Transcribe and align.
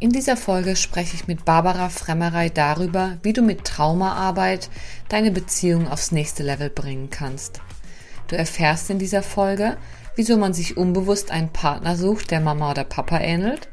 In 0.00 0.10
dieser 0.10 0.36
Folge 0.36 0.76
spreche 0.76 1.16
ich 1.16 1.26
mit 1.26 1.44
Barbara 1.44 1.88
Fremmerei 1.88 2.50
darüber, 2.50 3.18
wie 3.24 3.32
du 3.32 3.42
mit 3.42 3.64
Traumaarbeit 3.64 4.70
deine 5.08 5.32
Beziehung 5.32 5.88
aufs 5.88 6.12
nächste 6.12 6.44
Level 6.44 6.70
bringen 6.70 7.10
kannst. 7.10 7.60
Du 8.28 8.36
erfährst 8.36 8.90
in 8.90 9.00
dieser 9.00 9.24
Folge, 9.24 9.76
wieso 10.14 10.36
man 10.36 10.54
sich 10.54 10.76
unbewusst 10.76 11.32
einen 11.32 11.48
Partner 11.48 11.96
sucht, 11.96 12.30
der 12.30 12.38
Mama 12.40 12.70
oder 12.70 12.84
Papa 12.84 13.18
ähnelt, 13.18 13.70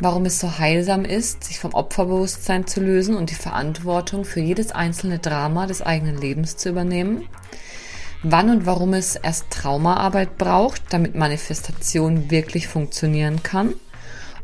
warum 0.00 0.24
es 0.24 0.40
so 0.40 0.58
heilsam 0.58 1.04
ist, 1.04 1.44
sich 1.44 1.60
vom 1.60 1.74
Opferbewusstsein 1.74 2.66
zu 2.66 2.80
lösen 2.80 3.14
und 3.14 3.30
die 3.30 3.36
Verantwortung 3.36 4.24
für 4.24 4.40
jedes 4.40 4.72
einzelne 4.72 5.20
Drama 5.20 5.68
des 5.68 5.80
eigenen 5.80 6.20
Lebens 6.20 6.56
zu 6.56 6.70
übernehmen, 6.70 7.28
wann 8.24 8.50
und 8.50 8.66
warum 8.66 8.94
es 8.94 9.14
erst 9.14 9.50
Traumaarbeit 9.50 10.38
braucht, 10.38 10.82
damit 10.92 11.14
Manifestation 11.14 12.32
wirklich 12.32 12.66
funktionieren 12.66 13.44
kann– 13.44 13.74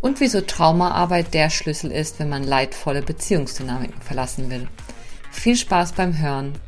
und 0.00 0.20
wieso 0.20 0.40
Traumaarbeit 0.40 1.34
der 1.34 1.50
Schlüssel 1.50 1.90
ist, 1.90 2.18
wenn 2.18 2.28
man 2.28 2.44
leidvolle 2.44 3.02
Beziehungsdynamiken 3.02 4.00
verlassen 4.00 4.50
will. 4.50 4.68
Viel 5.30 5.56
Spaß 5.56 5.92
beim 5.92 6.18
Hören. 6.18 6.58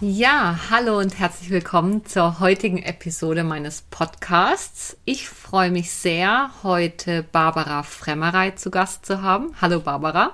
Ja, 0.00 0.58
hallo 0.70 0.98
und 0.98 1.18
herzlich 1.18 1.50
willkommen 1.50 2.04
zur 2.04 2.40
heutigen 2.40 2.78
Episode 2.82 3.44
meines 3.44 3.82
Podcasts. 3.82 4.96
Ich 5.04 5.28
freue 5.28 5.70
mich 5.70 5.92
sehr, 5.92 6.50
heute 6.62 7.22
Barbara 7.22 7.84
Fremmerei 7.84 8.50
zu 8.50 8.70
Gast 8.70 9.06
zu 9.06 9.22
haben. 9.22 9.54
Hallo 9.60 9.80
Barbara. 9.80 10.32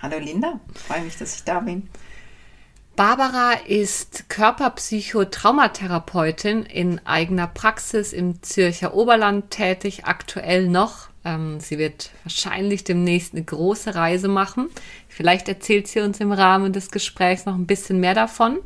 Hallo 0.00 0.18
Linda, 0.18 0.60
freue 0.86 1.02
mich, 1.02 1.16
dass 1.16 1.34
ich 1.34 1.44
da 1.44 1.60
bin. 1.60 1.88
Barbara 3.00 3.54
ist 3.66 4.28
Körperpsychotraumatherapeutin 4.28 6.66
in 6.66 7.00
eigener 7.06 7.46
Praxis 7.46 8.12
im 8.12 8.42
Zürcher 8.42 8.92
Oberland 8.92 9.50
tätig, 9.50 10.04
aktuell 10.04 10.68
noch. 10.68 11.08
Ähm, 11.24 11.60
sie 11.60 11.78
wird 11.78 12.10
wahrscheinlich 12.24 12.84
demnächst 12.84 13.32
eine 13.32 13.42
große 13.42 13.94
Reise 13.94 14.28
machen. 14.28 14.68
Vielleicht 15.08 15.48
erzählt 15.48 15.88
sie 15.88 16.00
uns 16.00 16.20
im 16.20 16.30
Rahmen 16.30 16.74
des 16.74 16.90
Gesprächs 16.90 17.46
noch 17.46 17.54
ein 17.54 17.66
bisschen 17.66 18.00
mehr 18.00 18.12
davon. 18.12 18.58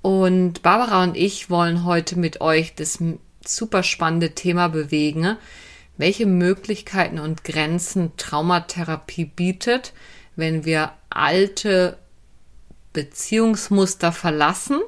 Und 0.00 0.62
Barbara 0.62 1.02
und 1.02 1.14
ich 1.14 1.50
wollen 1.50 1.84
heute 1.84 2.18
mit 2.18 2.40
euch 2.40 2.74
das 2.74 3.00
super 3.44 3.82
spannende 3.82 4.30
Thema 4.30 4.68
bewegen, 4.68 5.36
welche 5.98 6.24
Möglichkeiten 6.24 7.18
und 7.18 7.44
Grenzen 7.44 8.12
Traumatherapie 8.16 9.26
bietet, 9.26 9.92
wenn 10.36 10.64
wir 10.64 10.92
alte 11.10 11.98
Beziehungsmuster 12.92 14.12
verlassen 14.12 14.80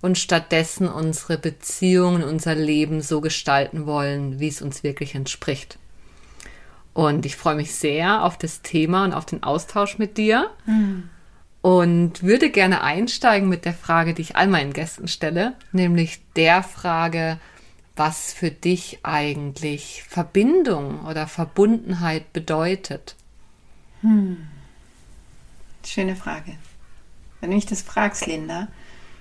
und 0.00 0.18
stattdessen 0.18 0.88
unsere 0.88 1.38
Beziehungen, 1.38 2.22
unser 2.22 2.54
Leben 2.54 3.00
so 3.00 3.20
gestalten 3.20 3.86
wollen, 3.86 4.40
wie 4.40 4.48
es 4.48 4.62
uns 4.62 4.82
wirklich 4.82 5.14
entspricht. 5.14 5.78
Und 6.94 7.26
ich 7.26 7.36
freue 7.36 7.54
mich 7.54 7.74
sehr 7.74 8.24
auf 8.24 8.38
das 8.38 8.62
Thema 8.62 9.04
und 9.04 9.12
auf 9.12 9.24
den 9.24 9.42
Austausch 9.42 9.98
mit 9.98 10.16
dir. 10.16 10.50
Mhm. 10.66 11.08
Und 11.60 12.22
würde 12.22 12.50
gerne 12.50 12.82
einsteigen 12.82 13.48
mit 13.48 13.64
der 13.64 13.74
Frage, 13.74 14.14
die 14.14 14.22
ich 14.22 14.36
all 14.36 14.46
meinen 14.46 14.72
Gästen 14.72 15.08
stelle, 15.08 15.54
nämlich 15.72 16.20
der 16.36 16.62
Frage, 16.62 17.38
was 17.96 18.32
für 18.32 18.52
dich 18.52 19.00
eigentlich 19.02 20.04
Verbindung 20.08 21.04
oder 21.04 21.26
Verbundenheit 21.26 22.32
bedeutet. 22.32 23.16
Hm. 24.02 24.46
Schöne 25.84 26.14
Frage. 26.14 26.56
Wenn 27.40 27.50
du 27.50 27.56
mich 27.56 27.66
das 27.66 27.82
fragst, 27.82 28.26
Linda, 28.26 28.68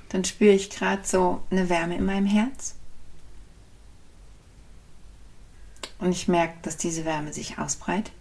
dann 0.10 0.24
spüre 0.24 0.54
ich 0.54 0.70
gerade 0.70 1.06
so 1.06 1.44
eine 1.52 1.70
Wärme 1.70 1.96
in 1.96 2.06
meinem 2.06 2.26
Herz. 2.26 2.76
Und 6.00 6.12
ich 6.12 6.28
merke, 6.28 6.56
dass 6.62 6.78
diese 6.78 7.06
Wärme 7.06 7.34
sich 7.34 7.58
ausbreitet. 7.58 8.14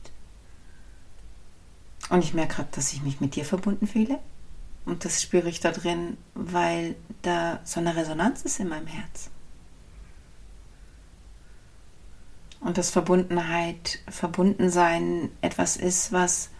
Und 2.08 2.22
ich 2.22 2.34
merke 2.34 2.56
gerade, 2.56 2.68
dass 2.72 2.92
ich 2.92 3.02
mich 3.02 3.20
mit 3.20 3.36
dir 3.36 3.44
verbunden 3.44 3.86
fühle. 3.86 4.18
Und 4.84 5.04
das 5.04 5.20
spüre 5.20 5.48
ich 5.48 5.60
da 5.60 5.72
drin, 5.72 6.16
weil 6.34 6.94
da 7.22 7.60
so 7.64 7.80
eine 7.80 7.96
Resonanz 7.96 8.42
ist 8.42 8.60
in 8.60 8.68
meinem 8.68 8.86
Herz. 8.86 9.30
Und 12.60 12.78
dass 12.78 12.90
Verbundenheit, 12.90 13.98
Verbundensein 14.08 15.30
etwas 15.40 15.76
ist, 15.76 16.12
was 16.12 16.50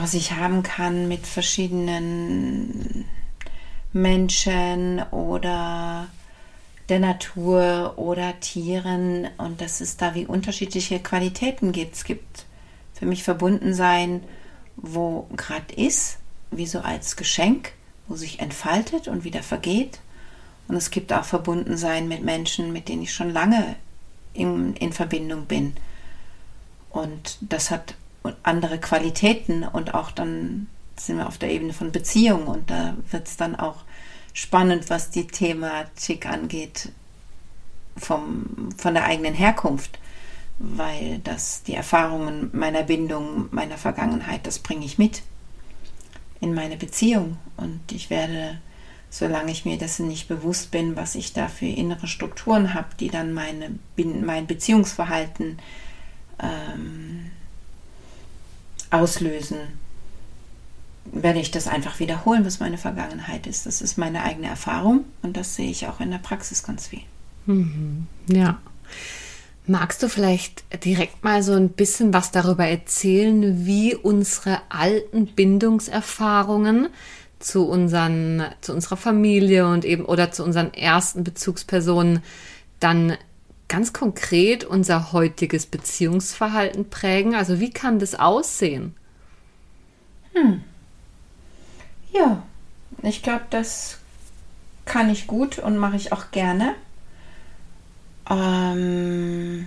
was 0.00 0.14
ich 0.14 0.32
haben 0.32 0.62
kann 0.62 1.08
mit 1.08 1.26
verschiedenen 1.26 3.04
Menschen 3.92 5.02
oder 5.10 6.08
der 6.88 6.98
Natur 6.98 7.94
oder 7.96 8.38
Tieren 8.40 9.28
und 9.38 9.60
dass 9.60 9.80
es 9.80 9.96
da 9.96 10.14
wie 10.14 10.26
unterschiedliche 10.26 11.00
Qualitäten 11.00 11.72
gibt. 11.72 11.94
Es 11.94 12.04
gibt 12.04 12.44
für 12.92 13.06
mich 13.06 13.22
Verbundensein, 13.22 14.22
wo 14.76 15.26
gerade 15.36 15.72
ist, 15.74 16.18
wie 16.50 16.66
so 16.66 16.80
als 16.80 17.16
Geschenk, 17.16 17.72
wo 18.06 18.16
sich 18.16 18.40
entfaltet 18.40 19.08
und 19.08 19.24
wieder 19.24 19.42
vergeht. 19.42 20.00
Und 20.68 20.76
es 20.76 20.90
gibt 20.90 21.12
auch 21.12 21.24
Verbundensein 21.24 22.08
mit 22.08 22.22
Menschen, 22.22 22.72
mit 22.72 22.88
denen 22.88 23.02
ich 23.02 23.12
schon 23.12 23.30
lange 23.30 23.76
in, 24.32 24.74
in 24.76 24.92
Verbindung 24.92 25.46
bin. 25.46 25.74
Und 26.90 27.38
das 27.40 27.70
hat 27.70 27.94
andere 28.42 28.78
Qualitäten 28.78 29.64
und 29.64 29.94
auch 29.94 30.10
dann 30.10 30.68
sind 30.96 31.18
wir 31.18 31.26
auf 31.26 31.38
der 31.38 31.50
Ebene 31.50 31.72
von 31.72 31.92
Beziehung 31.92 32.46
und 32.46 32.70
da 32.70 32.96
wird 33.10 33.26
es 33.26 33.36
dann 33.36 33.56
auch 33.56 33.84
spannend, 34.32 34.90
was 34.90 35.10
die 35.10 35.26
Thematik 35.26 36.26
angeht 36.26 36.90
vom, 37.96 38.70
von 38.76 38.94
der 38.94 39.04
eigenen 39.04 39.34
Herkunft, 39.34 39.98
weil 40.58 41.20
das 41.24 41.62
die 41.62 41.74
Erfahrungen 41.74 42.50
meiner 42.52 42.82
Bindung, 42.82 43.48
meiner 43.50 43.78
Vergangenheit, 43.78 44.46
das 44.46 44.58
bringe 44.58 44.84
ich 44.84 44.98
mit 44.98 45.22
in 46.40 46.54
meine 46.54 46.76
Beziehung. 46.76 47.38
Und 47.56 47.80
ich 47.92 48.10
werde, 48.10 48.60
solange 49.10 49.52
ich 49.52 49.64
mir 49.64 49.78
dessen 49.78 50.08
nicht 50.08 50.28
bewusst 50.28 50.70
bin, 50.70 50.96
was 50.96 51.14
ich 51.14 51.32
da 51.32 51.48
für 51.48 51.66
innere 51.66 52.06
Strukturen 52.06 52.74
habe, 52.74 52.88
die 52.98 53.08
dann 53.08 53.32
meine, 53.32 53.78
mein 53.96 54.46
Beziehungsverhalten 54.46 55.58
ähm, 56.40 57.30
auslösen, 58.94 59.58
werde 61.04 61.38
ich 61.38 61.50
das 61.50 61.68
einfach 61.68 62.00
wiederholen, 62.00 62.44
was 62.44 62.60
meine 62.60 62.78
Vergangenheit 62.78 63.46
ist. 63.46 63.66
Das 63.66 63.82
ist 63.82 63.98
meine 63.98 64.22
eigene 64.22 64.48
Erfahrung 64.48 65.04
und 65.22 65.36
das 65.36 65.54
sehe 65.54 65.70
ich 65.70 65.86
auch 65.86 66.00
in 66.00 66.10
der 66.10 66.18
Praxis 66.18 66.62
ganz 66.62 66.88
viel. 66.88 67.02
Mhm. 67.46 68.06
Ja. 68.28 68.60
Magst 69.66 70.02
du 70.02 70.08
vielleicht 70.08 70.64
direkt 70.84 71.24
mal 71.24 71.42
so 71.42 71.52
ein 71.52 71.70
bisschen 71.70 72.12
was 72.12 72.30
darüber 72.30 72.66
erzählen, 72.66 73.64
wie 73.64 73.94
unsere 73.94 74.60
alten 74.68 75.26
Bindungserfahrungen 75.26 76.88
zu 77.38 77.66
unseren, 77.66 78.42
zu 78.60 78.72
unserer 78.72 78.96
Familie 78.96 79.66
und 79.66 79.84
eben 79.84 80.04
oder 80.04 80.32
zu 80.32 80.44
unseren 80.44 80.72
ersten 80.74 81.24
Bezugspersonen 81.24 82.22
dann 82.80 83.16
ganz 83.68 83.92
konkret 83.92 84.64
unser 84.64 85.12
heutiges 85.12 85.66
Beziehungsverhalten 85.66 86.90
prägen? 86.90 87.34
Also 87.34 87.60
wie 87.60 87.70
kann 87.70 87.98
das 87.98 88.14
aussehen? 88.14 88.94
Hm. 90.34 90.62
Ja, 92.12 92.42
ich 93.02 93.22
glaube, 93.22 93.44
das 93.50 93.98
kann 94.84 95.10
ich 95.10 95.26
gut 95.26 95.58
und 95.58 95.76
mache 95.76 95.96
ich 95.96 96.12
auch 96.12 96.30
gerne. 96.30 96.74
Ähm, 98.30 99.66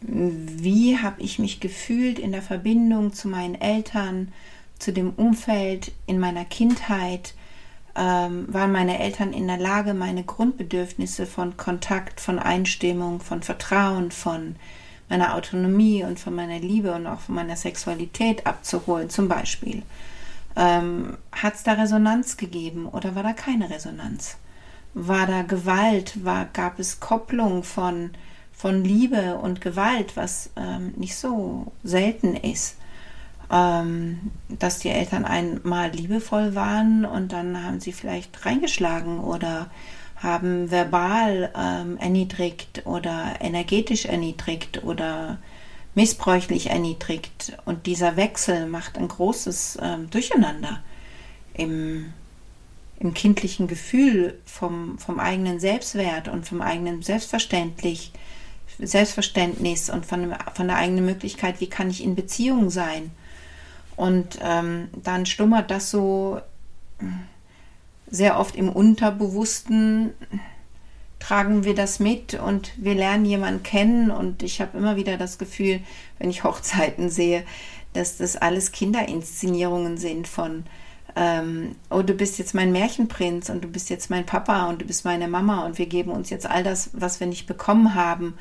wie 0.00 0.98
habe 0.98 1.20
ich 1.20 1.38
mich 1.38 1.60
gefühlt 1.60 2.18
in 2.18 2.32
der 2.32 2.42
Verbindung 2.42 3.12
zu 3.12 3.28
meinen 3.28 3.54
Eltern, 3.54 4.32
zu 4.78 4.92
dem 4.92 5.10
Umfeld 5.10 5.92
in 6.06 6.18
meiner 6.18 6.44
Kindheit? 6.44 7.34
Ähm, 7.94 8.52
waren 8.52 8.72
meine 8.72 8.98
Eltern 8.98 9.32
in 9.32 9.46
der 9.46 9.58
Lage, 9.58 9.94
meine 9.94 10.24
Grundbedürfnisse 10.24 11.26
von 11.26 11.56
Kontakt, 11.56 12.20
von 12.20 12.38
Einstimmung, 12.38 13.20
von 13.20 13.42
Vertrauen, 13.42 14.10
von 14.10 14.56
meiner 15.08 15.34
Autonomie 15.34 16.04
und 16.04 16.18
von 16.18 16.34
meiner 16.34 16.58
Liebe 16.58 16.94
und 16.94 17.06
auch 17.06 17.20
von 17.20 17.34
meiner 17.34 17.56
Sexualität 17.56 18.46
abzuholen, 18.46 19.10
zum 19.10 19.28
Beispiel. 19.28 19.82
Ähm, 20.56 21.18
Hat 21.32 21.54
es 21.54 21.62
da 21.62 21.72
Resonanz 21.72 22.36
gegeben 22.36 22.86
oder 22.86 23.14
war 23.14 23.22
da 23.22 23.32
keine 23.32 23.68
Resonanz? 23.68 24.36
War 24.94 25.26
da 25.26 25.42
Gewalt? 25.42 26.24
War, 26.24 26.46
gab 26.52 26.78
es 26.78 27.00
Kopplung 27.00 27.62
von, 27.62 28.10
von 28.52 28.84
Liebe 28.84 29.36
und 29.36 29.60
Gewalt, 29.60 30.16
was 30.16 30.50
ähm, 30.56 30.94
nicht 30.96 31.16
so 31.16 31.72
selten 31.82 32.34
ist? 32.34 32.76
Ähm, 33.52 34.32
dass 34.48 34.78
die 34.78 34.88
Eltern 34.88 35.24
einmal 35.26 35.90
liebevoll 35.90 36.54
waren 36.54 37.04
und 37.04 37.32
dann 37.32 37.62
haben 37.62 37.80
sie 37.80 37.92
vielleicht 37.92 38.46
reingeschlagen 38.46 39.20
oder 39.20 39.70
haben 40.16 40.70
verbal 40.70 41.52
ähm, 41.56 41.98
erniedrigt 41.98 42.86
oder 42.86 43.34
energetisch 43.40 44.06
erniedrigt 44.06 44.82
oder 44.84 45.38
missbräuchlich 45.94 46.70
erniedrigt. 46.70 47.58
Und 47.66 47.86
dieser 47.86 48.16
Wechsel 48.16 48.66
macht 48.66 48.96
ein 48.96 49.08
großes 49.08 49.78
ähm, 49.82 50.08
Durcheinander 50.10 50.82
im, 51.54 52.12
im 53.00 53.12
kindlichen 53.12 53.66
Gefühl 53.66 54.38
vom, 54.46 54.98
vom 54.98 55.20
eigenen 55.20 55.60
Selbstwert 55.60 56.28
und 56.28 56.46
vom 56.46 56.62
eigenen 56.62 57.02
Selbstverständlich, 57.02 58.12
Selbstverständnis 58.78 59.90
und 59.90 60.06
von, 60.06 60.34
von 60.54 60.68
der 60.68 60.76
eigenen 60.76 61.04
Möglichkeit, 61.04 61.60
wie 61.60 61.68
kann 61.68 61.90
ich 61.90 62.02
in 62.02 62.14
Beziehung 62.14 62.70
sein. 62.70 63.10
Und 64.02 64.40
ähm, 64.42 64.88
dann 65.00 65.26
schlummert 65.26 65.70
das 65.70 65.88
so 65.92 66.40
sehr 68.10 68.36
oft 68.40 68.56
im 68.56 68.68
Unterbewussten, 68.68 70.12
tragen 71.20 71.62
wir 71.62 71.76
das 71.76 72.00
mit 72.00 72.34
und 72.34 72.72
wir 72.78 72.96
lernen 72.96 73.24
jemanden 73.24 73.62
kennen. 73.62 74.10
Und 74.10 74.42
ich 74.42 74.60
habe 74.60 74.76
immer 74.76 74.96
wieder 74.96 75.18
das 75.18 75.38
Gefühl, 75.38 75.78
wenn 76.18 76.30
ich 76.30 76.42
Hochzeiten 76.44 77.10
sehe, 77.10 77.44
dass 77.92 78.16
das 78.16 78.34
alles 78.36 78.72
Kinderinszenierungen 78.72 79.96
sind 79.98 80.26
von, 80.26 80.64
ähm, 81.14 81.76
oh, 81.88 82.02
du 82.02 82.14
bist 82.14 82.40
jetzt 82.40 82.56
mein 82.56 82.72
Märchenprinz 82.72 83.50
und 83.50 83.62
du 83.62 83.68
bist 83.68 83.88
jetzt 83.88 84.10
mein 84.10 84.26
Papa 84.26 84.68
und 84.68 84.82
du 84.82 84.84
bist 84.84 85.04
meine 85.04 85.28
Mama 85.28 85.64
und 85.64 85.78
wir 85.78 85.86
geben 85.86 86.10
uns 86.10 86.28
jetzt 86.28 86.50
all 86.50 86.64
das, 86.64 86.90
was 86.92 87.20
wir 87.20 87.28
nicht 87.28 87.46
bekommen 87.46 87.94
haben. 87.94 88.34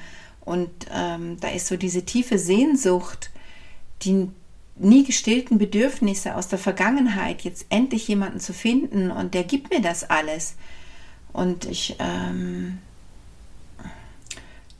Und 0.43 0.71
ähm, 0.91 1.37
da 1.39 1.49
ist 1.49 1.67
so 1.67 1.77
diese 1.77 2.03
tiefe 2.03 2.39
Sehnsucht, 2.39 3.29
die 4.01 4.31
nie 4.81 5.03
gestillten 5.03 5.57
Bedürfnisse 5.57 6.35
aus 6.35 6.47
der 6.47 6.59
Vergangenheit, 6.59 7.41
jetzt 7.41 7.65
endlich 7.69 8.07
jemanden 8.07 8.39
zu 8.39 8.53
finden 8.53 9.11
und 9.11 9.33
der 9.33 9.43
gibt 9.43 9.69
mir 9.69 9.81
das 9.81 10.09
alles. 10.09 10.55
Und 11.33 11.65
ich, 11.65 11.95
ähm, 11.99 12.79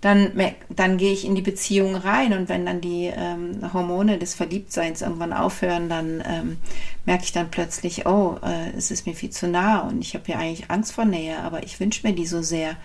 dann, 0.02 0.32
dann 0.70 0.98
gehe 0.98 1.14
ich 1.14 1.26
in 1.26 1.36
die 1.36 1.44
Beziehung 1.44 1.96
rein 1.96 2.34
und 2.34 2.50
wenn 2.50 2.66
dann 2.66 2.82
die 2.82 3.12
ähm, 3.16 3.72
Hormone 3.72 4.18
des 4.18 4.34
Verliebtseins 4.34 5.02
irgendwann 5.02 5.32
aufhören, 5.32 5.90
dann 5.90 6.24
ähm, 6.26 6.58
merke 7.06 7.24
ich 7.24 7.32
dann 7.32 7.52
plötzlich, 7.52 8.08
oh, 8.08 8.38
äh, 8.44 8.72
es 8.76 8.90
ist 8.90 9.06
mir 9.06 9.14
viel 9.14 9.30
zu 9.30 9.48
nah 9.48 9.80
und 9.82 10.02
ich 10.02 10.16
habe 10.16 10.32
ja 10.32 10.40
eigentlich 10.40 10.72
Angst 10.72 10.94
vor 10.94 11.06
Nähe, 11.06 11.38
aber 11.40 11.64
ich 11.64 11.80
wünsche 11.80 12.06
mir 12.06 12.14
die 12.14 12.26
so 12.26 12.42
sehr. 12.42 12.76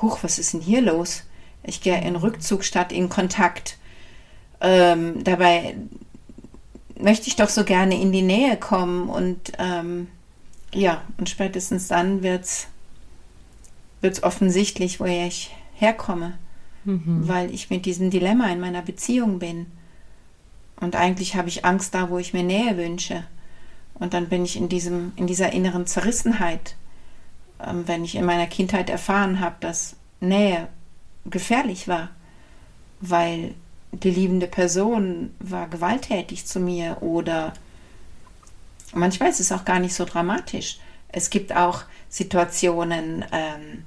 Huch, 0.00 0.20
was 0.22 0.38
ist 0.38 0.54
denn 0.54 0.62
hier 0.62 0.80
los? 0.80 1.24
Ich 1.62 1.82
gehe 1.82 2.00
in 2.02 2.16
Rückzug 2.16 2.64
statt 2.64 2.90
in 2.90 3.10
Kontakt. 3.10 3.76
Ähm, 4.62 5.22
dabei 5.22 5.76
möchte 7.02 7.28
ich 7.28 7.36
doch 7.36 7.48
so 7.48 7.64
gerne 7.64 8.00
in 8.00 8.12
die 8.12 8.22
Nähe 8.22 8.56
kommen 8.56 9.08
und 9.08 9.52
ähm, 9.58 10.08
ja, 10.72 11.02
und 11.18 11.28
spätestens 11.28 11.88
dann 11.88 12.22
wird 12.22 12.44
es 14.02 14.22
offensichtlich, 14.22 15.00
woher 15.00 15.26
ich 15.26 15.54
herkomme, 15.74 16.38
mhm. 16.84 17.26
weil 17.26 17.52
ich 17.52 17.70
mit 17.70 17.86
diesem 17.86 18.10
Dilemma 18.10 18.48
in 18.48 18.60
meiner 18.60 18.82
Beziehung 18.82 19.38
bin. 19.38 19.66
Und 20.80 20.96
eigentlich 20.96 21.34
habe 21.34 21.48
ich 21.48 21.64
Angst 21.64 21.94
da, 21.94 22.08
wo 22.10 22.18
ich 22.18 22.32
mir 22.32 22.42
Nähe 22.42 22.76
wünsche. 22.76 23.24
Und 23.94 24.14
dann 24.14 24.28
bin 24.28 24.44
ich 24.44 24.56
in, 24.56 24.68
diesem, 24.68 25.12
in 25.16 25.26
dieser 25.26 25.52
inneren 25.52 25.86
Zerrissenheit, 25.86 26.76
ähm, 27.62 27.86
wenn 27.86 28.04
ich 28.04 28.14
in 28.14 28.24
meiner 28.24 28.46
Kindheit 28.46 28.88
erfahren 28.88 29.40
habe, 29.40 29.56
dass 29.60 29.96
Nähe 30.20 30.68
gefährlich 31.26 31.86
war, 31.88 32.08
weil 33.00 33.54
die 33.92 34.10
liebende 34.10 34.46
Person 34.46 35.34
war 35.40 35.68
gewalttätig 35.68 36.46
zu 36.46 36.60
mir 36.60 36.98
oder 37.02 37.52
manchmal 38.92 39.30
ist 39.30 39.40
es 39.40 39.52
auch 39.52 39.64
gar 39.64 39.80
nicht 39.80 39.94
so 39.94 40.04
dramatisch. 40.04 40.78
Es 41.08 41.30
gibt 41.30 41.54
auch 41.54 41.82
Situationen, 42.08 43.24
ähm, 43.32 43.84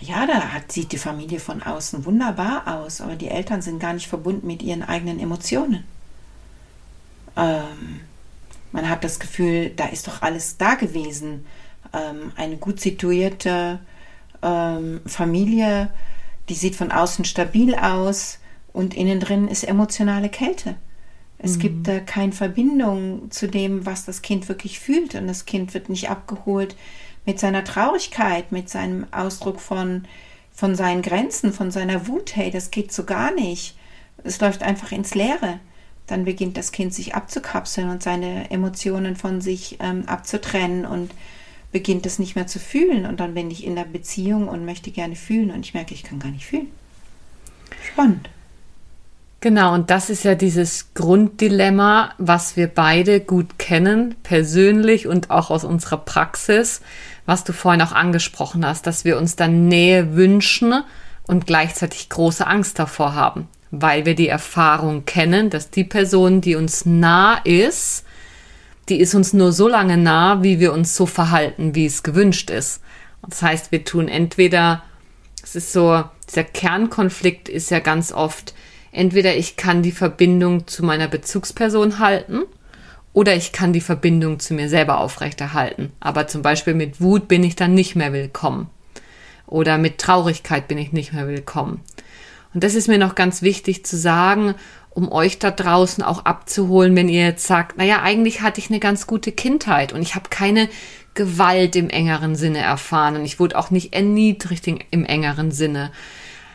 ja, 0.00 0.26
da 0.26 0.52
hat, 0.52 0.72
sieht 0.72 0.92
die 0.92 0.98
Familie 0.98 1.40
von 1.40 1.62
außen 1.62 2.04
wunderbar 2.04 2.78
aus, 2.78 3.00
aber 3.00 3.16
die 3.16 3.28
Eltern 3.28 3.62
sind 3.62 3.80
gar 3.80 3.92
nicht 3.92 4.06
verbunden 4.06 4.46
mit 4.46 4.62
ihren 4.62 4.82
eigenen 4.82 5.20
Emotionen. 5.20 5.84
Ähm, 7.36 8.00
man 8.72 8.88
hat 8.88 9.04
das 9.04 9.18
Gefühl, 9.18 9.70
da 9.70 9.86
ist 9.86 10.08
doch 10.08 10.22
alles 10.22 10.56
da 10.56 10.74
gewesen. 10.74 11.46
Ähm, 11.92 12.32
eine 12.36 12.56
gut 12.56 12.80
situierte 12.80 13.78
ähm, 14.42 15.00
Familie, 15.06 15.90
die 16.48 16.54
sieht 16.54 16.76
von 16.76 16.92
außen 16.92 17.24
stabil 17.24 17.74
aus 17.74 18.37
und 18.72 18.94
innen 18.94 19.20
drin 19.20 19.48
ist 19.48 19.64
emotionale 19.64 20.28
Kälte. 20.28 20.76
Es 21.38 21.56
mhm. 21.56 21.60
gibt 21.60 21.88
da 21.88 22.00
keine 22.00 22.32
Verbindung 22.32 23.30
zu 23.30 23.48
dem, 23.48 23.86
was 23.86 24.04
das 24.04 24.22
Kind 24.22 24.48
wirklich 24.48 24.80
fühlt 24.80 25.14
und 25.14 25.26
das 25.26 25.46
Kind 25.46 25.74
wird 25.74 25.88
nicht 25.88 26.10
abgeholt 26.10 26.76
mit 27.26 27.38
seiner 27.38 27.64
Traurigkeit, 27.64 28.52
mit 28.52 28.68
seinem 28.68 29.06
Ausdruck 29.12 29.60
von, 29.60 30.04
von 30.52 30.74
seinen 30.74 31.02
Grenzen, 31.02 31.52
von 31.52 31.70
seiner 31.70 32.08
Wut. 32.08 32.34
Hey, 32.34 32.50
das 32.50 32.70
geht 32.70 32.90
so 32.92 33.04
gar 33.04 33.32
nicht. 33.32 33.76
Es 34.24 34.40
läuft 34.40 34.62
einfach 34.62 34.92
ins 34.92 35.14
Leere. 35.14 35.60
Dann 36.06 36.24
beginnt 36.24 36.56
das 36.56 36.72
Kind 36.72 36.94
sich 36.94 37.14
abzukapseln 37.14 37.90
und 37.90 38.02
seine 38.02 38.50
Emotionen 38.50 39.14
von 39.14 39.40
sich 39.42 39.76
ähm, 39.80 40.04
abzutrennen 40.06 40.86
und 40.86 41.12
beginnt 41.70 42.06
es 42.06 42.18
nicht 42.18 42.34
mehr 42.34 42.46
zu 42.46 42.58
fühlen. 42.58 43.04
Und 43.04 43.20
dann 43.20 43.34
bin 43.34 43.50
ich 43.50 43.64
in 43.64 43.76
der 43.76 43.84
Beziehung 43.84 44.48
und 44.48 44.64
möchte 44.64 44.90
gerne 44.90 45.14
fühlen 45.14 45.50
und 45.50 45.60
ich 45.60 45.74
merke, 45.74 45.92
ich 45.92 46.02
kann 46.02 46.18
gar 46.18 46.30
nicht 46.30 46.46
fühlen. 46.46 46.68
Spannend. 47.92 48.30
Genau, 49.40 49.72
und 49.72 49.90
das 49.90 50.10
ist 50.10 50.24
ja 50.24 50.34
dieses 50.34 50.94
Grunddilemma, 50.94 52.12
was 52.18 52.56
wir 52.56 52.66
beide 52.66 53.20
gut 53.20 53.56
kennen, 53.58 54.16
persönlich 54.24 55.06
und 55.06 55.30
auch 55.30 55.50
aus 55.50 55.62
unserer 55.62 55.98
Praxis, 55.98 56.80
was 57.24 57.44
du 57.44 57.52
vorhin 57.52 57.82
auch 57.82 57.92
angesprochen 57.92 58.66
hast, 58.66 58.88
dass 58.88 59.04
wir 59.04 59.16
uns 59.16 59.36
dann 59.36 59.68
Nähe 59.68 60.16
wünschen 60.16 60.82
und 61.28 61.46
gleichzeitig 61.46 62.08
große 62.08 62.44
Angst 62.48 62.80
davor 62.80 63.14
haben, 63.14 63.46
weil 63.70 64.06
wir 64.06 64.16
die 64.16 64.26
Erfahrung 64.26 65.04
kennen, 65.04 65.50
dass 65.50 65.70
die 65.70 65.84
Person, 65.84 66.40
die 66.40 66.56
uns 66.56 66.84
nah 66.84 67.34
ist, 67.44 68.04
die 68.88 68.98
ist 68.98 69.14
uns 69.14 69.34
nur 69.34 69.52
so 69.52 69.68
lange 69.68 69.98
nah, 69.98 70.42
wie 70.42 70.58
wir 70.58 70.72
uns 70.72 70.96
so 70.96 71.06
verhalten, 71.06 71.76
wie 71.76 71.86
es 71.86 72.02
gewünscht 72.02 72.50
ist. 72.50 72.80
Das 73.28 73.42
heißt, 73.42 73.70
wir 73.70 73.84
tun 73.84 74.08
entweder, 74.08 74.82
es 75.44 75.54
ist 75.54 75.72
so, 75.72 76.02
dieser 76.28 76.44
Kernkonflikt 76.44 77.48
ist 77.48 77.70
ja 77.70 77.78
ganz 77.78 78.10
oft, 78.10 78.54
entweder 78.92 79.36
ich 79.36 79.56
kann 79.56 79.82
die 79.82 79.92
Verbindung 79.92 80.66
zu 80.66 80.84
meiner 80.84 81.08
Bezugsperson 81.08 81.98
halten 81.98 82.42
oder 83.12 83.34
ich 83.34 83.52
kann 83.52 83.72
die 83.72 83.80
Verbindung 83.80 84.38
zu 84.38 84.54
mir 84.54 84.68
selber 84.68 85.00
aufrechterhalten. 85.00 85.92
Aber 86.00 86.26
zum 86.26 86.42
Beispiel 86.42 86.74
mit 86.74 87.00
Wut 87.00 87.28
bin 87.28 87.42
ich 87.42 87.56
dann 87.56 87.74
nicht 87.74 87.96
mehr 87.96 88.12
willkommen. 88.12 88.70
Oder 89.46 89.78
mit 89.78 89.98
Traurigkeit 89.98 90.68
bin 90.68 90.78
ich 90.78 90.92
nicht 90.92 91.12
mehr 91.12 91.26
willkommen. 91.26 91.80
Und 92.54 92.64
das 92.64 92.74
ist 92.74 92.88
mir 92.88 92.98
noch 92.98 93.14
ganz 93.14 93.42
wichtig 93.42 93.84
zu 93.84 93.96
sagen, 93.96 94.54
um 94.90 95.12
euch 95.12 95.38
da 95.38 95.50
draußen 95.50 96.02
auch 96.02 96.24
abzuholen, 96.24 96.96
wenn 96.96 97.08
ihr 97.08 97.24
jetzt 97.24 97.46
sagt, 97.46 97.78
naja, 97.78 98.02
eigentlich 98.02 98.40
hatte 98.40 98.60
ich 98.60 98.68
eine 98.68 98.80
ganz 98.80 99.06
gute 99.06 99.32
Kindheit 99.32 99.92
und 99.92 100.02
ich 100.02 100.14
habe 100.14 100.28
keine 100.28 100.68
Gewalt 101.14 101.76
im 101.76 101.90
engeren 101.90 102.36
Sinne 102.36 102.58
erfahren 102.58 103.16
und 103.16 103.24
ich 103.24 103.38
wurde 103.38 103.58
auch 103.58 103.70
nicht 103.70 103.94
erniedrigt 103.94 104.66
im 104.66 105.04
engeren 105.04 105.50
Sinne, 105.50 105.92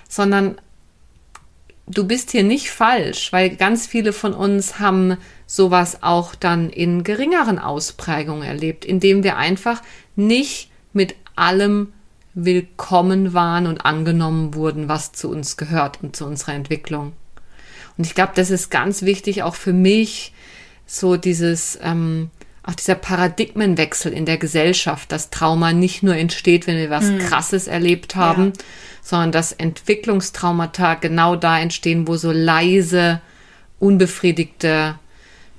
sondern 0.10 0.56
du 1.88 2.06
bist 2.06 2.32
hier 2.32 2.44
nicht 2.44 2.72
falsch, 2.72 3.32
weil 3.34 3.56
ganz 3.56 3.88
viele 3.88 4.14
von 4.14 4.34
uns 4.34 4.80
haben 4.80 5.18
sowas 5.46 6.02
auch 6.02 6.36
dann 6.36 6.70
in 6.70 7.04
geringeren 7.04 7.60
Ausprägungen 7.60 8.44
erlebt, 8.44 8.86
indem 8.86 9.24
wir 9.24 9.38
einfach 9.38 9.82
nicht 10.16 10.72
mit 10.94 11.16
allem 11.36 11.94
willkommen 12.34 13.34
waren 13.34 13.68
und 13.68 13.86
angenommen 13.86 14.56
wurden, 14.56 14.88
was 14.88 15.12
zu 15.12 15.30
uns 15.30 15.58
gehört 15.58 16.00
und 16.02 16.16
zu 16.16 16.26
unserer 16.26 16.54
Entwicklung. 16.54 17.14
Und 17.98 18.08
ich 18.08 18.16
glaube, 18.16 18.32
das 18.36 18.50
ist 18.50 18.72
ganz 18.72 19.04
wichtig 19.04 19.44
auch 19.44 19.56
für 19.56 19.74
mich, 19.74 20.34
so 20.86 21.16
dieses, 21.16 21.78
ähm, 21.82 22.32
auch 22.64 22.74
dieser 22.74 22.96
Paradigmenwechsel 22.96 24.12
in 24.12 24.26
der 24.26 24.38
Gesellschaft, 24.38 25.12
dass 25.12 25.30
Trauma 25.30 25.74
nicht 25.74 26.02
nur 26.02 26.16
entsteht, 26.16 26.66
wenn 26.66 26.78
wir 26.78 26.90
was 26.90 27.06
hm. 27.06 27.20
Krasses 27.20 27.68
erlebt 27.68 28.16
haben, 28.16 28.54
ja 28.56 28.64
sondern 29.04 29.34
dass 29.34 29.52
Entwicklungstraumata 29.52 30.96
genau 30.96 31.36
da 31.36 31.60
entstehen, 31.60 32.08
wo 32.08 32.16
so 32.16 32.32
leise, 32.32 33.22
unbefriedigte 33.80 34.98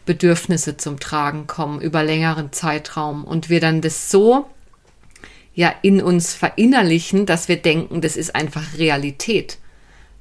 Bedürfnisse 0.07 0.77
zum 0.77 0.99
Tragen 0.99 1.47
kommen 1.47 1.81
über 1.81 2.03
längeren 2.03 2.53
Zeitraum 2.53 3.25
und 3.25 3.51
wir 3.51 3.61
dann 3.61 3.81
das 3.81 4.11
so 4.11 4.47
ja 5.55 5.73
in 5.83 6.03
uns 6.03 6.35
verinnerlichen, 6.35 7.27
dass 7.27 7.49
wir 7.49 7.57
denken, 7.57 8.01
das 8.01 8.17
ist 8.17 8.35
einfach 8.35 8.79
Realität. 8.79 9.59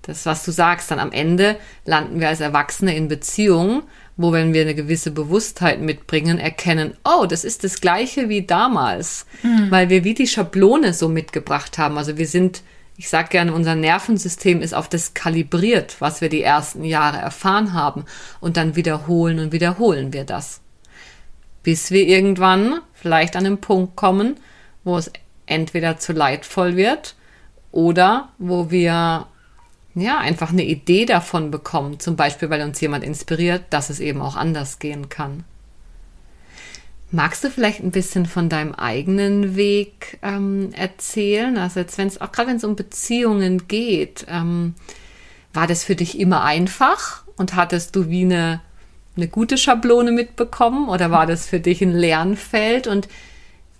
Das, 0.03 0.25
was 0.25 0.43
du 0.43 0.51
sagst, 0.51 0.91
dann 0.91 0.99
am 0.99 1.13
Ende 1.13 1.55
landen 1.85 2.19
wir 2.19 2.27
als 2.27 2.41
Erwachsene 2.41 2.95
in 2.95 3.07
Beziehungen, 3.07 3.83
wo, 4.17 4.31
wenn 4.31 4.53
wir 4.53 4.61
eine 4.61 4.75
gewisse 4.75 5.11
Bewusstheit 5.11 5.81
mitbringen, 5.81 6.39
erkennen, 6.39 6.95
oh, 7.05 7.25
das 7.25 7.43
ist 7.45 7.63
das 7.63 7.79
Gleiche 7.79 8.29
wie 8.29 8.45
damals, 8.45 9.25
mhm. 9.41 9.71
weil 9.71 9.89
wir 9.89 10.03
wie 10.03 10.13
die 10.13 10.27
Schablone 10.27 10.93
so 10.93 11.07
mitgebracht 11.07 11.77
haben. 11.77 11.97
Also 11.97 12.17
wir 12.17 12.27
sind 12.27 12.61
ich 12.95 13.09
sage 13.09 13.29
gerne, 13.29 13.53
unser 13.53 13.75
Nervensystem 13.75 14.61
ist 14.61 14.73
auf 14.73 14.87
das 14.87 15.13
kalibriert, 15.13 15.99
was 15.99 16.21
wir 16.21 16.29
die 16.29 16.43
ersten 16.43 16.83
Jahre 16.83 17.17
erfahren 17.17 17.73
haben. 17.73 18.05
Und 18.39 18.57
dann 18.57 18.75
wiederholen 18.75 19.39
und 19.39 19.51
wiederholen 19.51 20.13
wir 20.13 20.25
das. 20.25 20.61
Bis 21.63 21.91
wir 21.91 22.05
irgendwann 22.07 22.81
vielleicht 22.93 23.35
an 23.35 23.45
den 23.45 23.59
Punkt 23.59 23.95
kommen, 23.95 24.37
wo 24.83 24.97
es 24.97 25.11
entweder 25.45 25.97
zu 25.97 26.13
leidvoll 26.13 26.75
wird 26.75 27.15
oder 27.71 28.29
wo 28.37 28.69
wir 28.69 29.27
ja 29.95 30.17
einfach 30.19 30.51
eine 30.51 30.63
Idee 30.63 31.05
davon 31.05 31.51
bekommen, 31.51 31.99
zum 31.99 32.15
Beispiel 32.15 32.49
weil 32.49 32.61
uns 32.61 32.79
jemand 32.81 33.03
inspiriert, 33.03 33.63
dass 33.69 33.89
es 33.89 33.99
eben 33.99 34.21
auch 34.21 34.35
anders 34.35 34.79
gehen 34.79 35.09
kann. 35.09 35.43
Magst 37.13 37.43
du 37.43 37.51
vielleicht 37.51 37.81
ein 37.81 37.91
bisschen 37.91 38.25
von 38.25 38.49
deinem 38.49 38.73
eigenen 38.73 39.55
Weg 39.55 40.17
ähm, 40.23 40.71
erzählen? 40.73 41.57
Also 41.57 41.79
jetzt, 41.79 41.97
wenn 41.99 42.07
es 42.07 42.19
auch 42.19 42.31
gerade 42.31 42.49
wenn 42.49 42.57
es 42.57 42.63
um 42.63 42.75
Beziehungen 42.75 43.67
geht, 43.67 44.25
ähm, 44.27 44.73
war 45.53 45.67
das 45.67 45.83
für 45.83 45.95
dich 45.95 46.19
immer 46.19 46.43
einfach 46.43 47.23
und 47.37 47.55
hattest 47.55 47.95
du 47.95 48.09
wie 48.09 48.23
eine 48.23 48.61
eine 49.15 49.27
gute 49.27 49.57
Schablone 49.57 50.11
mitbekommen 50.11 50.89
oder 50.89 51.11
war 51.11 51.27
das 51.27 51.45
für 51.45 51.59
dich 51.59 51.83
ein 51.83 51.91
Lernfeld? 51.91 52.87
Und 52.87 53.07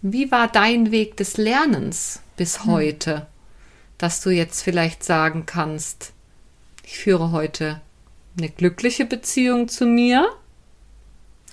wie 0.03 0.31
war 0.31 0.47
dein 0.47 0.91
Weg 0.91 1.17
des 1.17 1.37
Lernens 1.37 2.21
bis 2.37 2.63
hm. 2.63 2.71
heute, 2.71 3.27
dass 3.97 4.21
du 4.21 4.29
jetzt 4.29 4.61
vielleicht 4.61 5.03
sagen 5.03 5.45
kannst, 5.45 6.13
ich 6.83 6.99
führe 6.99 7.31
heute 7.31 7.81
eine 8.37 8.49
glückliche 8.49 9.05
Beziehung 9.05 9.67
zu 9.67 9.85
mir 9.85 10.29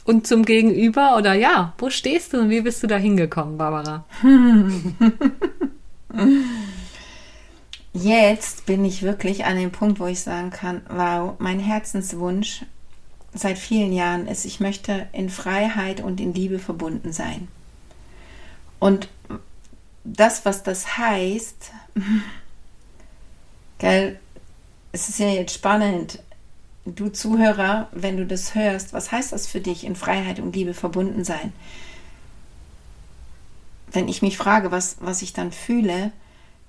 und 0.04 0.26
zum 0.26 0.44
Gegenüber 0.44 1.16
oder 1.16 1.34
ja, 1.34 1.74
wo 1.78 1.90
stehst 1.90 2.32
du 2.32 2.40
und 2.40 2.50
wie 2.50 2.62
bist 2.62 2.82
du 2.82 2.86
da 2.86 2.96
hingekommen, 2.96 3.58
Barbara? 3.58 4.04
Jetzt 7.92 8.66
bin 8.66 8.84
ich 8.84 9.02
wirklich 9.02 9.44
an 9.44 9.56
dem 9.56 9.72
Punkt, 9.72 9.98
wo 10.00 10.06
ich 10.06 10.20
sagen 10.20 10.50
kann, 10.50 10.82
wow, 10.88 11.34
mein 11.38 11.58
Herzenswunsch 11.58 12.64
seit 13.32 13.58
vielen 13.58 13.92
Jahren 13.92 14.26
ist, 14.26 14.44
ich 14.44 14.60
möchte 14.60 15.08
in 15.12 15.28
Freiheit 15.28 16.00
und 16.00 16.20
in 16.20 16.34
Liebe 16.34 16.58
verbunden 16.58 17.12
sein. 17.12 17.48
Und 18.78 19.08
das, 20.04 20.44
was 20.44 20.62
das 20.62 20.96
heißt, 20.96 21.72
gell, 23.78 24.18
es 24.92 25.08
ist 25.08 25.18
ja 25.18 25.28
jetzt 25.28 25.54
spannend, 25.54 26.20
du 26.84 27.08
Zuhörer, 27.08 27.88
wenn 27.92 28.16
du 28.16 28.26
das 28.26 28.54
hörst, 28.54 28.92
was 28.92 29.12
heißt 29.12 29.32
das 29.32 29.46
für 29.46 29.60
dich, 29.60 29.84
in 29.84 29.96
Freiheit 29.96 30.40
und 30.40 30.54
Liebe 30.54 30.74
verbunden 30.74 31.24
sein? 31.24 31.52
Wenn 33.92 34.08
ich 34.08 34.22
mich 34.22 34.36
frage, 34.36 34.70
was, 34.70 34.96
was 35.00 35.22
ich 35.22 35.32
dann 35.32 35.52
fühle, 35.52 36.12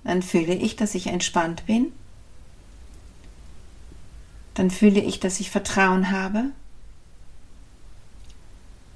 dann 0.04 0.22
fühle 0.22 0.56
ich, 0.56 0.76
dass 0.76 0.96
ich 0.96 1.08
entspannt 1.08 1.66
bin. 1.66 1.92
Dann 4.56 4.72
fühle 4.72 5.00
ich, 5.00 5.20
dass 5.20 5.40
ich 5.40 5.52
Vertrauen 5.52 6.12
habe, 6.12 6.46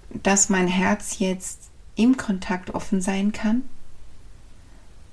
dass 0.10 0.50
mein 0.50 0.68
Herz 0.68 1.20
jetzt 1.20 1.70
im 1.96 2.18
Kontakt 2.18 2.72
offen 2.72 3.02
sein 3.02 3.32
kann, 3.32 3.64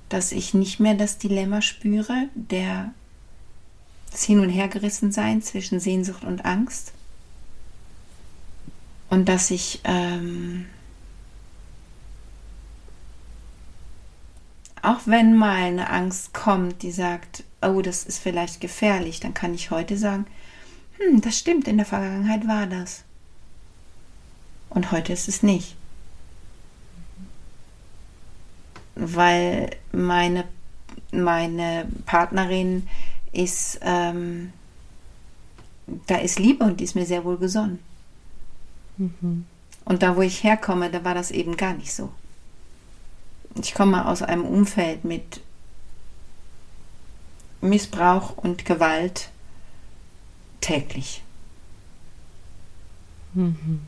dass 0.09 0.31
ich 0.31 0.53
nicht 0.53 0.79
mehr 0.79 0.95
das 0.95 1.17
Dilemma 1.17 1.61
spüre, 1.61 2.27
der 2.35 2.93
das 4.13 4.23
Hin- 4.23 4.39
und 4.39 4.49
Hergerissensein 4.49 5.41
zwischen 5.41 5.79
Sehnsucht 5.79 6.23
und 6.23 6.45
Angst 6.45 6.93
und 9.09 9.29
dass 9.29 9.51
ich 9.51 9.81
ähm, 9.83 10.65
auch 14.81 15.01
wenn 15.05 15.35
mal 15.35 15.63
eine 15.63 15.89
Angst 15.89 16.33
kommt, 16.33 16.83
die 16.83 16.91
sagt, 16.91 17.43
oh, 17.61 17.81
das 17.81 18.03
ist 18.03 18.19
vielleicht 18.19 18.59
gefährlich, 18.59 19.19
dann 19.19 19.33
kann 19.33 19.53
ich 19.53 19.71
heute 19.71 19.97
sagen, 19.97 20.25
hm, 20.97 21.21
das 21.21 21.39
stimmt, 21.39 21.67
in 21.67 21.77
der 21.77 21.85
Vergangenheit 21.85 22.47
war 22.47 22.67
das. 22.67 23.03
Und 24.69 24.91
heute 24.91 25.13
ist 25.13 25.27
es 25.27 25.41
nicht. 25.41 25.75
Weil 28.95 29.69
meine, 29.91 30.45
meine 31.11 31.87
Partnerin 32.05 32.87
ist, 33.33 33.79
ähm, 33.81 34.53
da 36.07 36.17
ist 36.17 36.39
Liebe 36.39 36.63
und 36.63 36.79
die 36.79 36.85
ist 36.85 36.95
mir 36.95 37.05
sehr 37.05 37.25
wohl 37.25 37.37
gesonnen. 37.37 37.79
Mhm. 38.97 39.45
Und 39.85 40.03
da, 40.03 40.15
wo 40.15 40.21
ich 40.21 40.43
herkomme, 40.43 40.89
da 40.89 41.03
war 41.03 41.13
das 41.13 41.31
eben 41.31 41.57
gar 41.57 41.73
nicht 41.73 41.93
so. 41.93 42.09
Ich 43.59 43.73
komme 43.73 44.07
aus 44.07 44.21
einem 44.21 44.45
Umfeld 44.45 45.03
mit 45.03 45.41
Missbrauch 47.61 48.37
und 48.37 48.65
Gewalt 48.65 49.29
täglich. 50.61 51.21
Mhm. 53.33 53.81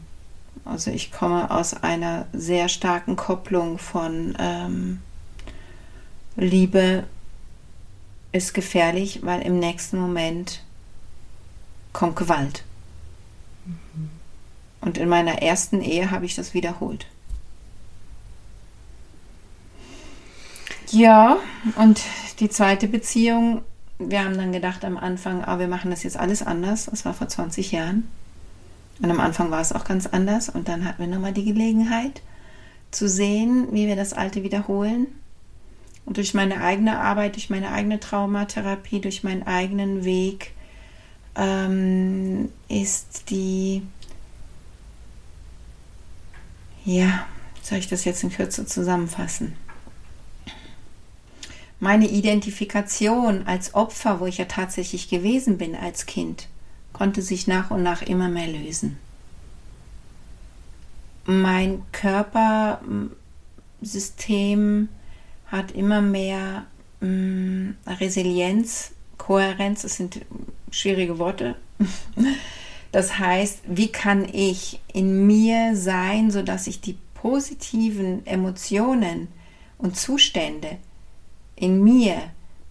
Also 0.66 0.92
ich 0.92 1.12
komme 1.12 1.52
aus 1.52 1.74
einer 1.76 2.28
sehr 2.34 2.70
starken 2.70 3.16
Kopplung 3.16 3.78
von 3.78 4.36
ähm, 4.40 5.02
Liebe 6.36 7.06
ist 8.36 8.54
gefährlich, 8.54 9.22
weil 9.24 9.42
im 9.42 9.60
nächsten 9.60 9.98
Moment 9.98 10.62
kommt 11.94 12.18
Gewalt. 12.18 12.64
Mhm. 13.66 14.10
Und 14.82 14.98
in 14.98 15.08
meiner 15.08 15.42
ersten 15.42 15.82
Ehe 15.82 16.12
habe 16.12 16.26
ich 16.26 16.36
das 16.36 16.54
wiederholt. 16.54 17.08
Ja, 20.92 21.38
und 21.78 22.02
die 22.40 22.50
zweite 22.50 22.88
Beziehung, 22.88 23.64
wir 23.98 24.24
haben 24.24 24.38
dann 24.38 24.52
gedacht 24.52 24.84
am 24.84 24.98
Anfang, 24.98 25.44
ah, 25.44 25.58
wir 25.58 25.68
machen 25.68 25.90
das 25.90 26.04
jetzt 26.04 26.18
alles 26.18 26.44
anders. 26.44 26.86
Das 26.86 27.06
war 27.06 27.14
vor 27.14 27.30
20 27.30 27.72
Jahren. 27.72 28.08
Und 29.02 29.10
am 29.10 29.20
Anfang 29.20 29.50
war 29.50 29.62
es 29.62 29.72
auch 29.72 29.86
ganz 29.86 30.08
anders. 30.08 30.50
Und 30.50 30.68
dann 30.68 30.86
hatten 30.86 31.02
wir 31.02 31.08
nochmal 31.08 31.34
die 31.34 31.46
Gelegenheit 31.46 32.22
zu 32.92 33.08
sehen, 33.08 33.70
wie 33.72 33.88
wir 33.88 33.96
das 33.96 34.14
Alte 34.14 34.44
wiederholen. 34.44 35.08
Und 36.06 36.18
durch 36.18 36.34
meine 36.34 36.62
eigene 36.62 37.00
Arbeit, 37.00 37.36
durch 37.36 37.50
meine 37.50 37.72
eigene 37.72 38.00
Traumatherapie, 38.00 39.02
durch 39.02 39.24
meinen 39.24 39.44
eigenen 39.44 40.06
Weg 40.06 40.54
ähm, 41.36 42.50
ist 42.68 43.30
die, 43.30 43.84
ja, 46.86 47.26
soll 47.62 47.78
ich 47.80 47.88
das 47.88 48.06
jetzt 48.06 48.24
in 48.24 48.32
Kürze 48.32 48.68
zusammenfassen? 48.68 49.56
Meine 51.80 52.08
Identifikation 52.08 53.48
als 53.48 53.74
Opfer, 53.76 54.20
wo 54.20 54.26
ich 54.28 54.38
ja 54.38 54.46
tatsächlich 54.46 55.10
gewesen 55.10 55.58
bin 55.58 55.76
als 55.76 56.06
Kind, 56.06 56.48
konnte 56.94 57.22
sich 57.22 57.48
nach 57.48 57.72
und 57.72 57.84
nach 57.84 58.02
immer 58.02 58.30
mehr 58.30 58.48
lösen. 58.48 58.98
Mein 61.26 61.84
Körpersystem 61.92 64.88
hat 65.48 65.72
immer 65.72 66.02
mehr 66.02 66.66
mh, 67.02 67.08
mm, 67.08 67.78
Resilienz, 68.00 68.92
Kohärenz, 69.18 69.84
das 69.84 69.96
sind 69.96 70.22
schwierige 70.72 71.20
Worte. 71.20 71.56
Das 72.92 73.20
heißt, 73.20 73.60
wie 73.68 73.92
kann 73.92 74.24
ich 74.24 74.80
in 74.94 75.28
mir 75.28 75.76
sein, 75.76 76.32
sodass 76.32 76.66
ich 76.66 76.80
die 76.80 76.98
positiven 77.14 78.26
Emotionen 78.26 79.28
und 79.78 79.98
Zustände 79.98 80.78
in 81.58 81.84
mir 81.84 82.16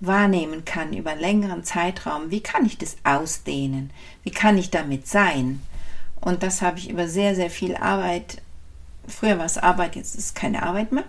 wahrnehmen 0.01 0.65
kann 0.65 0.95
über 0.95 1.11
einen 1.11 1.21
längeren 1.21 1.63
Zeitraum, 1.63 2.31
wie 2.31 2.41
kann 2.41 2.65
ich 2.65 2.79
das 2.79 2.97
ausdehnen? 3.05 3.91
Wie 4.23 4.31
kann 4.31 4.57
ich 4.57 4.71
damit 4.71 5.07
sein? 5.07 5.61
Und 6.23 6.43
das 6.43 6.63
habe 6.63 6.79
ich 6.79 6.89
über 6.89 7.07
sehr, 7.07 7.35
sehr 7.35 7.51
viel 7.51 7.77
Arbeit, 7.77 8.41
früher 9.07 9.37
war 9.37 9.45
es 9.45 9.59
Arbeit, 9.59 9.95
jetzt 9.95 10.15
ist 10.15 10.25
es 10.25 10.35
keine 10.35 10.63
Arbeit 10.63 10.91
mehr, 10.91 11.05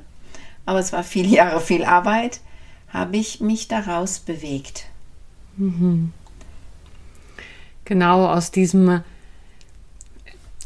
aber 0.65 0.79
es 0.79 0.93
war 0.93 1.03
viele 1.03 1.29
Jahre 1.29 1.62
viel 1.62 1.84
Arbeit, 1.84 2.41
habe 2.89 3.17
ich 3.17 3.41
mich 3.41 3.67
daraus 3.67 4.19
bewegt. 4.19 4.86
Mhm. 5.57 6.12
Genau 7.86 8.27
aus 8.27 8.51
diesem, 8.51 9.03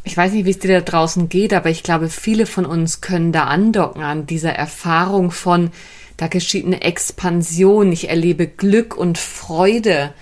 ich 0.03 0.15
weiß 0.15 0.31
nicht, 0.31 0.45
wie 0.45 0.51
es 0.51 0.59
dir 0.59 0.79
da 0.79 0.81
draußen 0.81 1.27
geht, 1.27 1.53
aber 1.53 1.69
ich 1.69 1.83
glaube, 1.83 2.09
viele 2.09 2.45
von 2.45 2.65
uns 2.65 3.01
können 3.01 3.31
da 3.31 3.45
andocken 3.45 4.03
an 4.03 4.25
dieser 4.25 4.53
Erfahrung 4.53 5.31
von, 5.31 5.71
da 6.17 6.27
geschieht 6.27 6.65
eine 6.65 6.81
Expansion, 6.81 7.91
ich 7.91 8.09
erlebe 8.09 8.47
Glück 8.47 8.95
und 8.95 9.17
Freude. 9.17 10.13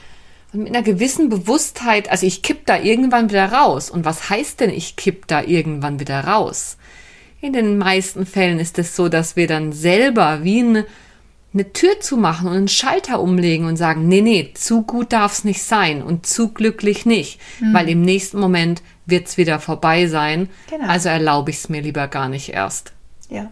Und 0.54 0.64
mit 0.64 0.70
einer 0.70 0.84
gewissen 0.84 1.30
Bewusstheit, 1.30 2.10
also 2.10 2.26
ich 2.26 2.42
kipp 2.42 2.66
da 2.66 2.80
irgendwann 2.80 3.30
wieder 3.30 3.52
raus. 3.52 3.90
Und 3.90 4.06
was 4.06 4.30
heißt 4.30 4.60
denn, 4.60 4.70
ich 4.70 4.96
kipp 4.96 5.28
da 5.28 5.44
irgendwann 5.44 6.00
wieder 6.00 6.22
raus? 6.22 6.78
In 7.40 7.54
den 7.54 7.78
meisten 7.78 8.26
Fällen 8.26 8.60
ist 8.60 8.80
es 8.80 8.96
so, 8.96 9.10
dass 9.10 9.36
wir 9.36 9.48
dann 9.48 9.72
selber 9.72 10.44
wie 10.44 10.60
eine, 10.60 10.86
eine 11.54 11.72
Tür 11.72 12.00
zumachen 12.00 12.48
und 12.48 12.56
einen 12.56 12.68
Schalter 12.68 13.20
umlegen 13.20 13.68
und 13.68 13.78
sagen, 13.78 14.08
nee, 14.08 14.22
nee, 14.22 14.52
zu 14.54 14.82
gut 14.82 15.14
darf's 15.14 15.44
nicht 15.44 15.62
sein 15.62 16.02
und 16.02 16.26
zu 16.26 16.50
glücklich 16.50 17.06
nicht, 17.06 17.40
mhm. 17.60 17.74
weil 17.74 17.90
im 17.90 18.02
nächsten 18.02 18.40
Moment 18.40 18.82
wird's 19.06 19.38
wieder 19.38 19.60
vorbei 19.60 20.08
sein. 20.08 20.50
Genau. 20.70 20.88
Also 20.88 21.10
erlaube 21.10 21.52
ich 21.52 21.58
es 21.58 21.70
mir 21.70 21.82
lieber 21.82 22.08
gar 22.08 22.28
nicht 22.28 22.50
erst. 22.50 22.94
Ja. 23.30 23.52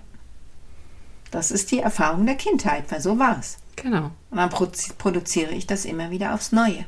Das 1.31 1.51
ist 1.51 1.71
die 1.71 1.79
Erfahrung 1.79 2.25
der 2.25 2.35
Kindheit, 2.35 2.85
weil 2.89 3.01
so 3.01 3.19
war 3.19 3.37
es. 3.39 3.57
Genau. 3.75 4.11
Und 4.31 4.37
dann 4.37 4.49
produziere 4.49 5.51
ich 5.51 5.67
das 5.67 5.85
immer 5.85 6.09
wieder 6.09 6.33
aufs 6.33 6.51
Neue. 6.51 6.85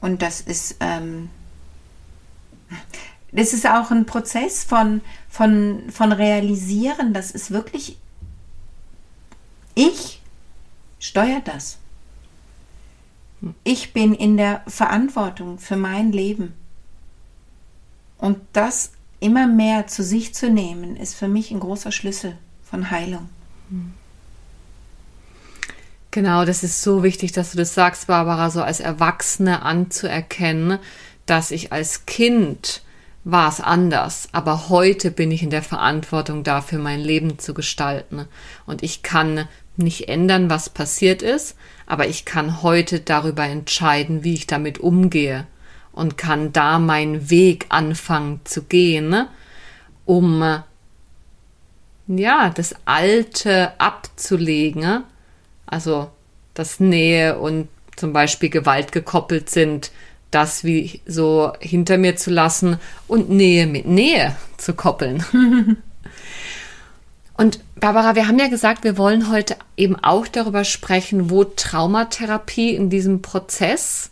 Und 0.00 0.22
das 0.22 0.40
ist, 0.40 0.76
ähm, 0.80 1.30
das 3.32 3.52
ist 3.52 3.66
auch 3.66 3.90
ein 3.90 4.06
Prozess 4.06 4.64
von, 4.64 5.00
von, 5.28 5.90
von 5.90 6.12
Realisieren. 6.12 7.12
Das 7.12 7.30
ist 7.30 7.50
wirklich, 7.50 7.98
ich 9.74 10.22
steuere 10.98 11.42
das. 11.44 11.78
Ich 13.64 13.92
bin 13.92 14.14
in 14.14 14.36
der 14.36 14.62
Verantwortung 14.66 15.58
für 15.58 15.76
mein 15.76 16.12
Leben. 16.12 16.54
Und 18.18 18.38
das 18.52 18.92
immer 19.20 19.46
mehr 19.46 19.86
zu 19.86 20.02
sich 20.02 20.34
zu 20.34 20.48
nehmen, 20.48 20.96
ist 20.96 21.14
für 21.14 21.28
mich 21.28 21.50
ein 21.50 21.60
großer 21.60 21.92
Schlüssel 21.92 22.36
von 22.64 22.90
Heilung. 22.90 23.28
Genau, 26.10 26.46
das 26.46 26.62
ist 26.62 26.80
so 26.80 27.02
wichtig, 27.02 27.32
dass 27.32 27.52
du 27.52 27.58
das 27.58 27.74
sagst, 27.74 28.06
Barbara, 28.06 28.50
so 28.50 28.62
als 28.62 28.80
Erwachsene 28.80 29.62
anzuerkennen, 29.62 30.78
dass 31.26 31.50
ich 31.50 31.72
als 31.72 32.06
Kind 32.06 32.82
war 33.26 33.48
es 33.48 33.60
anders, 33.60 34.28
aber 34.30 34.68
heute 34.68 35.10
bin 35.10 35.32
ich 35.32 35.42
in 35.42 35.50
der 35.50 35.64
Verantwortung 35.64 36.44
dafür, 36.44 36.78
mein 36.78 37.00
Leben 37.00 37.40
zu 37.40 37.54
gestalten. 37.54 38.26
Und 38.66 38.84
ich 38.84 39.02
kann 39.02 39.48
nicht 39.76 40.08
ändern, 40.08 40.48
was 40.48 40.70
passiert 40.70 41.22
ist, 41.22 41.56
aber 41.86 42.06
ich 42.06 42.24
kann 42.24 42.62
heute 42.62 43.00
darüber 43.00 43.42
entscheiden, 43.42 44.22
wie 44.22 44.34
ich 44.34 44.46
damit 44.46 44.78
umgehe 44.78 45.48
und 45.90 46.16
kann 46.16 46.52
da 46.52 46.78
meinen 46.78 47.28
Weg 47.28 47.66
anfangen 47.68 48.42
zu 48.44 48.62
gehen, 48.62 49.26
um 50.04 50.62
ja, 52.06 52.50
das 52.50 52.76
Alte 52.84 53.72
abzulegen, 53.80 55.02
also 55.66 56.12
dass 56.54 56.78
Nähe 56.78 57.40
und 57.40 57.66
zum 57.96 58.12
Beispiel 58.12 58.50
Gewalt 58.50 58.92
gekoppelt 58.92 59.50
sind, 59.50 59.90
das 60.30 60.64
wie 60.64 61.00
so 61.06 61.52
hinter 61.60 61.98
mir 61.98 62.16
zu 62.16 62.30
lassen 62.30 62.78
und 63.06 63.30
Nähe 63.30 63.66
mit 63.66 63.86
Nähe 63.86 64.36
zu 64.56 64.74
koppeln. 64.74 65.24
und 67.36 67.60
Barbara, 67.76 68.14
wir 68.14 68.28
haben 68.28 68.38
ja 68.38 68.48
gesagt, 68.48 68.84
wir 68.84 68.98
wollen 68.98 69.30
heute 69.30 69.56
eben 69.76 69.96
auch 69.96 70.26
darüber 70.26 70.64
sprechen, 70.64 71.30
wo 71.30 71.44
Traumatherapie 71.44 72.74
in 72.74 72.90
diesem 72.90 73.22
Prozess 73.22 74.10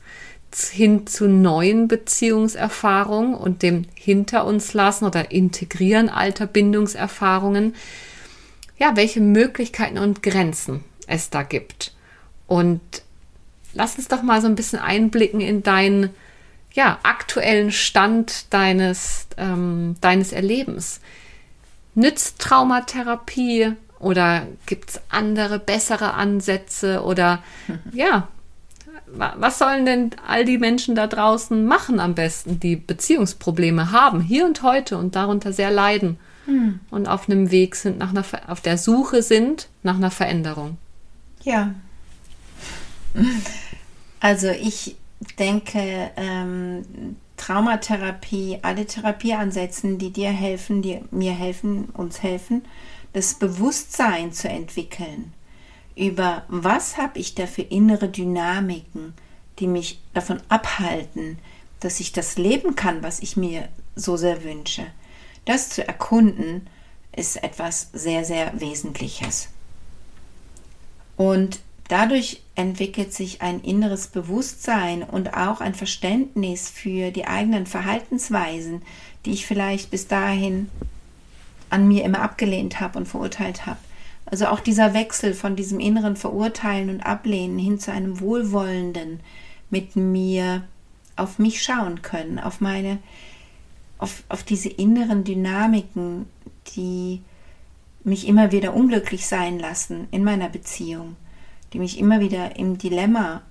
hin 0.71 1.07
zu 1.07 1.27
neuen 1.27 1.89
Beziehungserfahrungen 1.89 3.35
und 3.35 3.63
dem 3.63 3.87
hinter 3.95 4.45
uns 4.45 4.73
lassen 4.73 5.05
oder 5.05 5.33
integrieren 5.33 6.09
alter 6.09 6.47
Bindungserfahrungen, 6.47 7.75
ja, 8.79 8.97
welche 8.97 9.21
Möglichkeiten 9.21 9.99
und 9.99 10.23
Grenzen 10.23 10.85
es 11.07 11.31
da 11.31 11.43
gibt. 11.43 11.93
Und 12.47 12.81
lass 13.75 13.97
uns 13.97 14.09
doch 14.09 14.23
mal 14.23 14.41
so 14.41 14.47
ein 14.47 14.55
bisschen 14.55 14.79
einblicken 14.79 15.41
in 15.41 15.63
deinen 15.63 16.11
ja, 16.73 16.99
aktuellen 17.03 17.71
Stand 17.71 18.53
deines, 18.53 19.27
ähm, 19.37 19.97
deines 20.01 20.33
Erlebens. 20.33 21.01
Nützt 21.95 22.41
Traumatherapie 22.41 23.73
oder 24.01 24.47
gibt 24.67 24.91
es 24.91 25.01
andere, 25.09 25.59
bessere 25.59 26.15
Ansätze 26.15 27.03
oder 27.03 27.43
ja, 27.93 28.29
was 29.07 29.59
sollen 29.59 29.87
denn 29.87 30.11
all 30.27 30.45
die 30.45 30.59
Menschen 30.59 30.95
da 30.95 31.07
draußen 31.07 31.65
machen 31.65 32.01
am 32.01 32.15
besten, 32.15 32.59
die 32.59 32.77
Beziehungsprobleme 32.77 33.93
haben, 33.93 34.21
hier 34.21 34.45
und 34.45 34.63
heute 34.63 34.99
und 34.99 35.15
darunter 35.15 35.53
sehr 35.53 35.71
leiden 35.71 36.19
hm. 36.47 36.81
und 36.91 37.07
auf 37.07 37.29
einem 37.29 37.51
Weg 37.51 37.77
sind, 37.77 37.99
nach 37.99 38.11
einer, 38.11 38.25
auf 38.49 38.61
der 38.61 38.79
Suche 38.79 39.23
sind 39.23 39.69
nach 39.83 39.97
einer 39.97 40.11
Veränderung? 40.11 40.77
Ja. 41.43 41.75
Also 44.25 44.49
ich 44.49 44.97
denke, 45.39 46.11
ähm, 46.17 47.17
Traumatherapie, 47.37 48.59
alle 48.63 48.87
Therapieansätze, 48.87 49.99
die 49.99 50.13
dir 50.13 50.31
helfen, 50.31 50.81
die 50.81 51.01
mir 51.11 51.33
helfen, 51.33 51.91
uns 51.91 52.23
helfen, 52.23 52.65
das 53.13 53.35
Bewusstsein 53.35 54.33
zu 54.33 54.49
entwickeln 54.49 55.35
über 55.95 56.45
was 56.49 56.97
habe 56.97 57.19
ich 57.19 57.35
da 57.35 57.47
für 57.47 57.61
innere 57.61 58.09
Dynamiken, 58.09 59.13
die 59.59 59.67
mich 59.67 60.01
davon 60.15 60.41
abhalten, 60.49 61.39
dass 61.81 62.01
ich 62.01 62.13
das 62.13 62.39
leben 62.39 62.77
kann, 62.77 63.03
was 63.03 63.21
ich 63.21 63.37
mir 63.37 63.69
so 63.95 64.17
sehr 64.17 64.43
wünsche. 64.43 64.87
Das 65.45 65.69
zu 65.69 65.87
erkunden 65.87 66.67
ist 67.15 67.43
etwas 67.43 67.91
sehr, 67.93 68.25
sehr 68.25 68.59
Wesentliches. 68.59 69.51
Und 71.19 71.61
dadurch 71.89 72.43
entwickelt 72.55 73.13
sich 73.13 73.43
ein 73.43 73.61
inneres 73.61 74.09
Bewusstsein 74.09 75.03
und 75.03 75.35
auch 75.35 75.61
ein 75.61 75.75
Verständnis 75.75 76.71
für 76.71 77.11
die 77.11 77.27
eigenen 77.27 77.67
Verhaltensweisen, 77.67 78.83
die 79.25 79.33
ich 79.33 79.47
vielleicht 79.47 79.91
bis 79.91 80.07
dahin 80.07 80.71
an 81.71 81.89
mir 81.89 82.05
immer 82.05 82.21
abgelehnt 82.21 82.81
habe 82.81 82.99
und 82.99 83.07
verurteilt 83.07 83.67
habe. 83.67 83.79
Also 84.27 84.47
auch 84.47 84.61
dieser 84.61 84.95
Wechsel 84.95 85.35
von 85.35 85.57
diesem 85.57 85.81
inneren 85.81 86.17
Verurteilen 86.17 86.89
und 86.89 87.01
Ablehnen 87.05 87.59
hin 87.59 87.79
zu 87.79 87.93
einem 87.93 88.21
wohlwollenden 88.21 89.21
mit 89.71 89.97
mir 89.97 90.65
auf 91.17 91.39
mich 91.39 91.63
schauen 91.63 92.03
können, 92.03 92.39
auf 92.39 92.61
meine, 92.61 92.99
auf, 93.99 94.23
auf 94.29 94.43
diese 94.43 94.69
inneren 94.69 95.25
Dynamiken, 95.25 96.27
die 96.75 97.21
mich 98.03 98.27
immer 98.27 98.53
wieder 98.53 98.75
unglücklich 98.75 99.27
sein 99.27 99.59
lassen 99.59 100.09
in 100.11 100.25
meiner 100.25 100.49
Beziehung, 100.49 101.17
die 101.75 101.79
mich 101.79 101.99
immer 101.99 102.21
wieder 102.21 102.57
im 102.57 102.79
Dilemma 102.79 103.43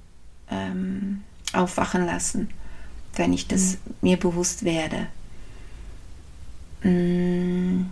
ähm, 0.50 1.22
aufwachen 1.54 2.06
lassen, 2.08 2.50
wenn 3.16 3.34
ich 3.34 3.48
das 3.48 3.74
mhm. 3.74 3.94
mir 4.02 4.18
bewusst 4.18 4.66
werde. 4.66 5.08
Mm 6.82 7.86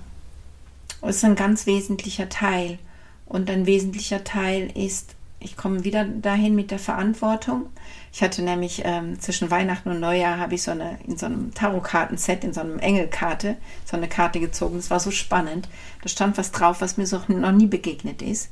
ist 1.09 1.25
ein 1.25 1.35
ganz 1.35 1.65
wesentlicher 1.65 2.29
Teil. 2.29 2.79
Und 3.25 3.49
ein 3.49 3.65
wesentlicher 3.65 4.23
Teil 4.23 4.71
ist, 4.75 5.15
ich 5.39 5.55
komme 5.55 5.83
wieder 5.83 6.03
dahin 6.03 6.53
mit 6.53 6.69
der 6.69 6.79
Verantwortung. 6.79 7.67
Ich 8.11 8.21
hatte 8.21 8.41
nämlich 8.41 8.81
ähm, 8.83 9.19
zwischen 9.19 9.49
Weihnachten 9.49 9.89
und 9.89 10.01
Neujahr 10.01 10.37
habe 10.37 10.55
ich 10.55 10.63
so 10.63 10.71
eine 10.71 10.99
in 11.07 11.17
so 11.17 11.27
einem 11.27 11.53
Tarotkartenset, 11.53 12.43
in 12.43 12.53
so 12.53 12.59
einem 12.59 12.77
Engelkarte, 12.77 13.55
so 13.85 13.95
eine 13.95 14.09
Karte 14.09 14.39
gezogen. 14.39 14.75
Das 14.75 14.89
war 14.89 14.99
so 14.99 15.11
spannend. 15.11 15.69
Da 16.03 16.09
stand 16.09 16.37
was 16.37 16.51
drauf, 16.51 16.81
was 16.81 16.97
mir 16.97 17.07
so 17.07 17.21
noch 17.29 17.53
nie 17.53 17.67
begegnet 17.67 18.21
ist. 18.21 18.49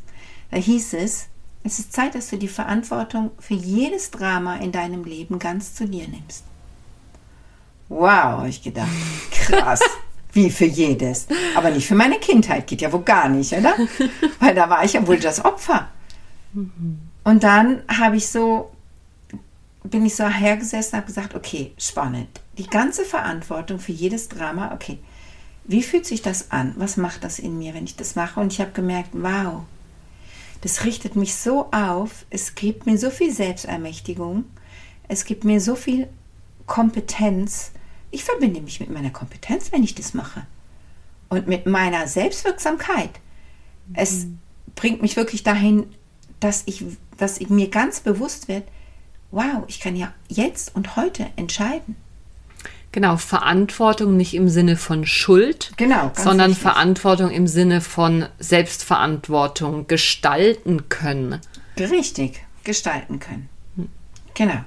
Da 0.50 0.58
hieß 0.58 0.94
es, 0.94 1.28
es 1.64 1.80
ist 1.80 1.94
Zeit, 1.94 2.16
dass 2.16 2.30
du 2.30 2.38
die 2.38 2.48
Verantwortung 2.48 3.32
für 3.40 3.54
jedes 3.54 4.12
Drama 4.12 4.58
in 4.58 4.72
deinem 4.72 5.04
Leben 5.04 5.40
ganz 5.40 5.76
zu 5.76 5.88
dir 5.88 6.08
nimmst. 6.08 6.44
Wow, 7.90 8.40
habe 8.40 8.50
ich 8.50 8.62
gedacht. 8.62 8.90
Krass. 9.32 9.82
Wie 10.34 10.52
für 10.52 10.66
jedes. 10.66 11.28
Aber 11.56 11.72
nicht 11.72 11.88
für 11.88 11.96
meine 11.96 12.20
Kindheit. 12.20 12.68
Geht 12.68 12.82
ja 12.82 12.92
wohl 12.92 13.02
gar 13.02 13.30
nicht, 13.30 13.52
oder? 13.52 13.76
Weil 14.40 14.54
da 14.54 14.70
war 14.70 14.86
ich 14.86 14.94
ja 14.94 15.06
wohl 15.06 15.20
das 15.20 15.44
Opfer. 15.44 15.90
Und 17.24 17.44
dann 17.44 17.82
habe 17.88 18.18
ich 18.18 18.28
so, 18.28 18.72
bin 19.84 20.06
ich 20.06 20.16
so 20.16 20.28
hergesessen 20.28 20.94
und 20.94 20.98
habe 20.98 21.08
gesagt, 21.08 21.36
okay, 21.36 21.74
spannend. 21.78 22.30
Die 22.58 22.68
ganze 22.68 23.06
Verantwortung 23.06 23.80
für 23.80 23.92
jedes 23.92 24.30
Drama, 24.30 24.72
okay. 24.74 25.00
Wie 25.66 25.84
fühlt 25.84 26.06
sich 26.06 26.22
das 26.22 26.52
an? 26.52 26.74
Was 26.78 26.96
macht 26.98 27.24
das 27.24 27.40
in 27.40 27.58
mir, 27.58 27.74
wenn 27.74 27.84
ich 27.84 27.96
das 27.96 28.16
mache? 28.16 28.40
Und 28.40 28.54
ich 28.54 28.62
habe 28.62 28.72
gemerkt, 28.72 29.10
wow, 29.14 29.64
das 30.62 30.86
richtet 30.86 31.16
mich 31.16 31.36
so 31.36 31.72
auf. 31.72 32.26
Es 32.30 32.56
gibt 32.56 32.86
mir 32.86 32.98
so 32.98 33.10
viel 33.10 33.32
Selbstermächtigung. 33.32 34.46
Es 35.08 35.26
gibt 35.26 35.44
mir 35.44 35.62
so 35.62 35.76
viel 35.76 36.08
Kompetenz 36.66 37.72
ich 38.12 38.24
verbinde 38.24 38.62
mich 38.62 38.80
mit 38.80 38.90
meiner 38.90 39.12
Kompetenz, 39.12 39.72
wenn 39.72 39.84
ich 39.84 39.96
das 39.96 40.14
mache. 40.14 40.46
Und 41.30 41.48
mit 41.48 41.66
meiner 41.66 42.08
Selbstwirksamkeit. 42.08 43.12
Mhm. 43.88 43.96
Es 43.96 44.28
bringt 44.76 45.02
mich 45.02 45.16
wirklich 45.16 45.44
dahin, 45.44 45.86
dass 46.40 46.64
ich, 46.66 46.84
dass 47.18 47.40
ich 47.40 47.50
mir 47.50 47.70
ganz 47.70 48.00
bewusst 48.00 48.48
wird, 48.48 48.68
wow, 49.32 49.64
ich 49.68 49.80
kann 49.80 49.96
ja 49.96 50.14
jetzt 50.28 50.76
und 50.76 50.96
heute 50.96 51.28
entscheiden. 51.36 51.96
Genau, 52.92 53.18
Verantwortung 53.18 54.18
nicht 54.18 54.34
im 54.34 54.50
Sinne 54.50 54.76
von 54.76 55.06
Schuld, 55.06 55.72
genau, 55.78 56.12
sondern 56.16 56.52
wichtig. 56.52 56.64
Verantwortung 56.64 57.30
im 57.30 57.46
Sinne 57.46 57.82
von 57.82 58.26
Selbstverantwortung, 58.40 59.86
gestalten 59.88 60.90
können. 60.90 61.40
Richtig, 61.78 62.44
gestalten 62.64 63.20
können. 63.20 63.48
Genau. 64.34 64.64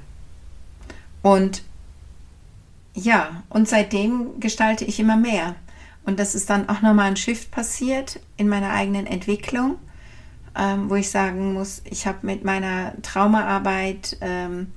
Und 1.23 1.63
ja, 2.95 3.43
und 3.49 3.69
seitdem 3.69 4.39
gestalte 4.39 4.85
ich 4.85 5.01
immer 5.01 5.17
mehr. 5.17 5.55
Und 6.05 6.19
das 6.19 6.35
ist 6.35 6.51
dann 6.51 6.69
auch 6.69 6.83
nochmal 6.83 7.07
ein 7.07 7.17
Shift 7.17 7.51
passiert 7.51 8.21
in 8.37 8.49
meiner 8.49 8.71
eigenen 8.71 9.07
Entwicklung, 9.07 9.77
ähm, 10.57 10.91
wo 10.91 10.97
ich 10.97 11.11
sagen 11.11 11.55
muss, 11.55 11.81
ich 11.85 12.07
habe 12.07 12.19
mit 12.23 12.45
meiner 12.45 12.95
Traumaarbeit, 13.03 14.19
ähm, 14.21 14.73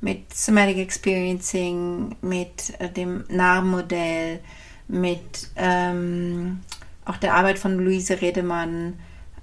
mit 0.00 0.34
Somatic 0.34 0.78
Experiencing, 0.78 2.16
mit 2.20 2.78
äh, 2.78 2.90
dem 2.90 3.24
NAR-Modell, 3.28 4.40
mit 4.88 5.50
ähm, 5.56 6.60
auch 7.04 7.16
der 7.16 7.34
Arbeit 7.34 7.58
von 7.58 7.78
Luise 7.78 8.20
Redemann, 8.20 8.98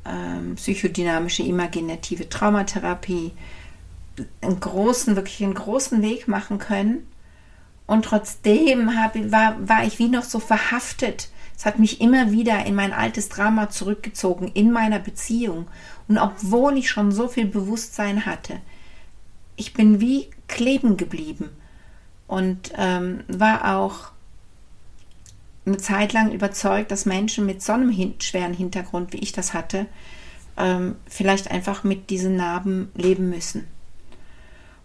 ähm, 0.06 0.56
psychodynamische 0.56 1.44
imaginative 1.44 2.30
Traumatherapie 2.30 3.32
einen 4.42 4.60
großen, 4.60 5.16
wirklich 5.16 5.44
einen 5.44 5.54
großen 5.54 6.02
Weg 6.02 6.28
machen 6.28 6.60
können. 6.60 7.08
Und 7.86 8.06
trotzdem 8.06 8.96
hab, 8.96 9.16
war, 9.32 9.56
war 9.68 9.86
ich 9.86 10.00
wie 10.00 10.08
noch 10.08 10.24
so 10.24 10.40
verhaftet. 10.40 11.30
Es 11.58 11.66
hat 11.66 11.80
mich 11.80 12.02
immer 12.02 12.32
wieder 12.32 12.66
in 12.66 12.76
mein 12.76 12.94
altes 12.94 13.30
Drama 13.30 13.70
zurückgezogen, 13.70 14.50
in 14.54 14.72
meiner 14.72 15.00
Beziehung. 15.00 15.68
Und 16.08 16.18
obwohl 16.18 16.78
ich 16.78 16.90
schon 16.90 17.12
so 17.12 17.28
viel 17.28 17.46
Bewusstsein 17.46 18.26
hatte, 18.26 18.60
ich 19.56 19.74
bin 19.74 20.00
wie 20.00 20.30
kleben 20.48 20.98
geblieben 20.98 21.50
und 22.28 22.74
ähm, 22.78 23.24
war 23.28 23.78
auch 23.78 24.12
eine 25.66 25.78
Zeit 25.78 26.14
lang 26.14 26.32
überzeugt, 26.32 26.92
dass 26.92 27.06
Menschen 27.06 27.46
mit 27.46 27.62
so 27.62 27.74
einem 27.74 27.90
hin 27.90 28.16
schweren 28.20 28.54
Hintergrund, 28.54 29.14
wie 29.14 29.20
ich 29.20 29.32
das 29.32 29.54
hatte, 29.54 29.86
ähm, 30.58 30.96
vielleicht 31.08 31.52
einfach 31.52 31.84
mit 31.84 32.10
diesen 32.10 32.36
Narben 32.36 32.92
leben 32.96 33.30
müssen. 33.30 33.68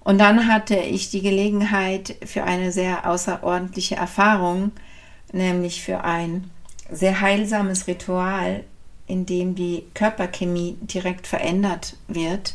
Und 0.01 0.19
dann 0.19 0.47
hatte 0.47 0.77
ich 0.77 1.11
die 1.11 1.21
Gelegenheit 1.21 2.17
für 2.25 2.45
eine 2.45 2.73
sehr 2.73 3.09
außerordentliche 3.11 3.97
Erfahrung, 3.97 4.73
nämlich 5.33 5.83
für 5.83 6.05
ein 6.05 6.51
sehr 6.91 7.21
heilsames 7.21 7.87
Ritual, 7.87 8.65
in 9.07 9.27
dem 9.27 9.55
die 9.55 9.85
Körperchemie 9.95 10.77
direkt 10.81 11.27
verändert 11.27 11.97
wird, 12.07 12.55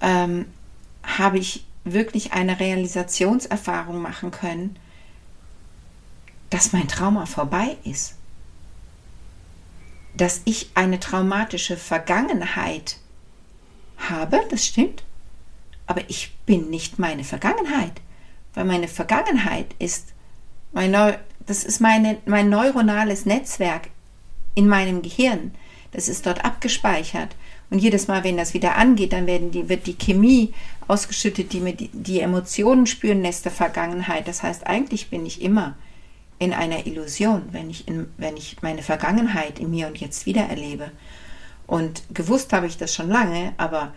ähm, 0.00 0.46
habe 1.16 1.38
ich 1.38 1.64
wirklich 1.84 2.32
eine 2.32 2.60
Realisationserfahrung 2.60 4.00
machen 4.00 4.30
können, 4.30 4.76
dass 6.50 6.72
mein 6.72 6.88
Trauma 6.88 7.26
vorbei 7.26 7.76
ist. 7.84 8.14
Dass 10.14 10.42
ich 10.44 10.70
eine 10.74 11.00
traumatische 11.00 11.76
Vergangenheit 11.76 12.98
habe, 13.96 14.40
das 14.50 14.66
stimmt, 14.66 15.02
aber 15.86 16.02
ich 16.08 16.34
bin 16.46 16.70
nicht 16.70 16.98
meine 16.98 17.24
Vergangenheit, 17.24 18.00
weil 18.54 18.64
meine 18.64 18.88
Vergangenheit 18.88 19.74
ist 19.78 20.12
mein 20.72 20.90
Neu 20.90 21.14
das 21.48 21.64
ist 21.64 21.80
meine, 21.80 22.18
mein 22.26 22.50
neuronales 22.50 23.24
Netzwerk 23.24 23.88
in 24.54 24.68
meinem 24.68 25.00
Gehirn. 25.00 25.52
Das 25.92 26.08
ist 26.08 26.26
dort 26.26 26.44
abgespeichert. 26.44 27.34
Und 27.70 27.78
jedes 27.78 28.06
Mal, 28.06 28.22
wenn 28.22 28.36
das 28.36 28.52
wieder 28.52 28.76
angeht, 28.76 29.14
dann 29.14 29.26
die, 29.26 29.68
wird 29.68 29.86
die 29.86 29.96
Chemie 29.96 30.52
ausgeschüttet, 30.88 31.52
die 31.52 31.60
mir 31.60 31.74
die, 31.74 32.20
Emotionen 32.20 32.86
spüren 32.86 33.22
lässt 33.22 33.44
der 33.44 33.52
Vergangenheit. 33.52 34.26
Das 34.26 34.42
heißt, 34.42 34.66
eigentlich 34.66 35.10
bin 35.10 35.24
ich 35.26 35.42
immer 35.42 35.76
in 36.38 36.52
einer 36.52 36.86
Illusion, 36.86 37.42
wenn 37.52 37.68
ich, 37.70 37.86
in, 37.86 38.08
wenn 38.16 38.36
ich 38.36 38.62
meine 38.62 38.82
Vergangenheit 38.82 39.58
in 39.58 39.70
mir 39.70 39.86
und 39.86 39.98
jetzt 39.98 40.26
wieder 40.26 40.42
erlebe. 40.42 40.90
Und 41.66 42.02
gewusst 42.12 42.52
habe 42.52 42.66
ich 42.66 42.78
das 42.78 42.94
schon 42.94 43.08
lange, 43.08 43.52
aber 43.58 43.92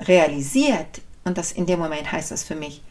realisiert, 0.00 1.02
und 1.24 1.36
das 1.36 1.52
in 1.52 1.66
dem 1.66 1.80
Moment 1.80 2.10
heißt 2.10 2.30
das 2.30 2.44
für 2.44 2.54
mich, 2.54 2.82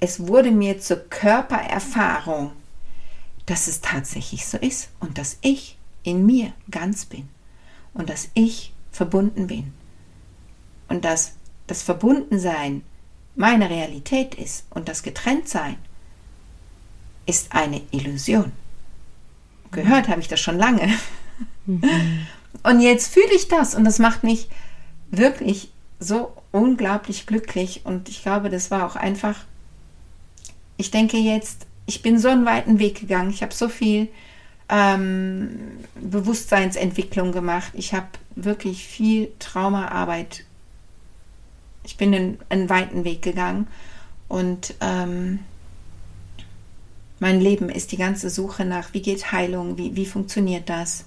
es 0.00 0.26
wurde 0.26 0.50
mir 0.50 0.80
zur 0.80 0.96
Körpererfahrung, 0.96 2.52
dass 3.46 3.68
es 3.68 3.80
tatsächlich 3.80 4.46
so 4.46 4.58
ist 4.58 4.88
und 4.98 5.18
dass 5.18 5.38
ich 5.42 5.78
in 6.02 6.26
mir 6.26 6.52
ganz 6.70 7.04
bin 7.04 7.28
und 7.94 8.10
dass 8.10 8.28
ich 8.34 8.72
verbunden 8.90 9.46
bin 9.46 9.72
und 10.88 11.04
dass 11.04 11.34
das 11.72 11.82
Verbundensein 11.82 12.82
meine 13.34 13.70
Realität 13.70 14.34
ist 14.34 14.66
und 14.70 14.88
das 14.88 15.02
Getrenntsein 15.02 15.76
ist 17.24 17.54
eine 17.54 17.80
Illusion. 17.90 18.52
Gehört 19.70 20.08
habe 20.08 20.20
ich 20.20 20.28
das 20.28 20.40
schon 20.40 20.58
lange. 20.58 20.88
Mhm. 21.64 22.26
Und 22.62 22.80
jetzt 22.80 23.12
fühle 23.12 23.34
ich 23.34 23.48
das 23.48 23.74
und 23.74 23.84
das 23.84 23.98
macht 23.98 24.22
mich 24.22 24.48
wirklich 25.10 25.70
so 25.98 26.32
unglaublich 26.50 27.26
glücklich 27.26 27.82
und 27.84 28.08
ich 28.08 28.22
glaube, 28.22 28.50
das 28.50 28.70
war 28.70 28.84
auch 28.86 28.96
einfach 28.96 29.36
ich 30.82 30.90
denke 30.90 31.16
jetzt, 31.16 31.66
ich 31.86 32.02
bin 32.02 32.18
so 32.18 32.28
einen 32.28 32.44
weiten 32.44 32.78
Weg 32.78 33.00
gegangen. 33.00 33.30
Ich 33.30 33.42
habe 33.42 33.54
so 33.54 33.68
viel 33.68 34.08
ähm, 34.68 35.50
Bewusstseinsentwicklung 35.94 37.30
gemacht. 37.32 37.72
Ich 37.74 37.94
habe 37.94 38.08
wirklich 38.34 38.84
viel 38.84 39.32
Traumaarbeit. 39.38 40.44
Ich 41.84 41.96
bin 41.96 42.14
einen, 42.14 42.38
einen 42.48 42.68
weiten 42.68 43.04
Weg 43.04 43.22
gegangen 43.22 43.66
und 44.28 44.74
ähm, 44.80 45.40
mein 47.20 47.40
Leben 47.40 47.68
ist 47.68 47.92
die 47.92 47.96
ganze 47.96 48.30
Suche 48.30 48.64
nach, 48.64 48.94
wie 48.94 49.02
geht 49.02 49.30
Heilung, 49.30 49.78
wie, 49.78 49.94
wie 49.94 50.06
funktioniert 50.06 50.68
das, 50.68 51.04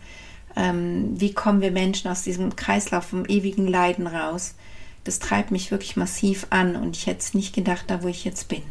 ähm, 0.56 1.20
wie 1.20 1.34
kommen 1.34 1.62
wir 1.62 1.72
Menschen 1.72 2.10
aus 2.10 2.24
diesem 2.24 2.56
Kreislauf 2.56 3.06
vom 3.06 3.26
ewigen 3.26 3.68
Leiden 3.68 4.08
raus. 4.08 4.56
Das 5.04 5.20
treibt 5.20 5.52
mich 5.52 5.72
wirklich 5.72 5.98
massiv 5.98 6.48
an 6.50 6.76
und 6.76 6.96
ich 6.96 7.08
hätte 7.08 7.20
es 7.20 7.34
nicht 7.34 7.54
gedacht, 7.54 7.86
da 7.88 8.02
wo 8.02 8.08
ich 8.08 8.24
jetzt 8.24 8.48
bin. 8.48 8.64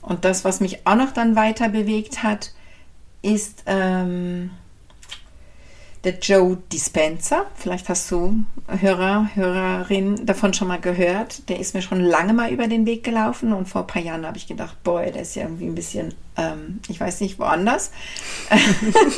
Und 0.00 0.24
das, 0.24 0.44
was 0.44 0.60
mich 0.60 0.86
auch 0.86 0.94
noch 0.94 1.12
dann 1.12 1.36
weiter 1.36 1.68
bewegt 1.68 2.22
hat, 2.22 2.52
ist 3.22 3.64
ähm, 3.66 4.50
der 6.08 6.18
Joe 6.20 6.56
Dispenser. 6.72 7.44
Vielleicht 7.54 7.90
hast 7.90 8.10
du 8.10 8.42
Hörer, 8.66 9.28
Hörerin 9.34 10.24
davon 10.24 10.54
schon 10.54 10.68
mal 10.68 10.80
gehört. 10.80 11.46
Der 11.50 11.60
ist 11.60 11.74
mir 11.74 11.82
schon 11.82 12.00
lange 12.00 12.32
mal 12.32 12.50
über 12.50 12.66
den 12.66 12.86
Weg 12.86 13.04
gelaufen 13.04 13.52
und 13.52 13.68
vor 13.68 13.82
ein 13.82 13.86
paar 13.86 14.00
Jahren 14.00 14.24
habe 14.24 14.38
ich 14.38 14.46
gedacht, 14.46 14.82
boah, 14.82 15.02
der 15.02 15.20
ist 15.20 15.36
ja 15.36 15.42
irgendwie 15.42 15.66
ein 15.66 15.74
bisschen, 15.74 16.14
ähm, 16.38 16.80
ich 16.88 16.98
weiß 16.98 17.20
nicht, 17.20 17.38
woanders. 17.38 17.90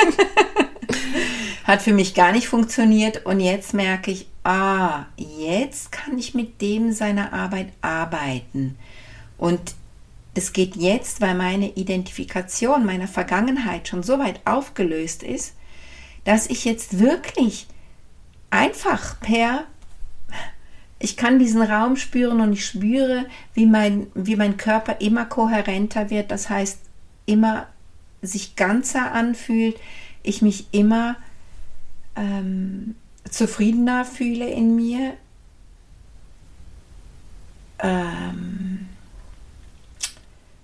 Hat 1.64 1.82
für 1.82 1.92
mich 1.92 2.14
gar 2.14 2.32
nicht 2.32 2.48
funktioniert 2.48 3.24
und 3.24 3.38
jetzt 3.38 3.72
merke 3.72 4.10
ich, 4.10 4.26
ah, 4.42 5.04
jetzt 5.16 5.92
kann 5.92 6.18
ich 6.18 6.34
mit 6.34 6.60
dem 6.60 6.92
seiner 6.92 7.32
Arbeit 7.32 7.68
arbeiten. 7.82 8.76
Und 9.38 9.76
es 10.34 10.52
geht 10.52 10.74
jetzt, 10.74 11.20
weil 11.20 11.36
meine 11.36 11.68
Identifikation 11.68 12.84
meiner 12.84 13.06
Vergangenheit 13.06 13.86
schon 13.86 14.02
so 14.02 14.18
weit 14.18 14.40
aufgelöst 14.44 15.22
ist, 15.22 15.54
dass 16.24 16.46
ich 16.48 16.64
jetzt 16.64 16.98
wirklich 16.98 17.66
einfach 18.50 19.18
per 19.20 19.64
ich 21.02 21.16
kann 21.16 21.38
diesen 21.38 21.62
Raum 21.62 21.96
spüren 21.96 22.42
und 22.42 22.52
ich 22.52 22.66
spüre, 22.66 23.24
wie 23.54 23.64
mein, 23.64 24.08
wie 24.14 24.36
mein 24.36 24.58
Körper 24.58 25.00
immer 25.00 25.24
kohärenter 25.24 26.10
wird, 26.10 26.30
das 26.30 26.50
heißt 26.50 26.78
immer 27.24 27.68
sich 28.20 28.54
ganzer 28.54 29.12
anfühlt, 29.12 29.80
ich 30.22 30.42
mich 30.42 30.66
immer 30.72 31.16
ähm, 32.16 32.96
zufriedener 33.28 34.04
fühle 34.04 34.46
in 34.50 34.76
mir. 34.76 35.14
Ähm, 37.78 38.88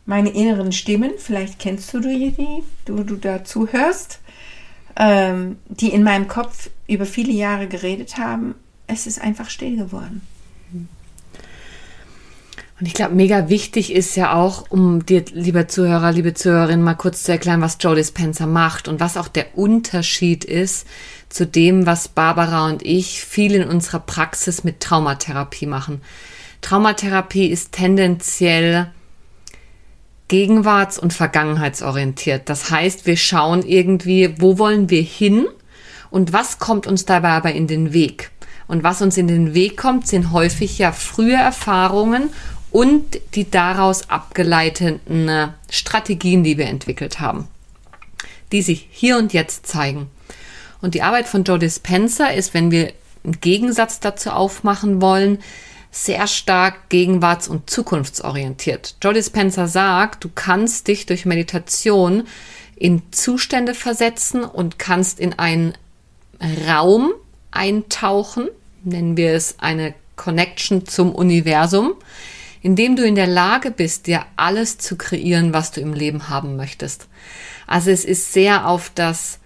meine 0.05 0.29
inneren 0.29 0.73
Stimmen, 0.73 1.13
vielleicht 1.17 1.59
kennst 1.59 1.95
du 1.95 2.01
die, 2.01 2.63
du, 2.85 3.03
du 3.05 3.17
dazu 3.17 3.69
hörst, 3.69 4.21
ähm, 4.97 5.57
die 5.69 5.89
in 5.89 6.03
meinem 6.03 6.29
Kopf 6.29 6.71
über 6.87 7.07
viele 7.07 7.33
Jahre 7.33 7.67
geredet 7.67 8.17
haben, 8.17 8.55
es 8.87 9.07
ist 9.07 9.21
einfach 9.21 9.51
still 9.51 9.77
geworden. 9.77 10.23
Und 12.79 12.87
ich 12.87 12.93
glaube, 12.93 13.15
mega 13.15 13.49
wichtig 13.49 13.91
ist 13.93 14.17
ja 14.17 14.35
auch, 14.35 14.67
um 14.69 15.07
dir, 15.07 15.25
lieber 15.33 15.67
Zuhörer, 15.67 16.13
liebe 16.13 16.35
Zuhörerin, 16.35 16.83
mal 16.83 16.95
kurz 16.95 17.23
zu 17.23 17.33
erklären, 17.33 17.63
was 17.63 17.79
Joe 17.81 17.95
Dispenza 17.97 18.45
macht 18.47 18.87
und 18.87 19.01
was 19.01 19.17
auch 19.17 19.29
der 19.29 19.57
Unterschied 19.57 20.45
ist 20.45 20.87
zu 21.31 21.47
dem, 21.47 21.87
was 21.87 22.09
Barbara 22.09 22.67
und 22.67 22.83
ich 22.83 23.25
viel 23.25 23.55
in 23.55 23.67
unserer 23.67 24.01
Praxis 24.01 24.63
mit 24.63 24.81
Traumatherapie 24.81 25.67
machen. 25.67 26.03
Traumatherapie 26.61 27.47
ist 27.47 27.73
tendenziell 27.73 28.93
gegenwarts- 30.29 30.99
und 30.99 31.13
vergangenheitsorientiert. 31.13 32.49
Das 32.49 32.71
heißt, 32.71 33.07
wir 33.07 33.17
schauen 33.17 33.63
irgendwie, 33.65 34.35
wo 34.41 34.59
wollen 34.59 34.91
wir 34.91 35.03
hin 35.03 35.47
und 36.11 36.33
was 36.33 36.59
kommt 36.59 36.87
uns 36.87 37.05
dabei 37.05 37.31
aber 37.31 37.53
in 37.53 37.67
den 37.67 37.93
Weg. 37.93 38.31
Und 38.69 38.83
was 38.83 39.01
uns 39.01 39.17
in 39.17 39.29
den 39.29 39.55
Weg 39.55 39.77
kommt, 39.77 40.09
sind 40.09 40.33
häufig 40.33 40.79
ja 40.79 40.91
frühe 40.91 41.37
Erfahrungen 41.37 42.31
und 42.73 43.21
die 43.35 43.49
daraus 43.49 44.11
abgeleiteten 44.11 45.53
Strategien, 45.71 46.43
die 46.43 46.59
wir 46.59 46.67
entwickelt 46.67 47.21
haben, 47.21 47.47
die 48.51 48.63
sich 48.63 48.89
hier 48.91 49.19
und 49.19 49.33
jetzt 49.33 49.67
zeigen. 49.67 50.09
Und 50.83 50.95
die 50.95 51.03
Arbeit 51.03 51.29
von 51.29 51.45
Joe 51.45 51.59
Dispenza 51.59 52.27
ist, 52.27 52.55
wenn 52.55 52.71
wir 52.71 52.93
einen 53.25 53.41
Gegensatz 53.41 54.01
dazu 54.01 54.31
aufmachen 54.31 55.01
wollen, 55.01 55.39
sehr 55.97 56.27
stark 56.27 56.91
gegenwarts- 56.91 57.49
und 57.49 57.71
zukunftsorientiert. 57.71 58.97
Joe 59.03 59.15
Dispenza 59.15 59.67
sagt, 59.67 60.25
du 60.25 60.31
kannst 60.35 60.89
dich 60.89 61.07
durch 61.07 61.25
Meditation 61.25 62.25
in 62.77 63.03
Zustände 63.13 63.73
versetzen 63.75 64.45
und 64.45 64.79
kannst 64.79 65.19
in 65.19 65.39
einen 65.39 65.73
Raum 66.69 67.13
eintauchen, 67.51 68.49
nennen 68.85 69.17
wir 69.17 69.33
es 69.33 69.57
eine 69.59 69.95
Connection 70.17 70.85
zum 70.85 71.15
Universum, 71.15 71.95
indem 72.61 72.97
du 72.97 73.07
in 73.07 73.15
der 73.15 73.27
Lage 73.27 73.71
bist, 73.71 74.07
dir 74.07 74.27
alles 74.37 74.77
zu 74.77 74.97
kreieren, 74.97 75.55
was 75.55 75.71
du 75.71 75.81
im 75.81 75.95
Leben 75.95 76.29
haben 76.29 76.57
möchtest. 76.57 77.09
Also 77.67 77.91
es 77.91 78.05
ist 78.05 78.35
sehr 78.35 78.69
auf 78.69 78.91
das 78.95 79.39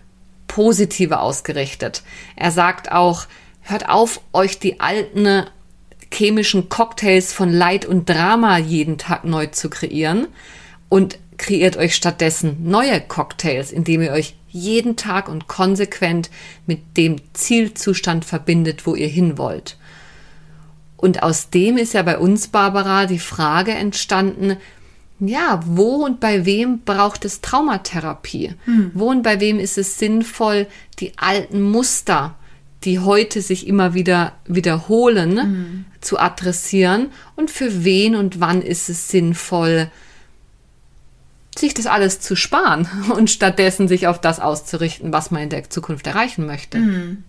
Positive 0.48 1.20
ausgerichtet. 1.20 2.02
Er 2.34 2.50
sagt 2.50 2.90
auch, 2.90 3.26
hört 3.60 3.88
auf, 3.88 4.20
euch 4.32 4.58
die 4.58 4.80
alten 4.80 5.46
chemischen 6.12 6.68
Cocktails 6.68 7.32
von 7.32 7.52
Leid 7.52 7.84
und 7.84 8.08
Drama 8.08 8.58
jeden 8.58 8.98
Tag 8.98 9.24
neu 9.24 9.46
zu 9.46 9.70
kreieren 9.70 10.28
und 10.88 11.18
kreiert 11.38 11.76
euch 11.76 11.94
stattdessen 11.94 12.58
neue 12.64 13.00
Cocktails, 13.00 13.72
indem 13.72 14.02
ihr 14.02 14.12
euch 14.12 14.34
jeden 14.48 14.96
Tag 14.96 15.28
und 15.28 15.46
konsequent 15.46 16.30
mit 16.66 16.96
dem 16.96 17.16
Zielzustand 17.32 18.24
verbindet, 18.24 18.86
wo 18.86 18.94
ihr 18.94 19.08
hin 19.08 19.38
wollt. 19.38 19.76
Und 20.96 21.22
aus 21.22 21.48
dem 21.48 21.78
ist 21.78 21.94
ja 21.94 22.02
bei 22.02 22.18
uns, 22.18 22.48
Barbara, 22.48 23.06
die 23.06 23.18
Frage 23.18 23.72
entstanden, 23.72 24.56
ja, 25.18 25.60
wo 25.66 26.04
und 26.04 26.18
bei 26.20 26.44
wem 26.46 26.80
braucht 26.80 27.24
es 27.24 27.40
Traumatherapie? 27.40 28.54
Hm. 28.64 28.90
Wo 28.94 29.10
und 29.10 29.22
bei 29.22 29.40
wem 29.40 29.58
ist 29.58 29.78
es 29.78 29.98
sinnvoll, 29.98 30.66
die 30.98 31.12
alten 31.16 31.62
Muster, 31.62 32.34
die 32.84 32.98
heute 32.98 33.42
sich 33.42 33.66
immer 33.66 33.94
wieder 33.94 34.32
wiederholen, 34.46 35.40
hm. 35.40 35.84
zu 36.00 36.18
adressieren? 36.18 37.08
Und 37.36 37.50
für 37.50 37.84
wen 37.84 38.14
und 38.14 38.40
wann 38.40 38.62
ist 38.62 38.88
es 38.88 39.08
sinnvoll, 39.08 39.90
sich 41.58 41.74
das 41.74 41.86
alles 41.86 42.20
zu 42.20 42.36
sparen 42.36 42.88
und 43.16 43.30
stattdessen 43.30 43.88
sich 43.88 44.06
auf 44.06 44.20
das 44.20 44.40
auszurichten, 44.40 45.12
was 45.12 45.30
man 45.30 45.42
in 45.42 45.50
der 45.50 45.68
Zukunft 45.68 46.06
erreichen 46.06 46.46
möchte? 46.46 46.78
Hm. 46.78 47.24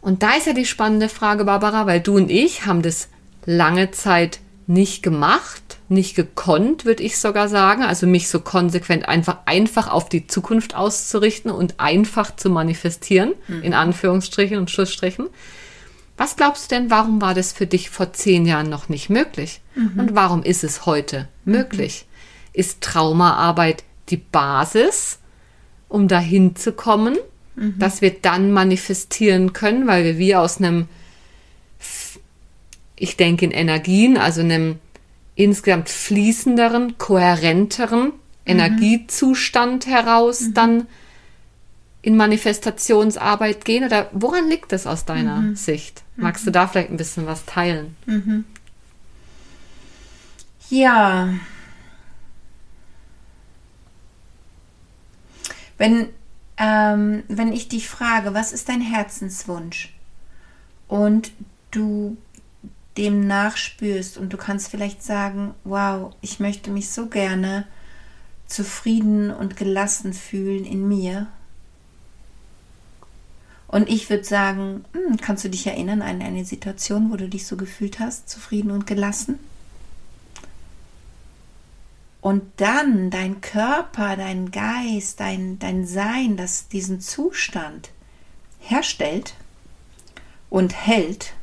Und 0.00 0.22
da 0.22 0.34
ist 0.36 0.46
ja 0.46 0.52
die 0.52 0.66
spannende 0.66 1.08
Frage, 1.08 1.44
Barbara, 1.44 1.86
weil 1.86 2.00
du 2.00 2.14
und 2.16 2.30
ich 2.30 2.66
haben 2.66 2.82
das 2.82 3.08
lange 3.44 3.90
Zeit 3.90 4.38
nicht 4.68 5.02
gemacht, 5.02 5.65
nicht 5.88 6.16
gekonnt, 6.16 6.84
würde 6.84 7.02
ich 7.02 7.18
sogar 7.18 7.48
sagen. 7.48 7.82
Also 7.82 8.06
mich 8.06 8.28
so 8.28 8.40
konsequent 8.40 9.08
einfach, 9.08 9.38
einfach 9.46 9.88
auf 9.88 10.08
die 10.08 10.26
Zukunft 10.26 10.74
auszurichten 10.74 11.50
und 11.50 11.78
einfach 11.78 12.34
zu 12.34 12.50
manifestieren, 12.50 13.34
mhm. 13.48 13.62
in 13.62 13.74
Anführungsstrichen 13.74 14.58
und 14.58 14.70
Schlussstrichen. 14.70 15.28
Was 16.16 16.36
glaubst 16.36 16.70
du 16.70 16.74
denn, 16.74 16.90
warum 16.90 17.20
war 17.20 17.34
das 17.34 17.52
für 17.52 17.66
dich 17.66 17.90
vor 17.90 18.12
zehn 18.12 18.46
Jahren 18.46 18.70
noch 18.70 18.88
nicht 18.88 19.10
möglich? 19.10 19.60
Mhm. 19.74 20.00
Und 20.00 20.14
warum 20.14 20.42
ist 20.42 20.64
es 20.64 20.86
heute 20.86 21.28
möglich? 21.44 22.06
Mhm. 22.06 22.60
Ist 22.60 22.80
Traumaarbeit 22.80 23.84
die 24.08 24.16
Basis, 24.16 25.18
um 25.88 26.08
dahin 26.08 26.56
zu 26.56 26.72
kommen, 26.72 27.16
mhm. 27.54 27.78
dass 27.78 28.00
wir 28.00 28.10
dann 28.10 28.50
manifestieren 28.50 29.52
können, 29.52 29.86
weil 29.86 30.04
wir 30.04 30.18
wie 30.18 30.34
aus 30.34 30.58
einem 30.58 30.88
ich 32.96 33.16
denke 33.16 33.44
in 33.44 33.50
Energien, 33.50 34.16
also 34.16 34.40
einem 34.40 34.78
insgesamt 35.36 35.88
fließenderen, 35.88 36.98
kohärenteren 36.98 38.06
mhm. 38.06 38.12
Energiezustand 38.44 39.86
heraus 39.86 40.40
mhm. 40.40 40.54
dann 40.54 40.86
in 42.02 42.16
Manifestationsarbeit 42.16 43.64
gehen? 43.64 43.84
Oder 43.84 44.08
woran 44.12 44.48
liegt 44.48 44.72
das 44.72 44.86
aus 44.86 45.04
deiner 45.04 45.40
mhm. 45.40 45.56
Sicht? 45.56 46.02
Magst 46.16 46.44
du 46.46 46.50
mhm. 46.50 46.54
da 46.54 46.66
vielleicht 46.66 46.90
ein 46.90 46.96
bisschen 46.96 47.26
was 47.26 47.44
teilen? 47.44 47.94
Mhm. 48.06 48.44
Ja. 50.70 51.34
Wenn, 55.78 56.08
ähm, 56.56 57.22
wenn 57.28 57.52
ich 57.52 57.68
dich 57.68 57.88
frage, 57.88 58.34
was 58.34 58.52
ist 58.52 58.68
dein 58.68 58.80
Herzenswunsch? 58.80 59.92
Und 60.88 61.32
du 61.70 62.16
dem 62.96 63.26
nachspürst 63.26 64.18
und 64.18 64.32
du 64.32 64.36
kannst 64.36 64.68
vielleicht 64.68 65.02
sagen, 65.02 65.54
wow, 65.64 66.14
ich 66.20 66.40
möchte 66.40 66.70
mich 66.70 66.90
so 66.90 67.06
gerne 67.06 67.66
zufrieden 68.46 69.30
und 69.30 69.56
gelassen 69.56 70.12
fühlen 70.12 70.64
in 70.64 70.86
mir. 70.88 71.26
Und 73.68 73.88
ich 73.88 74.08
würde 74.08 74.24
sagen, 74.24 74.84
hm, 74.92 75.16
kannst 75.18 75.44
du 75.44 75.50
dich 75.50 75.66
erinnern 75.66 76.00
an 76.00 76.22
eine 76.22 76.44
Situation, 76.44 77.10
wo 77.10 77.16
du 77.16 77.28
dich 77.28 77.46
so 77.46 77.56
gefühlt 77.56 77.98
hast, 77.98 78.28
zufrieden 78.28 78.70
und 78.70 78.86
gelassen? 78.86 79.38
Und 82.20 82.42
dann 82.56 83.10
dein 83.10 83.40
Körper, 83.40 84.16
dein 84.16 84.50
Geist, 84.50 85.20
dein, 85.20 85.58
dein 85.58 85.86
Sein, 85.86 86.36
das 86.36 86.68
diesen 86.68 87.00
Zustand 87.00 87.90
herstellt 88.58 89.34
und 90.50 90.74
hält, 90.74 91.34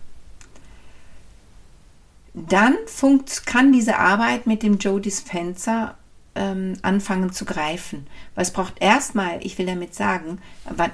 dann 2.33 2.75
funkt, 2.87 3.45
kann 3.45 3.71
diese 3.71 3.97
Arbeit 3.97 4.47
mit 4.47 4.63
dem 4.63 4.77
Joe 4.77 4.99
Dispenser 4.99 5.95
ähm, 6.35 6.73
anfangen 6.81 7.31
zu 7.31 7.45
greifen. 7.45 8.07
Weil 8.35 8.43
es 8.43 8.51
braucht 8.51 8.81
erstmal, 8.81 9.45
ich 9.45 9.57
will 9.57 9.67
damit 9.67 9.93
sagen, 9.93 10.39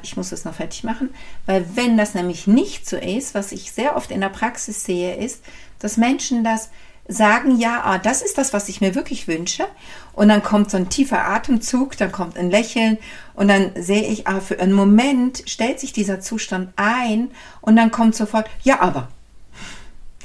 ich 0.04 0.18
muss 0.18 0.30
das 0.30 0.46
noch 0.46 0.56
fertig 0.56 0.84
machen, 0.84 1.10
weil 1.46 1.66
wenn 1.76 1.98
das 1.98 2.14
nämlich 2.14 2.48
nicht 2.48 2.88
so 2.88 2.98
ist, 2.98 3.36
was 3.36 3.52
ich 3.52 3.72
sehr 3.72 3.96
oft 3.96 4.12
in 4.12 4.22
der 4.22 4.30
Praxis 4.30 4.84
sehe, 4.84 5.16
ist, 5.16 5.44
dass 5.80 5.98
Menschen 5.98 6.44
das 6.44 6.70
sagen, 7.08 7.58
ja, 7.58 7.82
ah, 7.84 7.98
das 7.98 8.22
ist 8.22 8.38
das, 8.38 8.54
was 8.54 8.70
ich 8.70 8.82
mir 8.82 8.94
wirklich 8.94 9.28
wünsche. 9.28 9.66
Und 10.14 10.30
dann 10.30 10.44
kommt 10.44 10.70
so 10.70 10.78
ein 10.78 10.90
tiefer 10.90 11.26
Atemzug, 11.26 11.98
dann 11.98 12.12
kommt 12.12 12.38
ein 12.38 12.52
Lächeln 12.52 12.98
und 13.34 13.48
dann 13.48 13.72
sehe 13.82 14.04
ich, 14.04 14.28
ah, 14.28 14.42
für 14.42 14.60
einen 14.60 14.74
Moment 14.74 15.44
stellt 15.48 15.80
sich 15.80 15.92
dieser 15.92 16.22
Zustand 16.22 16.72
ein 16.76 17.32
und 17.62 17.76
dann 17.78 17.92
kommt 17.92 18.16
sofort, 18.16 18.48
ja, 18.64 18.82
aber. 18.82 19.10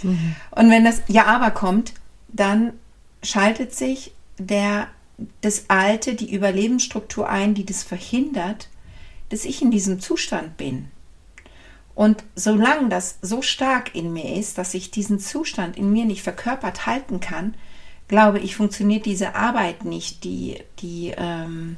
Mhm. 0.02 0.37
Und 0.50 0.70
wenn 0.70 0.85
das 0.85 1.02
Ja 1.09 1.26
aber 1.26 1.50
kommt, 1.50 1.94
dann 2.28 2.72
schaltet 3.22 3.74
sich 3.74 4.12
der, 4.38 4.88
das 5.40 5.66
Alte, 5.68 6.14
die 6.14 6.35
Überlebensstruktur 6.35 7.28
ein, 7.28 7.54
die 7.54 7.64
das 7.64 7.83
verhindert, 7.83 8.68
dass 9.28 9.44
ich 9.44 9.62
in 9.62 9.70
diesem 9.70 10.00
Zustand 10.00 10.57
bin. 10.57 10.88
Und 11.94 12.24
solange 12.35 12.88
das 12.88 13.18
so 13.22 13.40
stark 13.40 13.94
in 13.94 14.12
mir 14.12 14.37
ist, 14.37 14.59
dass 14.59 14.74
ich 14.74 14.90
diesen 14.90 15.20
Zustand 15.20 15.76
in 15.76 15.92
mir 15.92 16.04
nicht 16.04 16.22
verkörpert 16.22 16.87
halten 16.87 17.20
kann, 17.20 17.54
glaube 18.09 18.40
ich, 18.40 18.57
funktioniert 18.57 19.07
diese 19.07 19.35
Arbeit 19.35 19.85
nicht, 19.85 20.24
die, 20.24 20.59
die 20.80 21.14
ähm, 21.16 21.76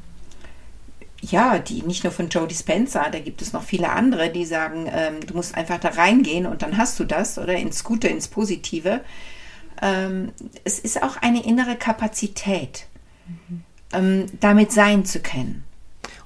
ja, 1.23 1.59
die 1.59 1.83
nicht 1.83 2.05
nur 2.05 2.13
von 2.13 2.29
Joe 2.29 2.47
Dispenza, 2.47 3.09
da 3.11 3.19
gibt 3.19 3.43
es 3.43 3.53
noch 3.53 3.63
viele 3.63 3.91
andere, 3.91 4.31
die 4.31 4.45
sagen, 4.45 4.91
ähm, 4.93 5.21
du 5.27 5.35
musst 5.35 5.55
einfach 5.55 5.79
da 5.79 5.89
reingehen 5.89 6.47
und 6.47 6.63
dann 6.63 6.77
hast 6.77 6.99
du 7.01 7.05
das 7.05 7.39
oder 7.39 7.55
ins 7.55 7.85
Gute, 7.85 8.09
ins 8.09 8.29
Positive. 8.29 9.01
Ähm, 9.83 10.33
es 10.65 10.79
ist 10.79 11.03
auch 11.03 11.17
eine 11.19 11.45
innere 11.45 11.77
Kapazität, 11.77 12.87
mhm. 13.27 13.63
ähm, 13.93 14.27
damit 14.41 14.73
sein 14.73 15.05
zu 15.05 15.21
können. 15.21 15.65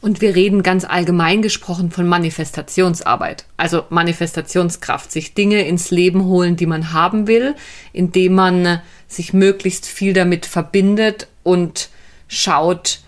Und 0.03 0.23
wir 0.23 0.35
reden 0.35 0.63
ganz 0.63 0.85
allgemein 0.85 1.43
gesprochen 1.43 1.91
von 1.91 2.09
Manifestationsarbeit, 2.09 3.45
also 3.59 3.85
Manifestationskraft, 3.91 5.13
sich 5.13 5.35
Dinge 5.35 5.67
ins 5.67 5.91
Leben 5.91 6.25
holen, 6.25 6.57
die 6.57 6.67
man 6.67 6.93
haben 6.95 7.27
will, 7.27 7.55
indem 7.93 8.35
man 8.35 8.81
sich 9.09 9.35
möglichst 9.35 9.87
viel 9.87 10.15
damit 10.15 10.47
verbindet 10.47 11.29
und 11.43 11.91
schaut, 12.29 13.01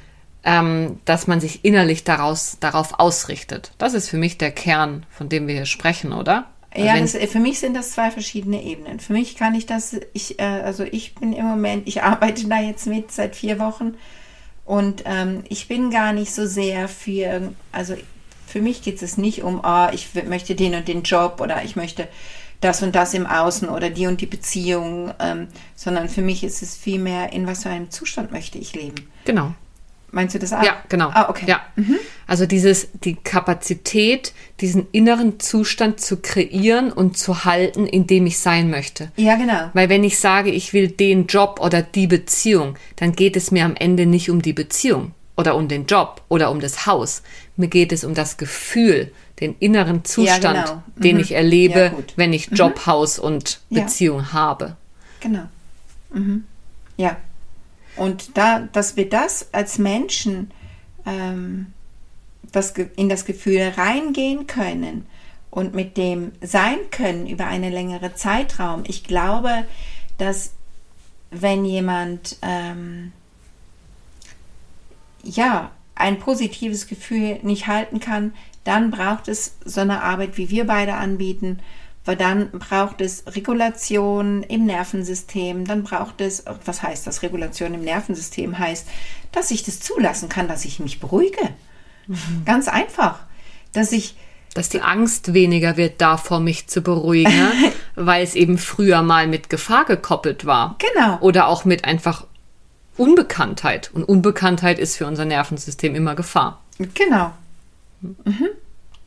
ähm, 0.44 0.98
dass 1.04 1.26
man 1.26 1.40
sich 1.40 1.64
innerlich 1.64 2.04
daraus, 2.04 2.56
darauf 2.60 2.98
ausrichtet. 2.98 3.72
Das 3.78 3.94
ist 3.94 4.08
für 4.08 4.16
mich 4.16 4.38
der 4.38 4.50
Kern, 4.50 5.06
von 5.10 5.28
dem 5.28 5.46
wir 5.46 5.54
hier 5.54 5.66
sprechen, 5.66 6.12
oder? 6.12 6.46
Ja, 6.74 6.98
das, 6.98 7.14
für 7.14 7.38
mich 7.38 7.60
sind 7.60 7.74
das 7.74 7.92
zwei 7.92 8.10
verschiedene 8.10 8.62
Ebenen. 8.62 8.98
Für 8.98 9.12
mich 9.12 9.36
kann 9.36 9.54
ich 9.54 9.66
das, 9.66 9.94
ich, 10.14 10.38
äh, 10.38 10.42
also 10.42 10.84
ich 10.84 11.14
bin 11.14 11.32
im 11.32 11.44
Moment, 11.44 11.86
ich 11.86 12.02
arbeite 12.02 12.48
da 12.48 12.60
jetzt 12.60 12.86
mit 12.86 13.12
seit 13.12 13.36
vier 13.36 13.58
Wochen 13.58 13.94
und 14.64 15.02
ähm, 15.04 15.44
ich 15.48 15.68
bin 15.68 15.90
gar 15.90 16.12
nicht 16.12 16.32
so 16.32 16.46
sehr 16.46 16.88
für, 16.88 17.52
also 17.72 17.94
für 18.46 18.60
mich 18.60 18.82
geht 18.82 19.02
es 19.02 19.18
nicht 19.18 19.42
um, 19.42 19.60
oh, 19.64 19.88
ich 19.92 20.08
möchte 20.26 20.54
den 20.54 20.74
und 20.74 20.88
den 20.88 21.02
Job 21.02 21.40
oder 21.40 21.62
ich 21.64 21.76
möchte 21.76 22.08
das 22.60 22.82
und 22.82 22.94
das 22.94 23.12
im 23.12 23.26
Außen 23.26 23.68
oder 23.68 23.90
die 23.90 24.06
und 24.06 24.20
die 24.20 24.26
Beziehung, 24.26 25.12
ähm, 25.18 25.48
sondern 25.74 26.08
für 26.08 26.22
mich 26.22 26.44
ist 26.44 26.62
es 26.62 26.76
vielmehr, 26.76 27.32
in 27.32 27.46
was 27.46 27.64
für 27.64 27.70
einem 27.70 27.90
Zustand 27.90 28.30
möchte 28.30 28.58
ich 28.58 28.74
leben. 28.74 29.10
Genau. 29.24 29.54
Meinst 30.12 30.34
du 30.34 30.38
das 30.38 30.52
auch? 30.52 30.62
Ja, 30.62 30.76
genau. 30.90 31.08
Ah, 31.12 31.30
okay. 31.30 31.46
Ja. 31.48 31.62
Mhm. 31.74 31.98
Also 32.26 32.44
dieses, 32.44 32.88
die 32.92 33.14
Kapazität, 33.14 34.34
diesen 34.60 34.86
inneren 34.92 35.40
Zustand 35.40 36.00
zu 36.00 36.18
kreieren 36.18 36.92
und 36.92 37.16
zu 37.16 37.44
halten, 37.46 37.86
in 37.86 38.06
dem 38.06 38.26
ich 38.26 38.38
sein 38.38 38.68
möchte. 38.70 39.10
Ja, 39.16 39.36
genau. 39.36 39.70
Weil 39.72 39.88
wenn 39.88 40.04
ich 40.04 40.18
sage, 40.18 40.50
ich 40.50 40.74
will 40.74 40.88
den 40.88 41.26
Job 41.26 41.60
oder 41.62 41.80
die 41.80 42.06
Beziehung, 42.06 42.76
dann 42.96 43.12
geht 43.12 43.36
es 43.36 43.50
mir 43.50 43.64
am 43.64 43.74
Ende 43.74 44.04
nicht 44.04 44.28
um 44.28 44.42
die 44.42 44.52
Beziehung 44.52 45.12
oder 45.36 45.56
um 45.56 45.66
den 45.66 45.86
Job 45.86 46.22
oder 46.28 46.50
um 46.50 46.60
das 46.60 46.84
Haus. 46.84 47.22
Mir 47.56 47.68
geht 47.68 47.90
es 47.90 48.04
um 48.04 48.14
das 48.14 48.36
Gefühl, 48.36 49.10
den 49.40 49.56
inneren 49.60 50.04
Zustand, 50.04 50.44
ja, 50.44 50.64
genau. 50.64 50.82
mhm. 50.94 51.02
den 51.02 51.20
ich 51.20 51.32
erlebe, 51.32 51.80
ja, 51.80 51.92
wenn 52.16 52.34
ich 52.34 52.50
Job, 52.52 52.76
mhm. 52.76 52.86
Haus 52.86 53.18
und 53.18 53.60
Beziehung 53.70 54.20
ja. 54.20 54.32
habe. 54.34 54.76
Genau. 55.20 55.44
Mhm. 56.12 56.44
Ja. 56.98 57.16
Und 57.96 58.36
da, 58.36 58.60
dass 58.72 58.96
wir 58.96 59.08
das 59.08 59.52
als 59.52 59.78
Menschen 59.78 60.50
ähm, 61.06 61.72
das, 62.52 62.72
in 62.96 63.08
das 63.08 63.24
Gefühl 63.24 63.72
reingehen 63.76 64.46
können 64.46 65.06
und 65.50 65.74
mit 65.74 65.96
dem 65.96 66.32
sein 66.40 66.78
können 66.90 67.26
über 67.26 67.46
einen 67.46 67.72
längeren 67.72 68.14
Zeitraum. 68.16 68.84
Ich 68.86 69.04
glaube, 69.04 69.64
dass 70.18 70.52
wenn 71.30 71.64
jemand 71.64 72.38
ähm, 72.42 73.12
ja 75.22 75.70
ein 75.94 76.18
positives 76.18 76.86
Gefühl 76.86 77.38
nicht 77.42 77.66
halten 77.66 78.00
kann, 78.00 78.34
dann 78.64 78.90
braucht 78.90 79.28
es 79.28 79.56
so 79.64 79.80
eine 79.80 80.02
Arbeit, 80.02 80.36
wie 80.36 80.50
wir 80.50 80.66
beide 80.66 80.94
anbieten, 80.94 81.60
weil 82.04 82.16
dann 82.16 82.50
braucht 82.50 83.00
es 83.00 83.24
Regulation 83.26 84.42
im 84.42 84.66
Nervensystem, 84.66 85.66
dann 85.66 85.84
braucht 85.84 86.20
es, 86.20 86.44
was 86.64 86.82
heißt 86.82 87.06
das, 87.06 87.22
Regulation 87.22 87.74
im 87.74 87.82
Nervensystem 87.82 88.58
heißt, 88.58 88.88
dass 89.30 89.50
ich 89.50 89.62
das 89.62 89.80
zulassen 89.80 90.28
kann, 90.28 90.48
dass 90.48 90.64
ich 90.64 90.80
mich 90.80 91.00
beruhige. 91.00 91.50
Mhm. 92.06 92.44
Ganz 92.44 92.68
einfach. 92.68 93.20
Dass 93.72 93.92
ich 93.92 94.16
dass 94.54 94.68
die 94.68 94.82
Angst 94.82 95.32
weniger 95.32 95.78
wird, 95.78 96.02
davor 96.02 96.38
mich 96.38 96.66
zu 96.66 96.82
beruhigen, 96.82 97.48
weil 97.94 98.22
es 98.22 98.34
eben 98.34 98.58
früher 98.58 99.00
mal 99.00 99.26
mit 99.26 99.48
Gefahr 99.48 99.86
gekoppelt 99.86 100.44
war. 100.44 100.76
Genau. 100.78 101.18
Oder 101.20 101.48
auch 101.48 101.64
mit 101.64 101.86
einfach 101.86 102.26
Unbekanntheit. 102.98 103.90
Und 103.94 104.04
Unbekanntheit 104.04 104.78
ist 104.78 104.96
für 104.96 105.06
unser 105.06 105.24
Nervensystem 105.24 105.94
immer 105.94 106.14
Gefahr. 106.14 106.60
Genau. 106.78 107.32
Mhm. 108.02 108.48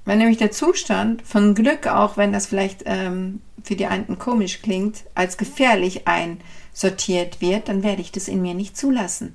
Wenn 0.05 0.19
nämlich 0.19 0.37
der 0.37 0.51
Zustand 0.51 1.21
von 1.23 1.55
Glück, 1.55 1.87
auch 1.87 2.17
wenn 2.17 2.31
das 2.31 2.45
vielleicht 2.45 2.83
ähm, 2.85 3.41
für 3.63 3.75
die 3.75 3.87
einen 3.87 4.19
komisch 4.19 4.61
klingt, 4.61 5.03
als 5.15 5.37
gefährlich 5.37 6.03
einsortiert 6.07 7.41
wird, 7.41 7.67
dann 7.69 7.83
werde 7.83 8.01
ich 8.01 8.11
das 8.11 8.27
in 8.27 8.41
mir 8.41 8.53
nicht 8.53 8.77
zulassen. 8.77 9.33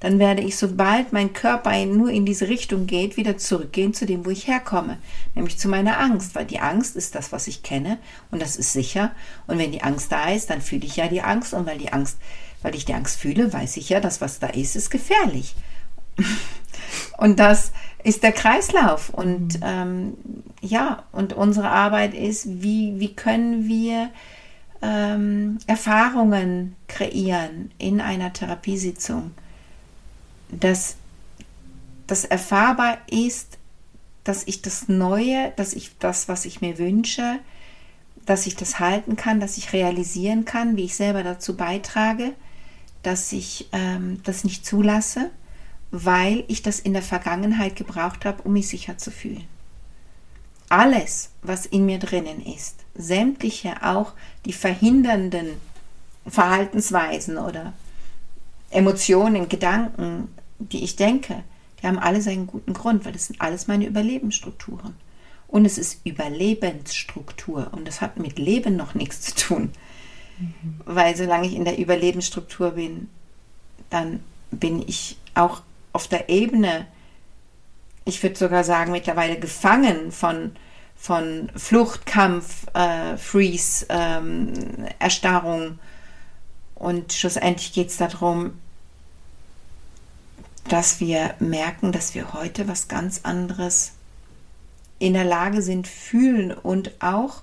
Dann 0.00 0.20
werde 0.20 0.42
ich, 0.42 0.56
sobald 0.56 1.12
mein 1.12 1.32
Körper 1.32 1.84
nur 1.86 2.10
in 2.10 2.24
diese 2.24 2.48
Richtung 2.48 2.86
geht, 2.86 3.16
wieder 3.16 3.36
zurückgehen 3.36 3.94
zu 3.94 4.06
dem, 4.06 4.24
wo 4.24 4.30
ich 4.30 4.46
herkomme, 4.46 4.98
nämlich 5.34 5.58
zu 5.58 5.68
meiner 5.68 5.98
Angst, 5.98 6.36
weil 6.36 6.46
die 6.46 6.60
Angst 6.60 6.94
ist 6.94 7.16
das, 7.16 7.32
was 7.32 7.48
ich 7.48 7.64
kenne 7.64 7.98
und 8.30 8.40
das 8.40 8.54
ist 8.56 8.72
sicher. 8.72 9.10
Und 9.48 9.58
wenn 9.58 9.72
die 9.72 9.82
Angst 9.82 10.12
da 10.12 10.30
ist, 10.30 10.50
dann 10.50 10.60
fühle 10.60 10.86
ich 10.86 10.96
ja 10.96 11.08
die 11.08 11.22
Angst 11.22 11.52
und 11.52 11.66
weil 11.66 11.78
die 11.78 11.92
Angst 11.92 12.18
weil 12.62 12.74
ich 12.74 12.84
die 12.84 12.94
Angst 12.94 13.20
fühle, 13.20 13.52
weiß 13.52 13.76
ich 13.76 13.88
ja, 13.88 14.00
dass 14.00 14.20
was 14.20 14.38
da 14.38 14.48
ist, 14.48 14.76
ist 14.76 14.90
gefährlich. 14.90 15.54
und 17.18 17.38
das 17.38 17.72
ist 18.04 18.22
der 18.22 18.32
Kreislauf. 18.32 19.10
Und 19.10 19.60
mhm. 19.60 19.62
ähm, 19.62 20.16
ja, 20.60 21.04
und 21.12 21.32
unsere 21.32 21.70
Arbeit 21.70 22.14
ist, 22.14 22.62
wie, 22.62 22.98
wie 22.98 23.14
können 23.14 23.68
wir 23.68 24.10
ähm, 24.82 25.58
Erfahrungen 25.66 26.76
kreieren 26.86 27.70
in 27.78 28.00
einer 28.00 28.32
Therapiesitzung, 28.32 29.32
dass 30.50 30.96
das 32.06 32.24
erfahrbar 32.24 32.98
ist, 33.10 33.58
dass 34.24 34.46
ich 34.46 34.62
das 34.62 34.88
Neue, 34.88 35.52
dass 35.56 35.72
ich 35.72 35.98
das, 35.98 36.28
was 36.28 36.44
ich 36.44 36.60
mir 36.60 36.78
wünsche, 36.78 37.38
dass 38.24 38.46
ich 38.46 38.56
das 38.56 38.78
halten 38.78 39.16
kann, 39.16 39.40
dass 39.40 39.56
ich 39.56 39.72
realisieren 39.72 40.44
kann, 40.44 40.76
wie 40.76 40.84
ich 40.84 40.96
selber 40.96 41.22
dazu 41.22 41.56
beitrage 41.56 42.34
dass 43.02 43.32
ich 43.32 43.68
ähm, 43.72 44.20
das 44.24 44.44
nicht 44.44 44.66
zulasse, 44.66 45.30
weil 45.90 46.44
ich 46.48 46.62
das 46.62 46.80
in 46.80 46.92
der 46.92 47.02
Vergangenheit 47.02 47.76
gebraucht 47.76 48.24
habe, 48.24 48.42
um 48.42 48.52
mich 48.52 48.68
sicher 48.68 48.98
zu 48.98 49.10
fühlen. 49.10 49.44
Alles, 50.68 51.30
was 51.42 51.64
in 51.64 51.86
mir 51.86 51.98
drinnen 51.98 52.44
ist, 52.44 52.84
sämtliche 52.94 53.82
auch 53.82 54.12
die 54.44 54.52
verhindernden 54.52 55.48
Verhaltensweisen 56.26 57.38
oder 57.38 57.72
Emotionen, 58.70 59.48
Gedanken, 59.48 60.28
die 60.58 60.84
ich 60.84 60.96
denke, 60.96 61.42
die 61.80 61.86
haben 61.86 61.98
alle 61.98 62.20
seinen 62.20 62.46
guten 62.46 62.74
Grund, 62.74 63.04
weil 63.04 63.12
das 63.12 63.26
sind 63.26 63.40
alles 63.40 63.66
meine 63.66 63.86
Überlebensstrukturen. 63.86 64.94
Und 65.46 65.64
es 65.64 65.78
ist 65.78 66.04
Überlebensstruktur 66.04 67.70
und 67.72 67.88
das 67.88 68.02
hat 68.02 68.18
mit 68.18 68.38
Leben 68.38 68.76
noch 68.76 68.94
nichts 68.94 69.22
zu 69.22 69.34
tun. 69.34 69.70
Mhm. 70.38 70.80
Weil 70.84 71.16
solange 71.16 71.46
ich 71.46 71.54
in 71.54 71.64
der 71.64 71.78
Überlebensstruktur 71.78 72.72
bin, 72.72 73.08
dann 73.88 74.20
bin 74.50 74.82
ich 74.86 75.16
auch 75.34 75.62
auf 75.98 76.06
der 76.06 76.28
Ebene, 76.28 76.86
ich 78.04 78.22
würde 78.22 78.36
sogar 78.36 78.62
sagen, 78.62 78.92
mittlerweile 78.92 79.36
gefangen 79.36 80.12
von, 80.12 80.52
von 80.94 81.50
Flucht, 81.56 82.06
Kampf, 82.06 82.68
äh, 82.72 83.16
Freeze, 83.16 83.84
ähm, 83.88 84.52
Erstarrung. 85.00 85.80
Und 86.76 87.12
schlussendlich 87.12 87.72
geht 87.72 87.88
es 87.88 87.96
darum, 87.96 88.60
dass 90.68 91.00
wir 91.00 91.34
merken, 91.40 91.90
dass 91.90 92.14
wir 92.14 92.32
heute 92.32 92.68
was 92.68 92.86
ganz 92.86 93.22
anderes 93.24 93.94
in 95.00 95.14
der 95.14 95.24
Lage 95.24 95.62
sind, 95.62 95.88
fühlen 95.88 96.52
und 96.52 96.92
auch 97.02 97.42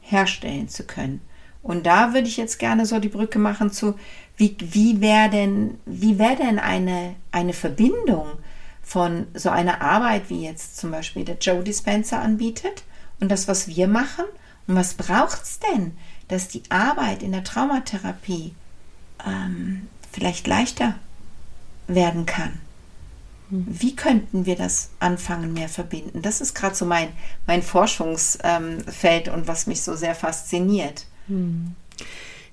herstellen 0.00 0.70
zu 0.70 0.84
können. 0.84 1.20
Und 1.62 1.84
da 1.84 2.14
würde 2.14 2.26
ich 2.26 2.38
jetzt 2.38 2.58
gerne 2.58 2.86
so 2.86 3.00
die 3.00 3.10
Brücke 3.10 3.38
machen 3.38 3.70
zu, 3.70 3.98
wie, 4.36 4.56
wie 4.60 5.00
wäre 5.00 5.30
denn, 5.30 5.78
wie 5.86 6.18
wär 6.18 6.36
denn 6.36 6.58
eine, 6.58 7.14
eine 7.32 7.52
Verbindung 7.52 8.26
von 8.82 9.26
so 9.34 9.50
einer 9.50 9.80
Arbeit, 9.80 10.28
wie 10.28 10.44
jetzt 10.44 10.76
zum 10.76 10.90
Beispiel 10.90 11.24
der 11.24 11.38
Joe 11.38 11.64
Dispenser 11.64 12.20
anbietet 12.20 12.84
und 13.18 13.30
das, 13.30 13.48
was 13.48 13.68
wir 13.68 13.88
machen? 13.88 14.24
Und 14.66 14.76
was 14.76 14.94
braucht 14.94 15.42
es 15.42 15.58
denn, 15.60 15.96
dass 16.28 16.48
die 16.48 16.62
Arbeit 16.68 17.22
in 17.22 17.32
der 17.32 17.44
Traumatherapie 17.44 18.54
ähm, 19.26 19.88
vielleicht 20.12 20.46
leichter 20.46 20.94
werden 21.86 22.26
kann? 22.26 22.60
Hm. 23.48 23.66
Wie 23.68 23.96
könnten 23.96 24.44
wir 24.44 24.56
das 24.56 24.90
anfangen, 24.98 25.52
mehr 25.52 25.68
verbinden? 25.68 26.20
Das 26.20 26.40
ist 26.40 26.54
gerade 26.54 26.74
so 26.74 26.84
mein, 26.84 27.08
mein 27.46 27.62
Forschungsfeld 27.62 29.28
ähm, 29.28 29.34
und 29.34 29.48
was 29.48 29.66
mich 29.66 29.82
so 29.82 29.96
sehr 29.96 30.14
fasziniert. 30.14 31.06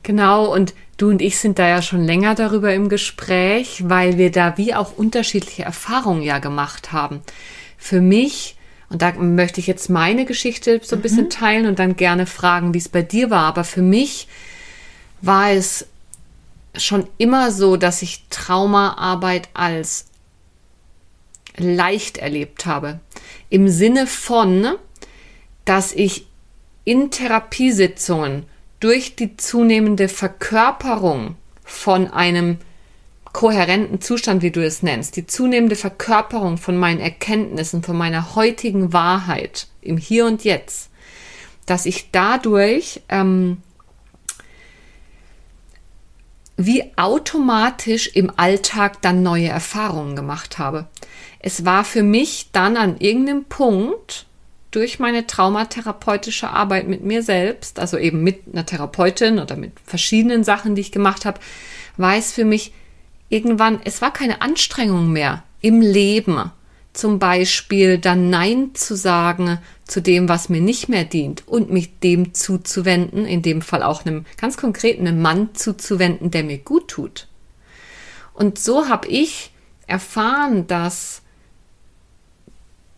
Genau, 0.03 0.53
und 0.53 0.73
du 0.97 1.09
und 1.09 1.21
ich 1.21 1.39
sind 1.39 1.57
da 1.59 1.67
ja 1.67 1.81
schon 1.81 2.03
länger 2.03 2.35
darüber 2.35 2.73
im 2.73 2.89
Gespräch, 2.89 3.83
weil 3.87 4.17
wir 4.17 4.31
da 4.31 4.57
wie 4.57 4.75
auch 4.75 4.97
unterschiedliche 4.97 5.63
Erfahrungen 5.63 6.21
ja 6.21 6.39
gemacht 6.39 6.91
haben. 6.91 7.21
Für 7.77 8.01
mich, 8.01 8.57
und 8.89 9.01
da 9.01 9.13
möchte 9.13 9.61
ich 9.61 9.67
jetzt 9.67 9.89
meine 9.89 10.25
Geschichte 10.25 10.81
so 10.83 10.95
ein 10.95 10.99
mhm. 10.99 11.03
bisschen 11.03 11.29
teilen 11.29 11.65
und 11.67 11.79
dann 11.79 11.95
gerne 11.95 12.25
fragen, 12.25 12.73
wie 12.73 12.79
es 12.79 12.89
bei 12.89 13.01
dir 13.01 13.29
war, 13.29 13.45
aber 13.45 13.63
für 13.63 13.81
mich 13.81 14.27
war 15.21 15.51
es 15.51 15.87
schon 16.75 17.07
immer 17.17 17.51
so, 17.51 17.77
dass 17.77 18.01
ich 18.01 18.25
Traumaarbeit 18.29 19.47
als 19.53 20.07
leicht 21.55 22.17
erlebt 22.17 22.65
habe. 22.65 22.99
Im 23.49 23.69
Sinne 23.69 24.07
von, 24.07 24.73
dass 25.65 25.93
ich 25.93 26.25
in 26.83 27.11
Therapiesitzungen 27.11 28.47
durch 28.83 29.15
die 29.15 29.37
zunehmende 29.37 30.09
Verkörperung 30.09 31.37
von 31.63 32.07
einem 32.11 32.57
kohärenten 33.31 34.01
Zustand, 34.01 34.41
wie 34.41 34.51
du 34.51 34.63
es 34.63 34.83
nennst, 34.83 35.15
die 35.15 35.25
zunehmende 35.25 35.77
Verkörperung 35.77 36.57
von 36.57 36.75
meinen 36.75 36.99
Erkenntnissen, 36.99 37.81
von 37.81 37.97
meiner 37.97 38.35
heutigen 38.35 38.91
Wahrheit 38.91 39.67
im 39.81 39.97
Hier 39.97 40.25
und 40.25 40.43
Jetzt, 40.43 40.89
dass 41.65 41.85
ich 41.85 42.11
dadurch 42.11 43.01
ähm, 43.07 43.59
wie 46.57 46.83
automatisch 46.97 48.07
im 48.07 48.33
Alltag 48.35 49.01
dann 49.01 49.23
neue 49.23 49.47
Erfahrungen 49.47 50.17
gemacht 50.17 50.59
habe. 50.59 50.87
Es 51.39 51.63
war 51.63 51.85
für 51.85 52.03
mich 52.03 52.49
dann 52.51 52.75
an 52.75 52.97
irgendeinem 52.99 53.45
Punkt, 53.45 54.25
durch 54.73 54.99
meine 54.99 55.27
traumatherapeutische 55.27 56.49
Arbeit 56.49 56.87
mit 56.87 57.03
mir 57.03 57.23
selbst, 57.23 57.79
also 57.79 57.97
eben 57.97 58.23
mit 58.23 58.41
einer 58.51 58.65
Therapeutin 58.65 59.39
oder 59.39 59.55
mit 59.55 59.73
verschiedenen 59.85 60.43
Sachen, 60.43 60.75
die 60.75 60.81
ich 60.81 60.91
gemacht 60.91 61.25
habe, 61.25 61.39
war 61.95 62.15
es 62.17 62.31
für 62.31 62.43
mich 62.43 62.73
irgendwann, 63.29 63.79
es 63.85 64.01
war 64.01 64.11
keine 64.11 64.41
Anstrengung 64.41 65.11
mehr 65.11 65.43
im 65.61 65.79
Leben, 65.79 66.51
zum 66.93 67.19
Beispiel 67.19 67.97
dann 67.97 68.29
Nein 68.29 68.75
zu 68.75 68.95
sagen 68.95 69.59
zu 69.85 70.01
dem, 70.01 70.29
was 70.29 70.49
mir 70.49 70.61
nicht 70.61 70.89
mehr 70.89 71.05
dient 71.05 71.47
und 71.47 71.71
mich 71.71 71.99
dem 71.99 72.33
zuzuwenden, 72.33 73.25
in 73.25 73.41
dem 73.41 73.61
Fall 73.61 73.83
auch 73.83 74.05
einem 74.05 74.25
ganz 74.37 74.57
konkreten 74.57 75.07
einem 75.07 75.21
Mann 75.21 75.55
zuzuwenden, 75.55 76.31
der 76.31 76.43
mir 76.43 76.59
gut 76.59 76.89
tut. 76.89 77.27
Und 78.33 78.59
so 78.59 78.89
habe 78.89 79.07
ich 79.07 79.51
erfahren, 79.87 80.67
dass 80.67 81.22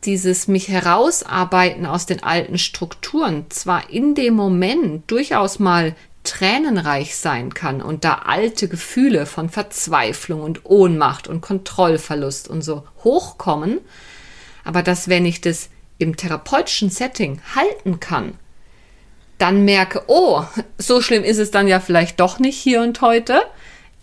dieses 0.06 0.48
mich 0.48 0.68
herausarbeiten 0.68 1.86
aus 1.86 2.06
den 2.06 2.24
alten 2.24 2.58
Strukturen 2.58 3.46
zwar 3.50 3.90
in 3.90 4.16
dem 4.16 4.36
Moment 4.36 5.10
durchaus 5.10 5.60
mal 5.60 5.96
tränenreich 6.24 7.16
sein 7.16 7.54
kann 7.54 7.82
und 7.82 8.04
da 8.04 8.22
alte 8.26 8.68
Gefühle 8.68 9.26
von 9.26 9.50
Verzweiflung 9.50 10.42
und 10.42 10.66
Ohnmacht 10.66 11.28
und 11.28 11.42
Kontrollverlust 11.42 12.48
und 12.48 12.62
so 12.62 12.84
hochkommen, 13.04 13.80
aber 14.64 14.82
dass 14.82 15.08
wenn 15.08 15.26
ich 15.26 15.42
das 15.42 15.70
im 15.98 16.18
therapeutischen 16.18 16.90
Setting 16.90 17.42
halten 17.56 18.00
kann, 18.00 18.34
dann 19.38 19.66
merke, 19.66 20.04
oh, 20.08 20.44
so 20.78 21.02
schlimm 21.02 21.24
ist 21.24 21.38
es 21.38 21.52
dann 21.52 21.68
ja 21.68 21.80
vielleicht 21.80 22.20
doch 22.20 22.40
nicht 22.40 22.58
hier 22.58 22.82
und 22.82 23.02
heute, 23.02 23.42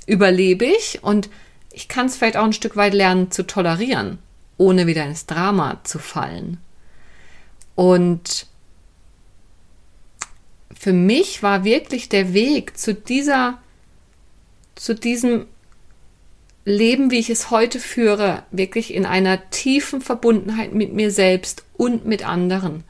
überlebe 0.07 0.65
ich 0.65 1.03
und 1.03 1.29
ich 1.73 1.89
kann 1.89 2.07
es 2.07 2.17
vielleicht 2.17 2.37
auch 2.37 2.45
ein 2.45 2.53
Stück 2.53 2.77
weit 2.77 2.95
lernen 2.95 3.31
zu 3.31 3.47
tolerieren 3.47 4.19
ohne 4.63 4.87
wieder 4.87 5.05
ins 5.05 5.27
Drama 5.27 5.81
zu 5.83 5.99
fallen. 5.99 6.59
Und 7.75 8.47
für 10.73 10.93
mich 10.93 11.43
war 11.43 11.65
wirklich 11.65 12.09
der 12.09 12.33
Weg 12.33 12.79
zu 12.79 12.95
dieser, 12.95 13.59
zu 14.77 14.95
diesem 14.95 15.47
Leben, 16.65 17.11
wie 17.11 17.19
ich 17.19 17.29
es 17.29 17.51
heute 17.51 17.81
führe, 17.81 18.45
wirklich 18.53 18.95
in 18.95 19.05
einer 19.05 19.51
tiefen 19.51 20.01
Verbundenheit 20.01 20.73
mit 20.73 20.93
mir 20.93 21.11
selbst 21.11 21.65
und 21.77 22.07
mit 22.07 22.25
anderen, 22.25 22.85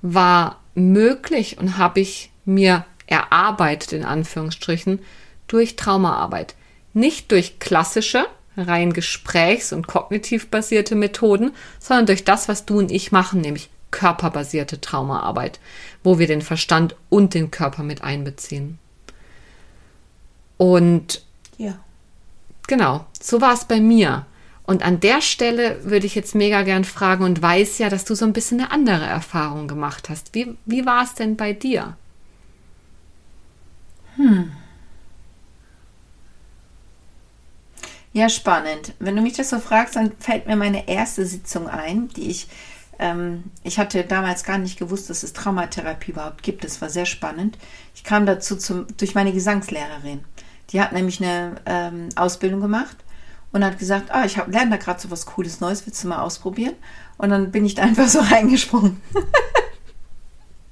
war 0.00 0.60
möglich 0.74 1.58
und 1.58 1.78
habe 1.78 2.00
ich 2.00 2.32
mir 2.44 2.84
erarbeitet, 3.06 3.92
in 3.92 4.04
Anführungsstrichen, 4.04 4.98
durch 5.46 5.76
Traumaarbeit. 5.76 6.56
Nicht 6.92 7.30
durch 7.30 7.60
klassische, 7.60 8.26
rein 8.56 8.92
gesprächs- 8.92 9.72
und 9.72 9.86
kognitiv 9.86 10.48
basierte 10.48 10.94
Methoden, 10.94 11.52
sondern 11.78 12.06
durch 12.06 12.24
das, 12.24 12.48
was 12.48 12.66
du 12.66 12.78
und 12.78 12.90
ich 12.90 13.12
machen, 13.12 13.40
nämlich 13.40 13.70
körperbasierte 13.90 14.80
Traumaarbeit, 14.80 15.60
wo 16.02 16.18
wir 16.18 16.26
den 16.26 16.42
Verstand 16.42 16.96
und 17.08 17.34
den 17.34 17.50
Körper 17.50 17.82
mit 17.82 18.02
einbeziehen. 18.02 18.78
Und 20.56 21.24
ja. 21.58 21.78
genau, 22.66 23.06
so 23.20 23.40
war 23.40 23.54
es 23.54 23.64
bei 23.64 23.80
mir. 23.80 24.26
Und 24.64 24.82
an 24.82 25.00
der 25.00 25.20
Stelle 25.20 25.84
würde 25.84 26.06
ich 26.06 26.14
jetzt 26.14 26.34
mega 26.34 26.62
gern 26.62 26.84
fragen 26.84 27.24
und 27.24 27.42
weiß 27.42 27.78
ja, 27.78 27.88
dass 27.88 28.04
du 28.04 28.14
so 28.14 28.24
ein 28.24 28.32
bisschen 28.32 28.60
eine 28.60 28.70
andere 28.70 29.04
Erfahrung 29.04 29.68
gemacht 29.68 30.08
hast. 30.08 30.34
Wie, 30.34 30.56
wie 30.64 30.86
war 30.86 31.04
es 31.04 31.14
denn 31.14 31.36
bei 31.36 31.52
dir? 31.52 31.96
Hm. 34.16 34.52
Ja, 38.12 38.28
spannend. 38.28 38.92
Wenn 38.98 39.16
du 39.16 39.22
mich 39.22 39.34
das 39.34 39.50
so 39.50 39.58
fragst, 39.58 39.96
dann 39.96 40.12
fällt 40.18 40.46
mir 40.46 40.56
meine 40.56 40.86
erste 40.86 41.24
Sitzung 41.24 41.66
ein, 41.66 42.08
die 42.08 42.30
ich, 42.30 42.48
ähm, 42.98 43.44
ich 43.62 43.78
hatte 43.78 44.04
damals 44.04 44.44
gar 44.44 44.58
nicht 44.58 44.78
gewusst, 44.78 45.08
dass 45.08 45.22
es 45.22 45.32
Traumatherapie 45.32 46.10
überhaupt 46.10 46.42
gibt. 46.42 46.62
Das 46.62 46.82
war 46.82 46.90
sehr 46.90 47.06
spannend. 47.06 47.56
Ich 47.94 48.04
kam 48.04 48.26
dazu 48.26 48.56
zum, 48.56 48.86
durch 48.98 49.14
meine 49.14 49.32
Gesangslehrerin. 49.32 50.24
Die 50.70 50.80
hat 50.80 50.92
nämlich 50.92 51.22
eine 51.22 51.56
ähm, 51.64 52.10
Ausbildung 52.14 52.60
gemacht 52.60 52.96
und 53.50 53.64
hat 53.64 53.78
gesagt, 53.78 54.10
ah, 54.10 54.26
ich 54.26 54.36
lerne 54.36 54.72
da 54.72 54.76
gerade 54.76 55.00
so 55.00 55.10
was 55.10 55.24
Cooles 55.24 55.60
Neues, 55.60 55.86
willst 55.86 56.04
du 56.04 56.08
mal 56.08 56.20
ausprobieren? 56.20 56.74
Und 57.16 57.30
dann 57.30 57.50
bin 57.50 57.64
ich 57.64 57.74
da 57.74 57.82
einfach 57.84 58.08
so 58.08 58.20
reingesprungen. 58.20 59.00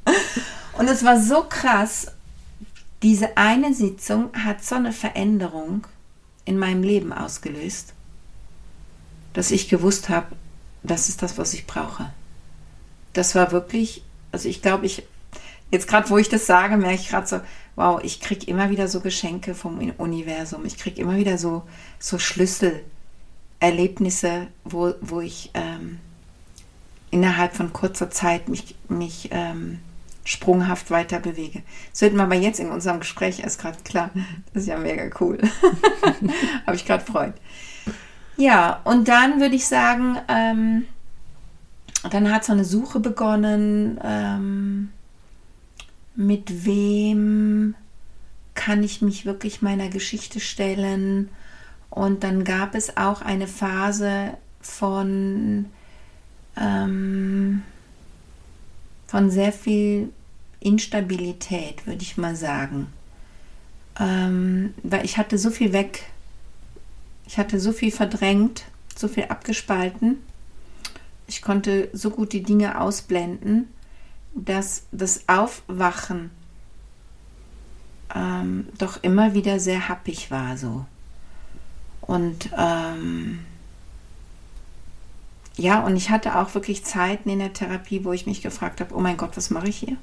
und 0.79 0.89
es 0.89 1.05
war 1.05 1.19
so 1.19 1.45
krass. 1.45 2.09
Diese 3.03 3.39
eine 3.39 3.73
Sitzung 3.73 4.29
hat 4.35 4.63
so 4.63 4.75
eine 4.75 4.93
Veränderung 4.93 5.87
in 6.51 6.59
meinem 6.59 6.83
Leben 6.83 7.13
ausgelöst, 7.13 7.95
dass 9.35 9.53
ich 9.53 9.69
gewusst 9.69 10.09
habe, 10.09 10.35
das 10.83 11.09
ist 11.09 11.23
das, 11.23 11.39
was 11.39 11.55
ich 11.55 11.69
brauche. 11.69 12.13
Das 13.13 13.37
war 13.37 13.53
wirklich, 13.53 14.03
also 14.33 14.49
ich 14.49 14.61
glaube, 14.61 14.85
ich, 14.85 15.05
jetzt 15.71 15.87
gerade 15.87 16.11
wo 16.11 16.19
ich 16.19 16.29
das 16.29 16.47
sage, 16.47 16.77
merke 16.77 17.03
ich 17.03 17.09
gerade 17.09 17.29
so, 17.29 17.41
wow, 17.77 18.01
ich 18.03 18.21
kriege 18.21 18.47
immer 18.47 18.71
wieder 18.71 18.89
so 18.89 18.99
Geschenke 19.01 19.55
vom 19.55 19.93
Universum. 19.97 20.67
Ich 20.67 20.77
kriege 20.77 21.01
immer 21.01 21.15
wieder 21.17 21.39
so, 21.39 21.63
so 22.01 22.19
Schlüsselerlebnisse, 22.19 24.49
wo, 24.65 24.95
wo 25.01 25.21
ich 25.21 25.53
ähm, 25.55 26.01
innerhalb 27.13 27.55
von 27.55 27.73
kurzer 27.73 28.11
Zeit 28.11 28.49
mich, 28.49 28.75
mich 28.89 29.29
ähm, 29.31 29.79
sprunghaft 30.31 30.93
weiter 30.93 31.19
bewege. 31.19 31.63
Das 31.91 32.03
wird 32.03 32.15
mir 32.15 32.23
aber 32.23 32.37
jetzt 32.37 32.61
in 32.61 32.71
unserem 32.71 33.01
Gespräch 33.01 33.41
erst 33.41 33.61
gerade 33.61 33.79
klar. 33.83 34.11
Das 34.53 34.63
ist 34.63 34.69
ja 34.69 34.79
mega 34.79 35.11
cool. 35.19 35.39
Habe 36.67 36.77
ich 36.77 36.87
gerade 36.87 37.05
Freude. 37.05 37.35
Ja, 38.37 38.81
und 38.85 39.09
dann 39.09 39.41
würde 39.41 39.57
ich 39.57 39.67
sagen, 39.67 40.19
ähm, 40.29 40.85
dann 42.11 42.33
hat 42.33 42.45
so 42.45 42.53
eine 42.53 42.65
Suche 42.65 43.01
begonnen, 43.01 43.99
ähm, 44.05 44.91
mit 46.15 46.65
wem 46.65 47.75
kann 48.55 48.85
ich 48.85 49.03
mich 49.03 49.27
wirklich 49.27 49.63
meiner 49.63 49.89
Geschichte 49.89 50.39
stellen. 50.39 51.29
Und 51.91 52.23
dann 52.23 52.45
gab 52.45 52.77
es 52.77 52.97
auch 52.97 53.21
eine 53.21 53.49
Phase 53.49 54.35
von, 54.61 55.67
ähm, 56.57 57.63
von 59.09 59.29
sehr 59.29 59.53
viel 59.53 60.13
Instabilität, 60.61 61.87
würde 61.87 62.03
ich 62.03 62.17
mal 62.17 62.37
sagen. 62.37 62.93
Ähm, 63.99 64.75
weil 64.83 65.05
ich 65.05 65.17
hatte 65.19 65.39
so 65.39 65.51
viel 65.51 65.73
weg. 65.73 66.05
Ich 67.27 67.39
hatte 67.39 67.61
so 67.61 67.73
viel 67.73 67.91
verdrängt, 67.91 68.65
so 68.97 69.09
viel 69.09 69.25
abgespalten. 69.25 70.19
Ich 71.27 71.43
konnte 71.43 71.89
so 71.93 72.11
gut 72.11 72.33
die 72.33 72.43
Dinge 72.43 72.81
ausblenden, 72.81 73.69
dass 74.35 74.85
das 74.93 75.29
Aufwachen 75.29 76.31
ähm, 78.15 78.69
doch 78.79 79.03
immer 79.03 79.35
wieder 79.35 79.61
sehr 79.61 79.89
happig 79.89 80.31
war 80.31 80.57
so. 80.57 80.85
Und 82.01 82.51
ähm, 82.59 83.45
ja, 85.57 85.81
und 85.85 85.97
ich 85.97 86.11
hatte 86.11 86.37
auch 86.37 86.55
wirklich 86.55 86.85
Zeiten 86.85 87.29
in 87.29 87.39
der 87.39 87.53
Therapie, 87.53 88.05
wo 88.05 88.13
ich 88.13 88.27
mich 88.27 88.43
gefragt 88.43 88.81
habe, 88.81 88.95
oh 88.95 89.01
mein 89.01 89.17
Gott, 89.17 89.37
was 89.37 89.51
mache 89.51 89.69
ich 89.69 89.77
hier? 89.77 89.97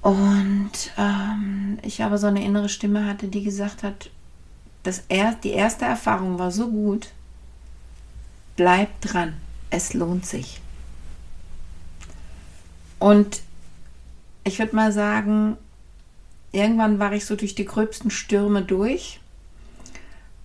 Und 0.00 0.72
ähm, 0.98 1.78
ich 1.82 2.02
aber 2.02 2.18
so 2.18 2.26
eine 2.26 2.44
innere 2.44 2.68
Stimme 2.68 3.06
hatte, 3.06 3.28
die 3.28 3.42
gesagt 3.42 3.82
hat, 3.82 4.10
dass 4.82 5.04
er, 5.08 5.34
die 5.34 5.52
erste 5.52 5.84
Erfahrung 5.84 6.38
war 6.38 6.50
so 6.50 6.70
gut, 6.70 7.08
bleib 8.56 9.00
dran, 9.00 9.34
es 9.70 9.94
lohnt 9.94 10.26
sich. 10.26 10.60
Und 12.98 13.42
ich 14.44 14.58
würde 14.58 14.76
mal 14.76 14.92
sagen, 14.92 15.56
irgendwann 16.52 16.98
war 16.98 17.12
ich 17.12 17.24
so 17.24 17.34
durch 17.34 17.54
die 17.54 17.64
gröbsten 17.64 18.10
Stürme 18.10 18.62
durch 18.62 19.20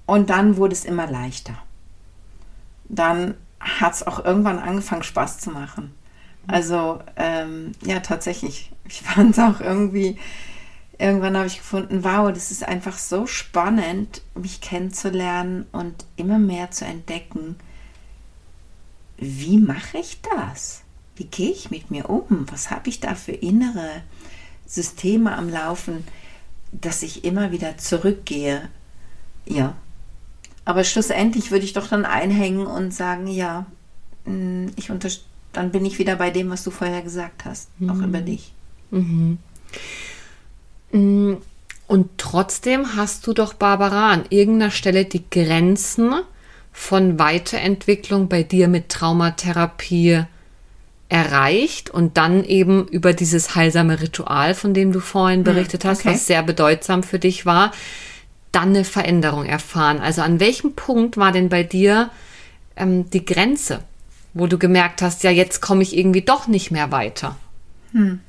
und 0.06 0.30
dann 0.30 0.58
wurde 0.58 0.74
es 0.74 0.86
immer 0.86 1.08
leichter. 1.08 1.54
Dann 2.86 3.36
hat 3.60 3.94
es 3.94 4.08
auch 4.08 4.24
irgendwann 4.24 4.60
angefangen, 4.60 5.04
Spaß 5.04 5.40
zu 5.40 5.52
machen. 5.52 5.94
Also 6.50 7.00
ähm, 7.16 7.74
ja, 7.84 8.00
tatsächlich. 8.00 8.72
Ich 8.88 9.02
fand 9.04 9.38
es 9.38 9.40
auch 9.40 9.62
irgendwie, 9.62 10.18
irgendwann 10.98 11.38
habe 11.38 11.48
ich 11.48 11.58
gefunden, 11.58 12.04
wow, 12.04 12.32
das 12.32 12.50
ist 12.50 12.68
einfach 12.68 12.98
so 12.98 13.28
spannend, 13.28 14.24
mich 14.34 14.60
kennenzulernen 14.60 15.68
und 15.72 16.06
immer 16.16 16.40
mehr 16.40 16.72
zu 16.72 16.86
entdecken. 16.86 17.56
Wie 19.18 19.60
mache 19.60 20.00
ich 20.00 20.20
das? 20.36 20.82
Wie 21.16 21.26
gehe 21.26 21.52
ich 21.52 21.70
mit 21.70 21.92
mir 21.92 22.10
um? 22.10 22.48
Was 22.52 22.72
habe 22.72 22.90
ich 22.90 23.00
da 23.00 23.14
für 23.14 23.34
innere 23.34 24.02
Systeme 24.66 25.36
am 25.36 25.50
Laufen, 25.50 26.04
dass 26.72 27.04
ich 27.04 27.26
immer 27.26 27.52
wieder 27.52 27.78
zurückgehe? 27.78 28.70
Ja. 29.46 29.76
Aber 30.66 30.84
schlussendlich 30.84 31.52
würde 31.52 31.66
ich 31.66 31.74
doch 31.74 31.88
dann 31.88 32.06
einhängen 32.06 32.66
und 32.66 32.94
sagen, 32.94 33.28
ja, 33.28 33.66
mm, 34.26 34.68
ich 34.76 34.90
unterstütze 34.90 35.29
dann 35.54 35.72
bin 35.72 35.86
ich 35.86 36.00
wieder 36.00 36.16
bei 36.16 36.30
dem, 36.30 36.50
was 36.50 36.64
du 36.64 36.72
vorher 36.72 37.02
gesagt 37.02 37.46
hast, 37.46 37.70
mhm. 37.80 37.90
auch 37.90 38.02
über 38.02 38.22
dich. 38.22 38.54
Mhm. 38.92 39.38
Mm, 40.92 41.34
und 41.88 42.10
trotzdem 42.18 42.96
hast 42.96 43.26
du 43.26 43.34
doch, 43.34 43.54
Barbara, 43.54 44.12
an 44.12 44.26
irgendeiner 44.30 44.72
Stelle 44.72 45.06
die 45.06 45.24
Grenzen 45.30 46.14
von 46.72 47.18
Weiterentwicklung 47.20 48.30
bei 48.30 48.44
dir 48.44 48.68
mit 48.68 48.90
Traumatherapie 48.90 50.24
erreicht 51.10 51.90
und 51.90 52.18
dann 52.18 52.44
eben 52.44 52.88
über 52.88 53.14
dieses 53.14 53.56
heilsame 53.56 54.00
Ritual, 54.00 54.54
von 54.54 54.76
dem 54.76 54.92
du 54.92 55.00
vorhin 55.00 55.40
hm, 55.40 55.44
berichtet 55.44 55.84
hast, 55.84 56.02
okay. 56.02 56.14
was 56.14 56.28
sehr 56.28 56.44
bedeutsam 56.44 57.02
für 57.02 57.18
dich 57.18 57.48
war, 57.48 57.72
dann 58.52 58.70
eine 58.70 58.84
Veränderung 58.84 59.46
erfahren. 59.46 60.00
Also 60.00 60.22
an 60.22 60.40
welchem 60.40 60.74
Punkt 60.74 61.18
war 61.18 61.32
denn 61.32 61.50
bei 61.50 61.64
dir 61.64 62.12
ähm, 62.76 63.10
die 63.10 63.26
Grenze? 63.26 63.80
Wo 64.34 64.48
du 64.48 64.58
gemerkt 64.58 65.02
hast, 65.02 65.24
ja, 65.24 65.32
jetzt 65.32 65.62
komme 65.62 65.84
ich 65.84 65.98
irgendwie 65.98 66.22
doch 66.22 66.48
nicht 66.48 66.72
mehr 66.72 66.92
weiter. 66.92 67.36
Hm. 67.92 68.20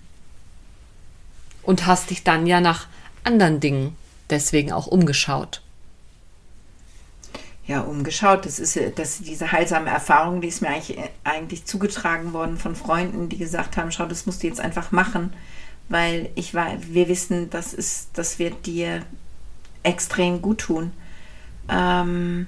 Und 1.63 1.87
hast 1.87 2.11
dich 2.11 2.25
dann 2.25 2.47
ja 2.47 2.61
nach 2.61 2.87
anderen 3.25 3.61
Dingen 3.61 3.97
deswegen 4.31 4.73
auch 4.73 4.87
umgeschaut. 4.87 5.63
Ja, 7.67 7.83
umgeschaut. 7.83 8.47
Das 8.47 8.59
ist 8.59 8.79
das, 8.97 9.19
diese 9.19 9.53
heilsame 9.53 9.91
Erfahrung, 9.91 10.41
die 10.41 10.49
ist 10.49 10.61
mir 10.61 10.69
eigentlich, 10.71 10.99
eigentlich 11.23 11.67
zugetragen 11.67 12.33
worden 12.33 12.59
von 12.59 12.75
Freunden, 12.75 13.29
die 13.29 13.39
gesagt 13.39 13.77
haben, 13.77 13.93
schau, 13.93 14.07
das 14.07 14.27
musst 14.27 14.43
du 14.43 14.49
jetzt 14.49 14.61
einfach 14.61 14.91
machen, 14.91 15.33
weil 15.89 16.31
ich 16.35 16.55
war, 16.55 16.67
wir 16.81 17.09
wissen, 17.09 17.51
das 17.51 17.73
ist, 17.73 18.09
das 18.15 18.39
wird 18.39 18.67
dir 18.67 19.03
extrem 19.83 20.43
gut 20.43 20.59
tun. 20.59 20.93
Ähm, 21.69 22.47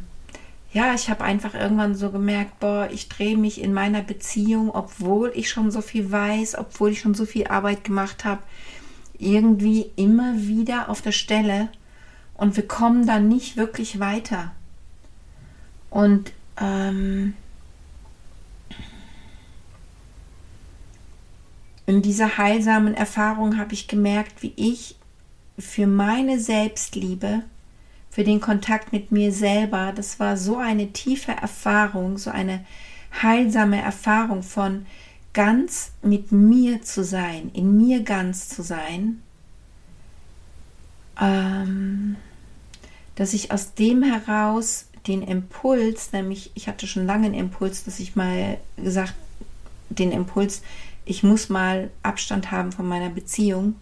ja, 0.73 0.95
ich 0.95 1.11
habe 1.11 1.23
einfach 1.25 1.55
irgendwann 1.55 1.95
so 1.95 2.11
gemerkt, 2.11 2.59
boah, 2.61 2.89
ich 2.91 3.09
drehe 3.09 3.37
mich 3.37 3.61
in 3.61 3.75
meiner 3.75 4.01
Beziehung, 4.01 4.71
obwohl 4.71 5.31
ich 5.35 5.51
schon 5.51 5.71
so 5.71 5.83
viel 5.83 6.11
weiß, 6.11 6.57
obwohl 6.57 6.91
ich 6.91 7.01
schon 7.01 7.15
so 7.15 7.27
viel 7.27 7.47
Arbeit 7.49 7.85
gemacht 7.85 8.25
habe, 8.25 8.43
irgendwie 9.19 9.91
immer 9.97 10.35
wieder 10.39 10.89
auf 10.89 11.03
der 11.03 11.13
Stelle 11.13 11.69
und 12.35 12.57
wir 12.57 12.67
kommen 12.67 13.07
dann 13.07 13.29
nicht 13.29 13.57
wirklich 13.57 14.01
weiter. 14.01 14.53
Und 15.91 16.33
ähm, 16.59 17.35
in 21.85 22.01
dieser 22.01 22.39
heilsamen 22.39 22.95
Erfahrung 22.95 23.59
habe 23.59 23.75
ich 23.75 23.89
gemerkt, 23.89 24.43
wie 24.43 24.55
ich 24.57 24.97
für 25.59 25.87
meine 25.87 26.41
Selbstliebe 26.41 27.43
für 28.13 28.25
den 28.25 28.43
Kontakt 28.43 28.93
mit 28.93 29.11
mir 29.11 29.33
selber. 29.33 29.93
Das 29.97 30.21
war 30.21 30.37
so 30.37 30.59
eine 30.59 30.93
tiefe 30.93 31.33
Erfahrung, 31.33 32.19
so 32.19 32.31
eine 32.31 32.65
heilsame 33.23 33.81
Erfahrung 33.81 34.43
von 34.43 34.85
ganz 35.33 35.93
mit 36.03 36.31
mir 36.31 36.83
zu 36.83 37.05
sein, 37.05 37.51
in 37.55 37.79
mir 37.79 38.03
ganz 38.03 38.51
zu 38.51 38.63
sein, 38.63 39.23
ähm, 41.19 42.17
dass 43.15 43.33
ich 43.33 43.51
aus 43.51 43.73
dem 43.73 44.03
heraus 44.03 44.89
den 45.07 45.23
Impuls, 45.23 46.13
nämlich 46.13 46.51
ich 46.55 46.69
hatte 46.69 46.87
schon 46.87 47.07
lange 47.07 47.27
einen 47.27 47.35
Impuls, 47.35 47.85
dass 47.85 47.99
ich 47.99 48.15
mal 48.15 48.59
gesagt, 48.77 49.15
den 49.89 50.13
Impuls, 50.13 50.61
ich 51.07 51.23
muss 51.23 51.49
mal 51.49 51.91
Abstand 52.03 52.51
haben 52.51 52.73
von 52.73 52.87
meiner 52.87 53.09
Beziehung, 53.09 53.75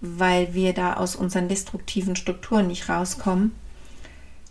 weil 0.00 0.54
wir 0.54 0.72
da 0.72 0.94
aus 0.94 1.14
unseren 1.14 1.48
destruktiven 1.48 2.16
Strukturen 2.16 2.66
nicht 2.66 2.88
rauskommen 2.88 3.52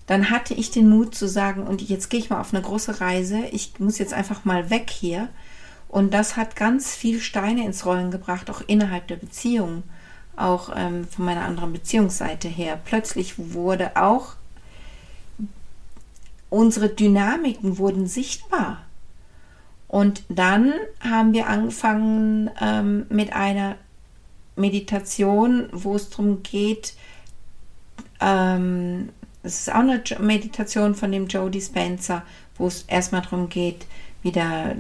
dann 0.09 0.31
hatte 0.31 0.55
ich 0.55 0.71
den 0.71 0.89
Mut 0.89 1.13
zu 1.13 1.27
sagen, 1.27 1.67
und 1.67 1.83
jetzt 1.83 2.09
gehe 2.09 2.19
ich 2.19 2.31
mal 2.31 2.41
auf 2.41 2.51
eine 2.51 2.63
große 2.63 2.99
Reise, 2.99 3.41
ich 3.51 3.79
muss 3.79 3.99
jetzt 3.99 4.11
einfach 4.11 4.43
mal 4.43 4.71
weg 4.71 4.89
hier. 4.89 5.29
Und 5.87 6.15
das 6.15 6.35
hat 6.35 6.55
ganz 6.55 6.95
viel 6.95 7.19
Steine 7.19 7.63
ins 7.63 7.85
Rollen 7.85 8.09
gebracht, 8.09 8.49
auch 8.49 8.61
innerhalb 8.65 9.07
der 9.07 9.17
Beziehung, 9.17 9.83
auch 10.35 10.71
ähm, 10.75 11.07
von 11.07 11.25
meiner 11.25 11.45
anderen 11.45 11.73
Beziehungsseite 11.73 12.47
her. 12.47 12.79
Plötzlich 12.85 13.35
wurde 13.37 13.97
auch 13.97 14.33
unsere 16.49 16.89
Dynamiken 16.89 17.77
wurden 17.77 18.07
sichtbar. 18.07 18.81
Und 19.87 20.23
dann 20.27 20.73
haben 21.01 21.33
wir 21.33 21.45
angefangen 21.45 22.49
ähm, 22.59 23.05
mit 23.09 23.33
einer 23.33 23.75
Meditation, 24.55 25.69
wo 25.71 25.95
es 25.95 26.09
darum 26.09 26.41
geht, 26.41 26.95
ähm, 28.19 29.09
es 29.43 29.61
ist 29.61 29.69
auch 29.71 29.79
eine 29.79 30.01
Meditation 30.19 30.95
von 30.95 31.11
dem 31.11 31.27
Joe 31.27 31.49
Dispenza, 31.49 32.23
wo 32.57 32.67
es 32.67 32.83
erstmal 32.83 33.21
darum 33.21 33.49
geht, 33.49 33.85
wieder 34.21 34.75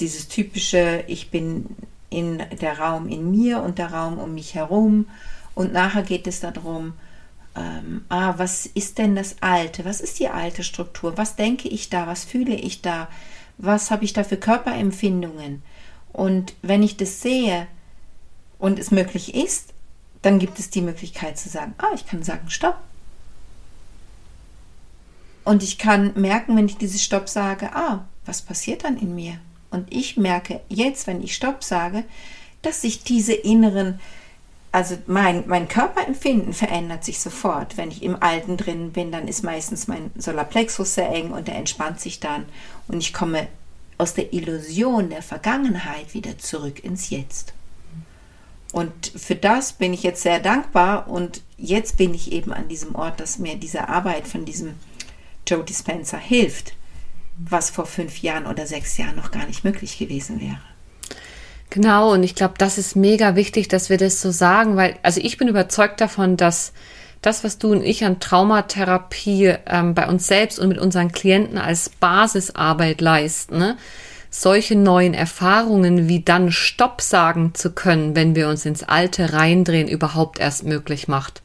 dieses 0.00 0.28
typische, 0.28 1.04
ich 1.06 1.30
bin 1.30 1.66
in 2.10 2.42
der 2.60 2.78
Raum 2.78 3.08
in 3.08 3.30
mir 3.30 3.60
und 3.62 3.78
der 3.78 3.92
Raum 3.92 4.18
um 4.18 4.34
mich 4.34 4.54
herum. 4.54 5.06
Und 5.54 5.72
nachher 5.72 6.02
geht 6.02 6.26
es 6.26 6.40
darum, 6.40 6.94
ähm, 7.54 8.04
ah, 8.08 8.34
was 8.36 8.66
ist 8.66 8.98
denn 8.98 9.16
das 9.16 9.36
Alte? 9.40 9.84
Was 9.84 10.00
ist 10.00 10.18
die 10.18 10.28
alte 10.28 10.62
Struktur? 10.62 11.18
Was 11.18 11.36
denke 11.36 11.68
ich 11.68 11.90
da? 11.90 12.06
Was 12.06 12.24
fühle 12.24 12.54
ich 12.54 12.80
da? 12.80 13.08
Was 13.58 13.90
habe 13.90 14.04
ich 14.04 14.12
da 14.12 14.24
für 14.24 14.36
Körperempfindungen? 14.36 15.62
Und 16.12 16.54
wenn 16.62 16.82
ich 16.82 16.96
das 16.96 17.20
sehe 17.20 17.66
und 18.58 18.78
es 18.78 18.90
möglich 18.90 19.34
ist, 19.34 19.74
dann 20.22 20.38
gibt 20.38 20.58
es 20.58 20.70
die 20.70 20.80
Möglichkeit 20.80 21.38
zu 21.38 21.48
sagen, 21.48 21.74
ah, 21.78 21.94
ich 21.94 22.06
kann 22.06 22.22
sagen, 22.22 22.48
stopp, 22.50 22.78
und 25.48 25.62
ich 25.62 25.78
kann 25.78 26.12
merken, 26.14 26.58
wenn 26.58 26.66
ich 26.66 26.76
dieses 26.76 27.02
Stopp 27.02 27.26
sage, 27.26 27.74
ah, 27.74 28.04
was 28.26 28.42
passiert 28.42 28.84
dann 28.84 28.98
in 28.98 29.14
mir? 29.14 29.38
Und 29.70 29.90
ich 29.90 30.18
merke 30.18 30.60
jetzt, 30.68 31.06
wenn 31.06 31.22
ich 31.22 31.34
Stopp 31.34 31.64
sage, 31.64 32.04
dass 32.60 32.82
sich 32.82 33.02
diese 33.02 33.32
inneren, 33.32 33.98
also 34.72 34.98
mein, 35.06 35.44
mein 35.46 35.66
Körperempfinden 35.66 36.52
verändert 36.52 37.02
sich 37.02 37.18
sofort. 37.18 37.78
Wenn 37.78 37.90
ich 37.90 38.02
im 38.02 38.22
Alten 38.22 38.58
drin 38.58 38.92
bin, 38.92 39.10
dann 39.10 39.26
ist 39.26 39.42
meistens 39.42 39.88
mein 39.88 40.10
Solarplexus 40.18 40.96
sehr 40.96 41.08
eng 41.08 41.30
und 41.30 41.48
der 41.48 41.54
entspannt 41.54 41.98
sich 41.98 42.20
dann. 42.20 42.44
Und 42.86 42.98
ich 42.98 43.14
komme 43.14 43.48
aus 43.96 44.12
der 44.12 44.34
Illusion 44.34 45.08
der 45.08 45.22
Vergangenheit 45.22 46.12
wieder 46.12 46.36
zurück 46.36 46.84
ins 46.84 47.08
Jetzt. 47.08 47.54
Und 48.72 49.12
für 49.16 49.34
das 49.34 49.72
bin 49.72 49.94
ich 49.94 50.02
jetzt 50.02 50.20
sehr 50.20 50.40
dankbar 50.40 51.08
und 51.08 51.40
jetzt 51.56 51.96
bin 51.96 52.12
ich 52.12 52.32
eben 52.32 52.52
an 52.52 52.68
diesem 52.68 52.94
Ort, 52.94 53.18
dass 53.18 53.38
mir 53.38 53.56
diese 53.56 53.88
Arbeit 53.88 54.28
von 54.28 54.44
diesem 54.44 54.74
Joe 55.48 55.64
Dispenza 55.64 56.16
hilft, 56.16 56.74
was 57.38 57.70
vor 57.70 57.86
fünf 57.86 58.18
Jahren 58.18 58.46
oder 58.46 58.66
sechs 58.66 58.96
Jahren 58.96 59.16
noch 59.16 59.30
gar 59.30 59.46
nicht 59.46 59.64
möglich 59.64 59.98
gewesen 59.98 60.40
wäre. 60.40 60.58
Genau, 61.70 62.12
und 62.12 62.22
ich 62.22 62.34
glaube, 62.34 62.54
das 62.58 62.78
ist 62.78 62.96
mega 62.96 63.36
wichtig, 63.36 63.68
dass 63.68 63.90
wir 63.90 63.98
das 63.98 64.20
so 64.22 64.30
sagen, 64.30 64.76
weil, 64.76 64.96
also 65.02 65.20
ich 65.22 65.36
bin 65.36 65.48
überzeugt 65.48 66.00
davon, 66.00 66.36
dass 66.36 66.72
das, 67.20 67.44
was 67.44 67.58
du 67.58 67.72
und 67.72 67.82
ich 67.82 68.04
an 68.04 68.20
Traumatherapie 68.20 69.54
ähm, 69.66 69.94
bei 69.94 70.08
uns 70.08 70.26
selbst 70.26 70.58
und 70.58 70.68
mit 70.68 70.78
unseren 70.78 71.12
Klienten 71.12 71.58
als 71.58 71.88
Basisarbeit 71.88 73.00
leisten, 73.00 73.58
ne? 73.58 73.76
solche 74.30 74.76
neuen 74.76 75.14
Erfahrungen 75.14 76.08
wie 76.08 76.22
dann 76.22 76.52
Stopp 76.52 77.00
sagen 77.00 77.54
zu 77.54 77.72
können, 77.72 78.14
wenn 78.14 78.34
wir 78.34 78.48
uns 78.48 78.66
ins 78.66 78.82
Alte 78.82 79.32
reindrehen, 79.32 79.88
überhaupt 79.88 80.38
erst 80.38 80.64
möglich 80.64 81.08
macht. 81.08 81.42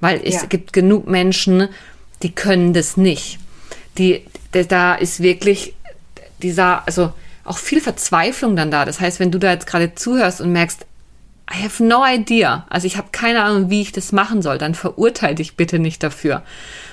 Weil 0.00 0.20
es 0.24 0.34
ja. 0.34 0.46
gibt 0.46 0.72
genug 0.72 1.06
Menschen, 1.06 1.68
die 2.22 2.32
können 2.32 2.72
das 2.72 2.96
nicht. 2.96 3.38
Die, 3.98 4.24
da 4.52 4.94
ist 4.94 5.20
wirklich 5.22 5.74
dieser, 6.42 6.86
also 6.86 7.12
auch 7.44 7.58
viel 7.58 7.80
Verzweiflung 7.80 8.56
dann 8.56 8.70
da. 8.70 8.84
Das 8.84 9.00
heißt, 9.00 9.20
wenn 9.20 9.30
du 9.30 9.38
da 9.38 9.52
jetzt 9.52 9.66
gerade 9.66 9.94
zuhörst 9.94 10.40
und 10.40 10.52
merkst, 10.52 10.86
I 11.52 11.64
have 11.64 11.82
no 11.82 12.04
idea, 12.06 12.64
also 12.70 12.86
ich 12.86 12.96
habe 12.96 13.08
keine 13.10 13.42
Ahnung, 13.42 13.70
wie 13.70 13.82
ich 13.82 13.90
das 13.90 14.12
machen 14.12 14.40
soll, 14.40 14.56
dann 14.56 14.76
verurteile 14.76 15.34
dich 15.34 15.56
bitte 15.56 15.80
nicht 15.80 16.00
dafür, 16.00 16.44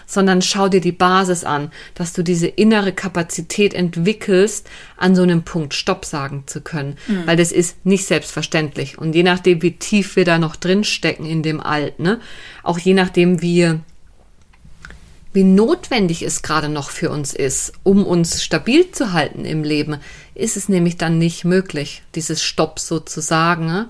sondern 0.08 0.42
schau 0.42 0.68
dir 0.68 0.82
die 0.82 0.92
Basis 0.92 1.44
an, 1.44 1.72
dass 1.94 2.14
du 2.14 2.24
diese 2.24 2.48
innere 2.48 2.92
Kapazität 2.92 3.76
entwickelst, 3.76 4.68
an 4.96 5.16
so 5.16 5.22
einem 5.22 5.44
Punkt 5.44 5.76
Stopp 5.76 6.06
sagen 6.06 6.44
zu 6.48 6.62
können, 6.62 6.98
mhm. 7.08 7.28
weil 7.28 7.38
das 7.38 7.52
ist 7.52 7.86
nicht 7.86 8.08
selbstverständlich. 8.08 8.98
Und 8.98 9.14
je 9.14 9.22
nachdem, 9.22 9.62
wie 9.62 9.78
tief 9.78 10.16
wir 10.16 10.26
da 10.26 10.40
noch 10.40 10.56
drin 10.56 10.84
stecken 10.84 11.28
in 11.28 11.44
dem 11.44 11.60
Alt, 11.60 12.00
ne, 12.00 12.20
auch 12.64 12.80
je 12.80 12.96
nachdem, 12.96 13.44
wie 13.44 13.76
wie 15.34 15.44
notwendig 15.44 16.24
es 16.24 16.42
gerade 16.42 16.70
noch 16.70 16.90
für 16.90 17.10
uns 17.10 17.34
ist, 17.34 17.74
um 17.84 18.06
uns 18.06 18.44
stabil 18.44 18.92
zu 18.92 19.14
halten 19.14 19.46
im 19.46 19.64
Leben, 19.64 19.98
ist 20.34 20.58
es 20.58 20.70
nämlich 20.70 20.98
dann 20.98 21.18
nicht 21.18 21.46
möglich, 21.46 22.04
dieses 22.16 22.44
Stopp 22.44 22.80
sozusagen. 22.80 23.66
Ne? 23.66 23.90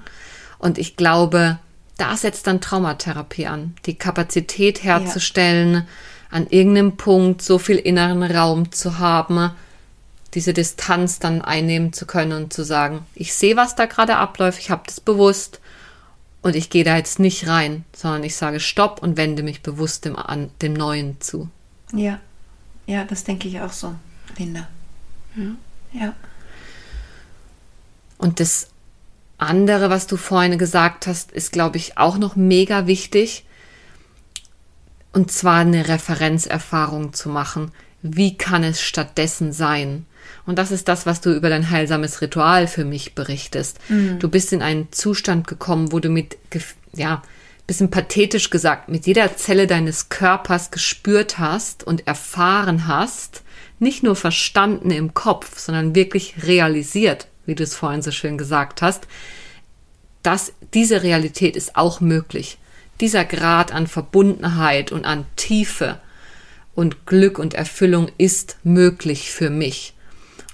Und 0.60 0.78
ich 0.78 0.96
glaube, 0.96 1.60
da 1.98 2.16
setzt 2.16 2.48
dann 2.48 2.62
Traumatherapie 2.62 3.48
an, 3.48 3.76
die 3.86 3.96
Kapazität 3.96 4.84
herzustellen, 4.84 5.74
ja. 5.74 5.86
an 6.30 6.48
irgendeinem 6.48 6.98
Punkt 6.98 7.42
so 7.42 7.60
viel 7.60 7.78
inneren 7.78 8.24
Raum 8.24 8.72
zu 8.72 9.00
haben, 9.00 9.52
diese 10.34 10.54
Distanz 10.54 11.20
dann 11.20 11.42
einnehmen 11.42 11.94
zu 11.94 12.06
können 12.06 12.34
und 12.34 12.54
zu 12.54 12.64
sagen, 12.64 13.06
ich 13.16 13.34
sehe, 13.34 13.56
was 13.56 13.76
da 13.76 13.86
gerade 13.86 14.18
abläuft, 14.18 14.60
ich 14.60 14.70
habe 14.70 14.84
das 14.86 15.00
bewusst 15.00 15.60
und 16.42 16.56
ich 16.56 16.70
gehe 16.70 16.84
da 16.84 16.98
jetzt 16.98 17.20
nicht 17.20 17.48
rein, 17.48 17.84
sondern 17.94 18.24
ich 18.24 18.36
sage 18.36 18.60
Stopp 18.60 19.02
und 19.02 19.18
wende 19.18 19.44
mich 19.44 19.62
bewusst 19.62 20.06
dem, 20.06 20.16
an, 20.16 20.50
dem 20.62 20.74
Neuen 20.74 21.20
zu. 21.20 21.50
Ja, 21.94 22.20
ja, 22.86 23.04
das 23.04 23.24
denke 23.24 23.48
ich 23.48 23.60
auch 23.60 23.74
so, 23.74 23.96
Linda. 24.38 24.68
Ja. 25.36 25.56
ja. 25.92 26.14
Und 28.18 28.40
das 28.40 28.70
andere, 29.38 29.90
was 29.90 30.08
du 30.08 30.18
vorhin 30.18 30.58
gesagt 30.58 31.06
hast, 31.06 31.32
ist, 31.32 31.52
glaube 31.52 31.78
ich, 31.78 31.98
auch 31.98 32.18
noch 32.18 32.36
mega 32.36 32.88
wichtig. 32.88 33.46
Und 35.14 35.32
zwar 35.32 35.60
eine 35.60 35.88
Referenzerfahrung 35.88 37.14
zu 37.14 37.30
machen. 37.30 37.72
Wie 38.02 38.38
kann 38.38 38.64
es 38.64 38.82
stattdessen 38.82 39.54
sein? 39.54 40.07
Und 40.48 40.58
das 40.58 40.72
ist 40.72 40.88
das, 40.88 41.06
was 41.06 41.22
du 41.22 41.36
über 41.36 41.50
dein 41.50 41.70
heilsames 41.70 42.22
Ritual 42.22 42.68
für 42.68 42.86
mich 42.86 43.14
berichtest. 43.14 43.78
Mhm. 43.90 44.18
Du 44.18 44.30
bist 44.30 44.54
in 44.54 44.64
einen 44.64 44.92
Zustand 44.92 45.46
gekommen, 45.46 45.92
wo 45.92 46.00
du 46.00 46.10
mit, 46.10 46.38
ja, 46.94 47.22
bisschen 47.68 47.92
pathetisch 47.92 48.50
gesagt, 48.50 48.88
mit 48.88 49.06
jeder 49.06 49.36
Zelle 49.36 49.68
deines 49.68 50.08
Körpers 50.08 50.72
gespürt 50.72 51.38
hast 51.38 51.84
und 51.84 52.08
erfahren 52.08 52.88
hast, 52.88 53.44
nicht 53.78 54.04
nur 54.04 54.16
verstanden 54.16 54.90
im 54.90 55.14
Kopf, 55.14 55.60
sondern 55.60 55.94
wirklich 55.94 56.36
realisiert, 56.44 57.28
wie 57.46 57.56
du 57.56 57.64
es 57.64 57.76
vorhin 57.76 58.02
so 58.02 58.12
schön 58.12 58.38
gesagt 58.38 58.82
hast, 58.82 59.06
dass 60.24 60.54
diese 60.74 61.04
Realität 61.04 61.58
ist 61.58 61.76
auch 61.76 62.00
möglich. 62.00 62.58
Dieser 63.02 63.26
Grad 63.26 63.74
an 63.74 63.86
Verbundenheit 63.86 64.94
und 64.94 65.06
an 65.06 65.26
Tiefe 65.36 66.00
und 66.74 67.06
Glück 67.06 67.38
und 67.38 67.54
Erfüllung 67.54 68.10
ist 68.18 68.58
möglich 68.64 69.30
für 69.30 69.50
mich. 69.50 69.94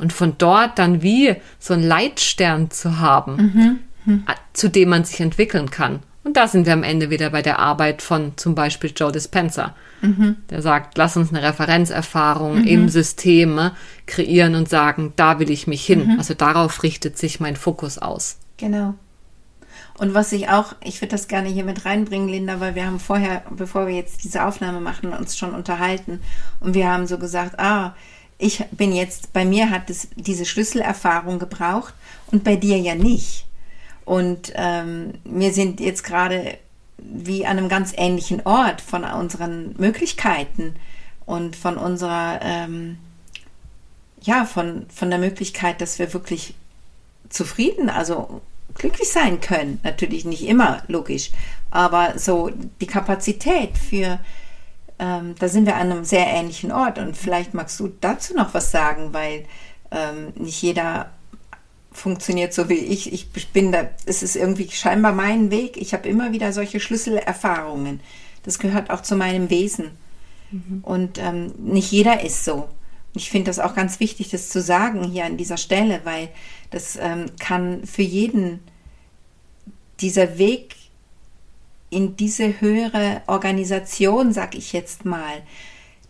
Und 0.04 0.12
von 0.12 0.36
dort 0.38 0.78
dann 0.80 1.02
wie 1.02 1.34
so 1.60 1.74
einen 1.74 1.84
Leitstern 1.84 2.70
zu 2.70 3.00
haben, 3.00 3.38
mhm. 3.38 3.80
Mhm. 4.06 4.24
zu 4.52 4.70
dem 4.70 4.90
man 4.90 5.06
sich 5.06 5.22
entwickeln 5.22 5.72
kann. 5.72 6.02
Und 6.26 6.36
da 6.36 6.50
sind 6.50 6.66
wir 6.66 6.74
am 6.74 6.84
Ende 6.84 7.10
wieder 7.10 7.30
bei 7.30 7.42
der 7.42 7.60
Arbeit 7.60 8.02
von 8.02 8.34
zum 8.36 8.54
Beispiel 8.54 8.92
Joe 8.94 9.14
Dispenza. 9.14 9.76
Mhm. 10.02 10.36
Der 10.50 10.62
sagt, 10.62 10.98
lass 10.98 11.16
uns 11.16 11.30
eine 11.30 11.42
Referenzerfahrung 11.42 12.60
mhm. 12.60 12.68
im 12.68 12.90
System 12.90 13.58
äh, 13.58 13.72
kreieren 14.08 14.56
und 14.56 14.68
sagen, 14.68 15.14
da 15.16 15.40
will 15.40 15.50
ich 15.50 15.68
mich 15.68 15.86
hin. 15.86 16.08
Mhm. 16.08 16.18
Also 16.18 16.34
darauf 16.34 16.84
richtet 16.84 17.18
sich 17.18 17.40
mein 17.40 17.56
Fokus 17.56 17.98
aus. 17.98 18.40
Genau. 18.58 18.96
Und 19.98 20.14
was 20.14 20.34
ich 20.34 20.50
auch, 20.50 20.76
ich 20.84 21.00
würde 21.02 21.12
das 21.12 21.30
gerne 21.30 21.48
hier 21.48 21.64
mit 21.64 21.86
reinbringen, 21.86 22.28
Linda, 22.28 22.60
weil 22.60 22.76
wir 22.76 22.86
haben 22.86 23.00
vorher, 23.00 23.44
bevor 23.52 23.88
wir 23.88 23.96
jetzt 23.96 24.26
diese 24.26 24.44
Aufnahme 24.44 24.82
machen, 24.82 25.14
uns 25.14 25.38
schon 25.38 25.54
unterhalten 25.54 26.20
und 26.60 26.74
wir 26.74 26.92
haben 26.92 27.08
so 27.08 27.18
gesagt, 27.18 27.60
ah, 27.60 27.96
ich 28.44 28.66
bin 28.72 28.94
jetzt, 28.94 29.32
bei 29.32 29.46
mir 29.46 29.70
hat 29.70 29.90
es 29.90 30.10
diese 30.16 30.46
Schlüsselerfahrung 30.46 31.40
gebraucht 31.40 31.94
und 32.32 32.44
bei 32.44 32.58
dir 32.58 32.78
ja 32.78 32.94
nicht. 32.94 33.46
Und 34.06 34.52
ähm, 34.56 35.14
mir 35.24 35.54
sind 35.54 35.80
jetzt 35.80 36.04
gerade 36.04 36.58
wie 36.98 37.46
an 37.46 37.58
einem 37.58 37.70
ganz 37.70 37.94
ähnlichen 37.96 38.46
Ort 38.46 38.82
von 38.82 39.06
unseren 39.06 39.76
Möglichkeiten 39.78 40.76
und 41.26 41.56
von 41.56 41.78
unserer, 41.78 42.40
ähm, 42.42 42.98
ja, 44.22 44.46
von, 44.46 44.86
von 44.94 45.10
der 45.10 45.20
Möglichkeit, 45.20 45.80
dass 45.80 46.00
wir 46.00 46.14
wirklich 46.14 46.54
zufrieden, 47.30 47.90
also 47.90 48.42
glücklich 48.76 49.10
sein 49.10 49.40
können. 49.40 49.80
Natürlich 49.84 50.26
nicht 50.26 50.46
immer, 50.46 50.84
logisch, 50.88 51.32
aber 51.72 52.20
so 52.20 52.52
die 52.82 52.88
Kapazität 52.88 53.78
für, 53.78 54.20
ähm, 55.04 55.36
da 55.38 55.50
sind 55.50 55.66
wir 55.66 55.76
an 55.76 55.92
einem 55.92 56.06
sehr 56.06 56.26
ähnlichen 56.28 56.72
Ort 56.72 56.98
und 56.98 57.18
vielleicht 57.18 57.54
magst 57.54 57.78
du 57.80 57.90
dazu 58.00 58.34
noch 58.34 58.54
was 58.54 58.72
sagen, 58.72 59.12
weil 59.12 59.44
ähm, 59.92 60.32
nicht 60.36 60.62
jeder 60.62 61.12
funktioniert 61.92 62.54
so 62.54 62.70
wie 62.70 62.76
ich. 62.76 63.12
Ich 63.12 63.50
bin 63.52 63.74
da, 63.74 63.90
es 64.06 64.24
ist 64.24 64.38
irgendwie 64.38 64.72
scheinbar 64.72 65.12
mein 65.12 65.52
Weg. 65.52 65.76
Ich 65.76 65.94
habe 65.94 66.08
immer 66.08 66.32
wieder 66.32 66.54
solche 66.54 66.80
Schlüsselerfahrungen. 66.80 68.00
Das 68.44 68.60
gehört 68.60 68.90
auch 68.92 69.02
zu 69.02 69.18
meinem 69.18 69.50
Wesen. 69.50 69.92
Mhm. 70.52 70.80
Und 70.84 71.20
ähm, 71.20 71.54
nicht 71.58 71.92
jeder 71.92 72.24
ist 72.24 72.46
so. 72.46 72.70
Ich 73.14 73.30
finde 73.30 73.48
das 73.48 73.60
auch 73.60 73.76
ganz 73.76 74.00
wichtig, 74.00 74.30
das 74.30 74.50
zu 74.50 74.62
sagen 74.62 75.04
hier 75.04 75.26
an 75.26 75.36
dieser 75.36 75.58
Stelle, 75.58 76.00
weil 76.06 76.30
das 76.72 76.96
ähm, 76.96 77.26
kann 77.40 77.86
für 77.86 78.02
jeden 78.02 78.62
dieser 80.00 80.38
Weg 80.38 80.76
in 81.94 82.16
diese 82.16 82.60
höhere 82.62 83.22
Organisation, 83.28 84.34
sag 84.34 84.56
ich 84.56 84.74
jetzt 84.74 85.06
mal, 85.06 85.42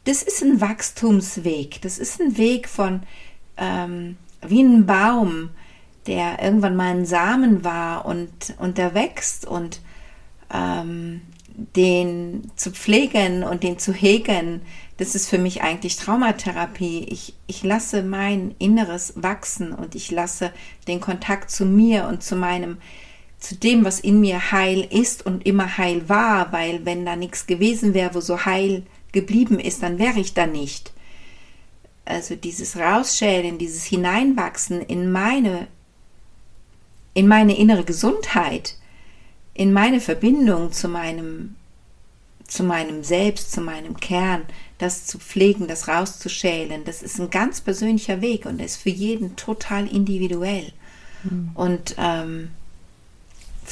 das 0.06 0.24
ist 0.24 0.42
ein 0.42 0.60
Wachstumsweg. 0.62 1.82
Das 1.82 1.98
ist 1.98 2.20
ein 2.20 2.38
Weg 2.38 2.68
von 2.68 3.04
ähm, 3.58 4.18
wie 4.42 4.62
ein 4.62 4.86
Baum, 4.86 5.50
der 6.08 6.42
irgendwann 6.42 6.76
mal 6.76 6.96
ein 6.96 7.06
Samen 7.06 7.64
war 7.64 8.06
und, 8.06 8.56
und 8.60 8.78
der 8.78 8.94
wächst 8.94 9.46
und 9.46 9.80
ähm, 10.54 11.22
den 11.56 12.52
zu 12.56 12.72
pflegen 12.72 13.44
und 13.44 13.64
den 13.64 13.78
zu 13.78 13.94
hegen, 13.94 14.62
das 14.98 15.16
ist 15.16 15.30
für 15.30 15.38
mich 15.38 15.62
eigentlich 15.62 15.98
Traumatherapie. 15.98 17.06
Ich, 17.10 17.34
ich 17.48 17.64
lasse 17.64 18.04
mein 18.04 18.56
Inneres 18.60 19.14
wachsen 19.16 19.72
und 19.72 19.96
ich 19.96 20.12
lasse 20.12 20.52
den 20.88 21.00
Kontakt 21.00 21.50
zu 21.52 21.66
mir 21.66 22.08
und 22.08 22.24
zu 22.24 22.36
meinem, 22.36 22.78
zu 23.44 23.56
dem, 23.56 23.84
was 23.84 24.00
in 24.00 24.22
mir 24.22 24.52
heil 24.52 24.88
ist 24.90 25.26
und 25.26 25.46
immer 25.46 25.78
heil 25.78 26.08
war, 26.08 26.54
weil 26.54 26.86
wenn 26.86 27.06
da 27.06 27.18
nichts 27.18 27.46
gewesen 27.46 27.94
wäre, 27.94 28.16
wo 28.16 28.22
so 28.22 28.46
heil 28.46 28.84
geblieben 29.12 29.60
ist, 29.60 29.84
dann 29.84 30.00
wäre 30.00 30.20
ich 30.20 30.34
da 30.34 30.48
nicht. 30.48 30.94
Also 32.06 32.36
dieses 32.36 32.78
Rausschälen, 32.78 33.58
dieses 33.58 33.84
Hineinwachsen 33.84 34.82
in 34.82 35.12
meine 35.12 35.68
in 37.14 37.28
meine 37.28 37.58
innere 37.58 37.84
Gesundheit, 37.84 38.76
in 39.54 39.72
meine 39.72 40.00
Verbindung 40.00 40.72
zu 40.72 40.88
meinem, 40.88 41.56
zu 42.48 42.64
meinem 42.64 43.04
Selbst, 43.04 43.52
zu 43.52 43.62
meinem 43.62 43.98
Kern, 43.98 44.44
das 44.80 45.06
zu 45.06 45.20
pflegen, 45.20 45.68
das 45.68 45.88
rauszuschälen, 45.88 46.86
das 46.86 47.04
ist 47.04 47.20
ein 47.20 47.30
ganz 47.30 47.62
persönlicher 47.62 48.22
Weg 48.22 48.46
und 48.46 48.60
ist 48.60 48.78
für 48.78 48.90
jeden 48.90 49.36
total 49.36 49.88
individuell. 49.88 50.74
Mhm. 51.24 51.52
Und 51.54 51.96
ähm, 52.00 52.50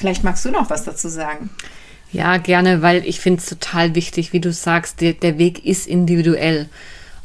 vielleicht 0.02 0.24
magst 0.24 0.43
du 0.43 0.52
noch 0.52 0.70
was 0.70 0.84
dazu 0.84 1.08
sagen. 1.08 1.49
Ja, 2.12 2.38
gerne, 2.38 2.82
weil 2.82 3.06
ich 3.06 3.22
finde 3.22 3.39
es 3.39 3.45
total 3.45 3.95
wichtig, 3.95 4.34
wie 4.34 4.41
du 4.41 4.52
sagst, 4.52 4.99
der, 4.99 5.14
der 5.14 5.38
Weg 5.38 5.66
ist 5.66 5.88
individuell. 5.88 6.68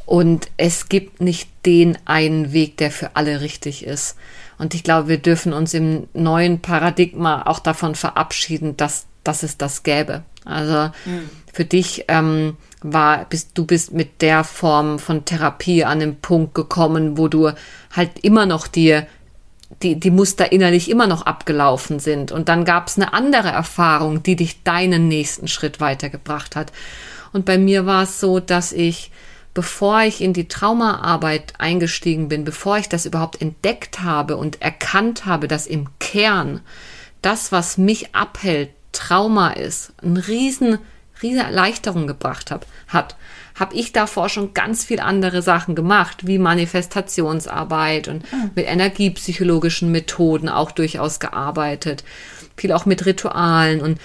Und 0.05 0.49
es 0.57 0.89
gibt 0.89 1.21
nicht 1.21 1.49
den 1.65 1.99
einen 2.05 2.53
Weg, 2.53 2.77
der 2.77 2.93
für 2.93 3.17
alle 3.17 3.41
richtig 3.41 3.85
ist. 3.85 4.17
Und 4.59 4.75
ich 4.75 4.85
glaube, 4.85 5.09
wir 5.09 5.19
dürfen 5.19 5.53
uns 5.53 5.75
im 5.75 6.07
neuen 6.13 6.61
Paradigma 6.61 7.43
auch 7.47 7.59
davon 7.59 7.97
verabschieden, 7.97 8.77
dass, 8.77 9.07
dass 9.25 9.43
es 9.43 9.57
das 9.57 9.83
gäbe. 9.83 10.23
Also 10.45 10.93
mhm. 11.05 11.29
für 11.53 11.65
dich 11.65 12.05
ähm, 12.07 12.57
war, 12.83 13.25
bist 13.25 13.51
du 13.55 13.67
bist 13.67 13.93
mit 13.93 14.23
der 14.23 14.45
Form 14.45 15.01
von 15.01 15.25
Therapie 15.25 15.85
an 15.85 15.99
den 15.99 16.17
Punkt 16.21 16.55
gekommen, 16.55 17.19
wo 17.19 17.27
du 17.27 17.51
halt 17.91 18.19
immer 18.23 18.47
noch 18.47 18.69
dir 18.69 19.09
die, 19.83 19.99
die 20.01 20.11
Muster 20.11 20.53
innerlich 20.53 20.91
immer 20.91 21.07
noch 21.07 21.23
abgelaufen 21.23 21.99
sind. 21.99 22.33
Und 22.33 22.49
dann 22.49 22.65
gab 22.65 22.89
es 22.89 22.97
eine 22.97 23.13
andere 23.13 23.49
Erfahrung, 23.49 24.23
die 24.23 24.37
dich 24.37 24.63
deinen 24.63 25.09
nächsten 25.09 25.49
Schritt 25.49 25.81
weitergebracht 25.81 26.57
hat. 26.57 26.73
Und 27.33 27.45
bei 27.45 27.59
mir 27.59 27.87
war 27.87 28.05
es 28.05 28.21
so, 28.21 28.41
dass 28.41 28.73
ich 28.73 29.11
bevor 29.57 30.03
ich 30.03 30.21
in 30.21 30.35
die 30.35 30.49
Traumaarbeit 30.49 31.55
eingestiegen 31.57 32.29
bin, 32.29 32.45
bevor 32.45 32.77
ich 32.77 32.91
das 32.91 33.07
überhaupt 33.07 33.41
entdeckt 33.41 34.03
habe 34.03 34.37
und 34.37 34.61
erkannt 34.61 35.25
habe, 35.25 35.49
dass 35.49 35.67
im 35.67 35.87
Kern 35.99 36.61
das, 37.23 37.53
was 37.53 37.79
mich 37.79 38.15
abhält, 38.15 38.69
Trauma 38.93 39.53
ist, 39.53 39.95
eine 40.03 40.29
riesen, 40.29 40.79
riesen 41.23 41.41
Erleichterung 41.41 42.07
gebracht 42.07 42.51
hab, 42.51 42.67
hat, 42.89 43.17
habe 43.57 43.75
ich 43.75 43.93
davor 43.93 44.29
schon 44.29 44.55
ganz 44.55 44.85
viel 44.85 45.01
andere 45.01 45.43
Sachen 45.43 45.75
gemacht, 45.75 46.27
wie 46.27 46.39
Manifestationsarbeit 46.39 48.09
und 48.09 48.25
ah. 48.33 48.51
mit 48.55 48.67
energiepsychologischen 48.67 49.91
Methoden 49.91 50.49
auch 50.49 50.71
durchaus 50.71 51.19
gearbeitet, 51.21 52.05
viel 52.57 52.73
auch 52.73 52.87
mit 52.87 53.07
Ritualen 53.07 53.81
und 53.81 53.99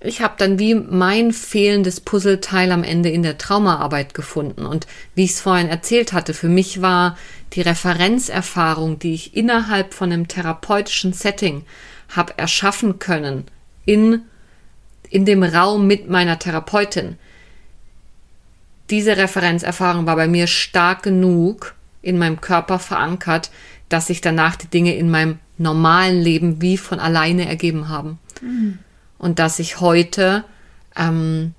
ich 0.00 0.20
habe 0.20 0.34
dann 0.36 0.58
wie 0.58 0.74
mein 0.74 1.32
fehlendes 1.32 2.00
Puzzleteil 2.00 2.70
am 2.70 2.84
Ende 2.84 3.08
in 3.08 3.22
der 3.22 3.38
Traumaarbeit 3.38 4.14
gefunden. 4.14 4.66
Und 4.66 4.86
wie 5.14 5.24
ich 5.24 5.30
es 5.30 5.40
vorhin 5.40 5.68
erzählt 5.68 6.12
hatte, 6.12 6.34
für 6.34 6.48
mich 6.48 6.82
war 6.82 7.16
die 7.54 7.62
Referenzerfahrung, 7.62 8.98
die 8.98 9.14
ich 9.14 9.34
innerhalb 9.34 9.94
von 9.94 10.12
einem 10.12 10.28
therapeutischen 10.28 11.12
Setting 11.12 11.64
habe 12.14 12.34
erschaffen 12.36 12.98
können, 12.98 13.44
in, 13.84 14.22
in 15.08 15.24
dem 15.24 15.42
Raum 15.42 15.86
mit 15.86 16.08
meiner 16.08 16.38
Therapeutin. 16.38 17.16
Diese 18.90 19.16
Referenzerfahrung 19.16 20.06
war 20.06 20.16
bei 20.16 20.28
mir 20.28 20.46
stark 20.46 21.02
genug 21.02 21.74
in 22.02 22.18
meinem 22.18 22.40
Körper 22.40 22.78
verankert, 22.78 23.50
dass 23.88 24.06
sich 24.06 24.20
danach 24.20 24.56
die 24.56 24.68
Dinge 24.68 24.94
in 24.94 25.10
meinem 25.10 25.38
normalen 25.58 26.20
Leben 26.20 26.60
wie 26.60 26.76
von 26.76 27.00
alleine 27.00 27.48
ergeben 27.48 27.88
haben. 27.88 28.18
Mhm 28.40 28.78
und 29.18 29.38
dass 29.38 29.58
ich 29.58 29.80
heute 29.80 30.44
ähm, 30.96 31.54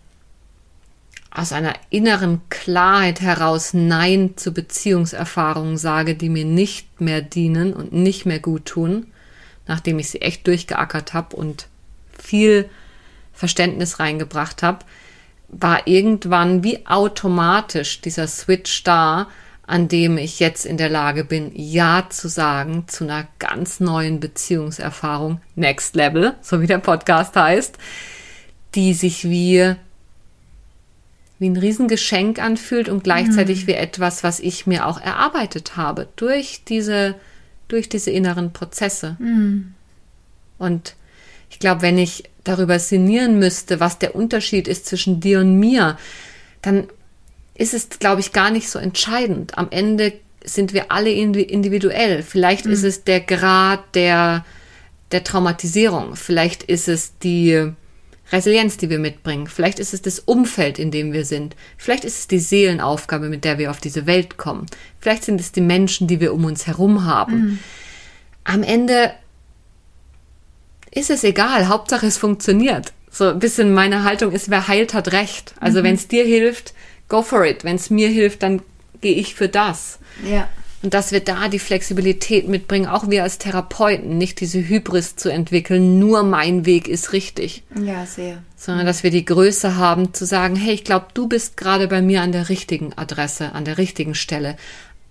aus 1.31 1.51
einer 1.51 1.73
inneren 1.89 2.41
Klarheit 2.49 3.21
heraus 3.21 3.73
Nein 3.73 4.33
zu 4.37 4.53
Beziehungserfahrungen 4.53 5.77
sage, 5.77 6.15
die 6.15 6.29
mir 6.29 6.45
nicht 6.45 7.01
mehr 7.01 7.21
dienen 7.21 7.73
und 7.73 7.93
nicht 7.93 8.25
mehr 8.25 8.39
gut 8.39 8.65
tun, 8.65 9.07
nachdem 9.67 9.99
ich 9.99 10.09
sie 10.09 10.21
echt 10.21 10.47
durchgeackert 10.47 11.13
habe 11.13 11.35
und 11.35 11.67
viel 12.17 12.69
Verständnis 13.33 13.99
reingebracht 13.99 14.63
habe, 14.63 14.79
war 15.49 15.87
irgendwann 15.87 16.63
wie 16.63 16.85
automatisch 16.85 18.01
dieser 18.01 18.27
Switch 18.27 18.83
da, 18.83 19.27
an 19.65 19.89
dem 19.89 20.17
ich 20.17 20.39
jetzt 20.39 20.65
in 20.65 20.77
der 20.77 20.89
Lage 20.89 21.25
bin, 21.25 21.51
Ja 21.53 22.07
zu 22.09 22.29
sagen 22.29 22.85
zu 22.87 23.03
einer 23.03 23.27
ganz 23.39 23.79
neuen 23.79 24.19
Beziehungserfahrung, 24.19 25.41
Next 25.55 25.95
Level, 25.95 26.35
so 26.41 26.61
wie 26.61 26.67
der 26.67 26.77
Podcast 26.77 27.35
heißt, 27.35 27.77
die 28.75 28.93
sich 28.93 29.25
wie, 29.25 29.75
wie 31.39 31.49
ein 31.49 31.57
Riesengeschenk 31.57 32.41
anfühlt 32.41 32.87
und 32.87 33.03
gleichzeitig 33.03 33.63
mhm. 33.63 33.67
wie 33.67 33.73
etwas, 33.73 34.23
was 34.23 34.39
ich 34.39 34.67
mir 34.67 34.85
auch 34.85 35.01
erarbeitet 35.01 35.75
habe 35.75 36.07
durch 36.15 36.63
diese, 36.65 37.15
durch 37.67 37.89
diese 37.89 38.11
inneren 38.11 38.53
Prozesse. 38.53 39.17
Mhm. 39.19 39.73
Und 40.57 40.95
ich 41.49 41.59
glaube, 41.59 41.81
wenn 41.81 41.97
ich 41.97 42.23
darüber 42.47 42.79
sinnieren 42.79 43.39
müsste, 43.39 43.79
was 43.79 43.99
der 43.99 44.15
Unterschied 44.15 44.67
ist 44.67 44.85
zwischen 44.85 45.19
dir 45.19 45.39
und 45.39 45.59
mir, 45.59 45.97
dann 46.61 46.87
ist 47.55 47.73
es, 47.73 47.89
glaube 47.89 48.21
ich, 48.21 48.31
gar 48.33 48.51
nicht 48.51 48.69
so 48.69 48.79
entscheidend. 48.79 49.57
Am 49.57 49.67
Ende 49.71 50.13
sind 50.43 50.73
wir 50.73 50.91
alle 50.91 51.11
individuell. 51.11 52.23
Vielleicht 52.23 52.65
mhm. 52.65 52.71
ist 52.71 52.83
es 52.83 53.03
der 53.03 53.19
Grad 53.19 53.95
der, 53.95 54.45
der 55.11 55.23
Traumatisierung. 55.23 56.15
Vielleicht 56.15 56.63
ist 56.63 56.87
es 56.87 57.17
die 57.19 57.71
Resilienz, 58.31 58.77
die 58.77 58.89
wir 58.89 58.99
mitbringen. 58.99 59.47
Vielleicht 59.47 59.79
ist 59.79 59.93
es 59.93 60.01
das 60.01 60.19
Umfeld, 60.19 60.79
in 60.79 60.91
dem 60.91 61.13
wir 61.13 61.25
sind. 61.25 61.55
Vielleicht 61.77 62.05
ist 62.05 62.19
es 62.19 62.27
die 62.27 62.39
Seelenaufgabe, 62.39 63.29
mit 63.29 63.43
der 63.45 63.57
wir 63.57 63.71
auf 63.71 63.79
diese 63.79 64.05
Welt 64.05 64.37
kommen. 64.37 64.65
Vielleicht 64.99 65.23
sind 65.23 65.39
es 65.39 65.51
die 65.51 65.61
Menschen, 65.61 66.07
die 66.07 66.19
wir 66.19 66.33
um 66.33 66.45
uns 66.45 66.67
herum 66.67 67.05
haben. 67.05 67.33
Mhm. 67.33 67.59
Am 68.43 68.63
Ende 68.63 69.11
ist 70.97 71.09
es 71.09 71.23
egal. 71.23 71.67
Hauptsache 71.67 72.07
es 72.07 72.17
funktioniert. 72.17 72.93
So 73.11 73.29
ein 73.29 73.39
bisschen 73.39 73.73
meine 73.73 74.03
Haltung 74.03 74.31
ist, 74.31 74.49
wer 74.49 74.67
heilt, 74.67 74.93
hat 74.93 75.11
recht. 75.11 75.53
Also 75.59 75.79
mhm. 75.79 75.83
wenn 75.83 75.95
es 75.95 76.07
dir 76.07 76.25
hilft, 76.25 76.73
go 77.07 77.21
for 77.21 77.45
it. 77.45 77.63
Wenn 77.63 77.75
es 77.75 77.89
mir 77.89 78.09
hilft, 78.09 78.43
dann 78.43 78.61
gehe 79.01 79.15
ich 79.15 79.35
für 79.35 79.47
das. 79.47 79.99
Ja. 80.23 80.47
Und 80.83 80.93
dass 80.93 81.11
wir 81.11 81.21
da 81.21 81.47
die 81.47 81.59
Flexibilität 81.59 82.47
mitbringen, 82.47 82.85
auch 82.85 83.09
wir 83.09 83.23
als 83.23 83.39
Therapeuten, 83.39 84.17
nicht 84.17 84.39
diese 84.39 84.59
Hybris 84.59 85.15
zu 85.15 85.29
entwickeln, 85.29 85.97
nur 85.97 86.21
mein 86.21 86.65
Weg 86.65 86.87
ist 86.87 87.13
richtig. 87.13 87.63
Ja, 87.83 88.05
sehr. 88.05 88.43
Sondern 88.55 88.85
dass 88.85 89.01
wir 89.01 89.09
die 89.09 89.25
Größe 89.25 89.75
haben 89.75 90.13
zu 90.13 90.25
sagen, 90.25 90.55
hey, 90.55 90.73
ich 90.73 90.83
glaube, 90.83 91.07
du 91.13 91.27
bist 91.27 91.57
gerade 91.57 91.87
bei 91.87 92.01
mir 92.01 92.21
an 92.21 92.31
der 92.31 92.49
richtigen 92.49 92.93
Adresse, 92.95 93.53
an 93.53 93.65
der 93.65 93.79
richtigen 93.79 94.13
Stelle. 94.13 94.55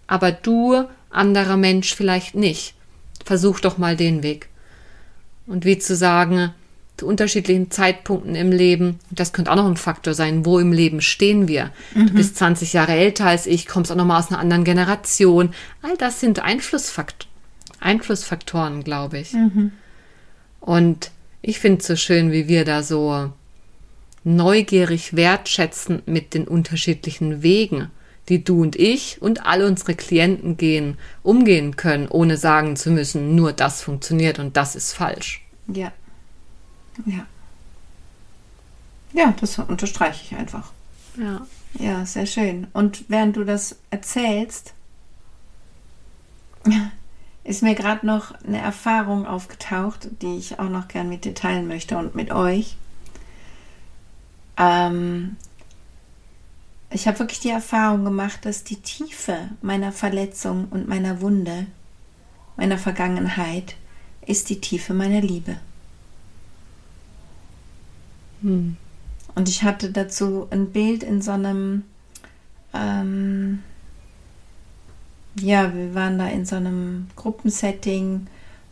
Aber 0.06 0.30
du, 0.30 0.84
anderer 1.10 1.56
Mensch, 1.56 1.94
vielleicht 1.94 2.36
nicht. 2.36 2.74
Versuch 3.24 3.58
doch 3.58 3.76
mal 3.76 3.96
den 3.96 4.22
Weg. 4.22 4.48
Und 5.46 5.64
wie 5.64 5.78
zu 5.78 5.94
sagen, 5.94 6.52
zu 6.96 7.06
unterschiedlichen 7.06 7.70
Zeitpunkten 7.70 8.34
im 8.34 8.52
Leben. 8.52 8.98
Das 9.10 9.32
könnte 9.32 9.50
auch 9.52 9.56
noch 9.56 9.66
ein 9.66 9.76
Faktor 9.76 10.14
sein. 10.14 10.46
Wo 10.46 10.58
im 10.58 10.72
Leben 10.72 11.00
stehen 11.00 11.46
wir? 11.46 11.70
Mhm. 11.94 12.06
Du 12.06 12.14
bist 12.14 12.36
20 12.36 12.72
Jahre 12.72 12.92
älter 12.92 13.26
als 13.26 13.46
ich, 13.46 13.66
kommst 13.66 13.92
auch 13.92 13.96
noch 13.96 14.06
mal 14.06 14.18
aus 14.18 14.30
einer 14.30 14.38
anderen 14.38 14.64
Generation. 14.64 15.50
All 15.82 15.96
das 15.96 16.20
sind 16.20 16.40
Einflussfakt 16.40 17.28
Einflussfaktoren, 17.78 18.84
glaube 18.84 19.18
ich. 19.18 19.34
Mhm. 19.34 19.72
Und 20.60 21.10
ich 21.42 21.58
finde 21.60 21.80
es 21.80 21.86
so 21.86 21.96
schön, 21.96 22.32
wie 22.32 22.48
wir 22.48 22.64
da 22.64 22.82
so 22.82 23.30
neugierig 24.24 25.14
wertschätzend 25.14 26.08
mit 26.08 26.34
den 26.34 26.48
unterschiedlichen 26.48 27.42
Wegen, 27.42 27.90
die 28.28 28.42
du 28.42 28.62
und 28.62 28.76
ich 28.76 29.22
und 29.22 29.46
alle 29.46 29.66
unsere 29.66 29.94
Klienten 29.94 30.56
gehen, 30.56 30.98
umgehen 31.22 31.76
können, 31.76 32.08
ohne 32.08 32.36
sagen 32.36 32.76
zu 32.76 32.90
müssen, 32.90 33.34
nur 33.34 33.52
das 33.52 33.82
funktioniert 33.82 34.38
und 34.38 34.56
das 34.56 34.76
ist 34.76 34.92
falsch. 34.92 35.44
Ja. 35.68 35.92
Ja. 37.04 37.26
Ja, 39.12 39.34
das 39.40 39.58
unterstreiche 39.58 40.22
ich 40.24 40.38
einfach. 40.38 40.72
Ja. 41.16 41.46
Ja, 41.78 42.06
sehr 42.06 42.26
schön. 42.26 42.66
Und 42.72 43.04
während 43.08 43.36
du 43.36 43.44
das 43.44 43.76
erzählst, 43.90 44.74
ist 47.44 47.62
mir 47.62 47.74
gerade 47.74 48.06
noch 48.06 48.34
eine 48.44 48.60
Erfahrung 48.60 49.26
aufgetaucht, 49.26 50.08
die 50.22 50.36
ich 50.36 50.58
auch 50.58 50.68
noch 50.68 50.88
gern 50.88 51.08
mit 51.08 51.24
dir 51.24 51.34
teilen 51.34 51.68
möchte 51.68 51.96
und 51.98 52.14
mit 52.14 52.30
euch. 52.30 52.76
Ähm, 54.56 55.36
ich 56.90 57.06
habe 57.06 57.18
wirklich 57.18 57.40
die 57.40 57.50
Erfahrung 57.50 58.04
gemacht, 58.04 58.44
dass 58.44 58.64
die 58.64 58.80
Tiefe 58.80 59.50
meiner 59.60 59.92
Verletzung 59.92 60.68
und 60.70 60.88
meiner 60.88 61.20
Wunde, 61.20 61.66
meiner 62.56 62.78
Vergangenheit, 62.78 63.76
ist 64.24 64.50
die 64.50 64.60
Tiefe 64.60 64.94
meiner 64.94 65.20
Liebe. 65.20 65.56
Hm. 68.42 68.76
Und 69.34 69.48
ich 69.48 69.62
hatte 69.62 69.90
dazu 69.90 70.46
ein 70.50 70.70
Bild 70.70 71.02
in 71.02 71.20
so 71.20 71.32
einem, 71.32 71.84
ähm, 72.72 73.62
ja, 75.38 75.74
wir 75.74 75.94
waren 75.94 76.18
da 76.18 76.28
in 76.28 76.46
so 76.46 76.56
einem 76.56 77.08
Gruppensetting 77.16 78.26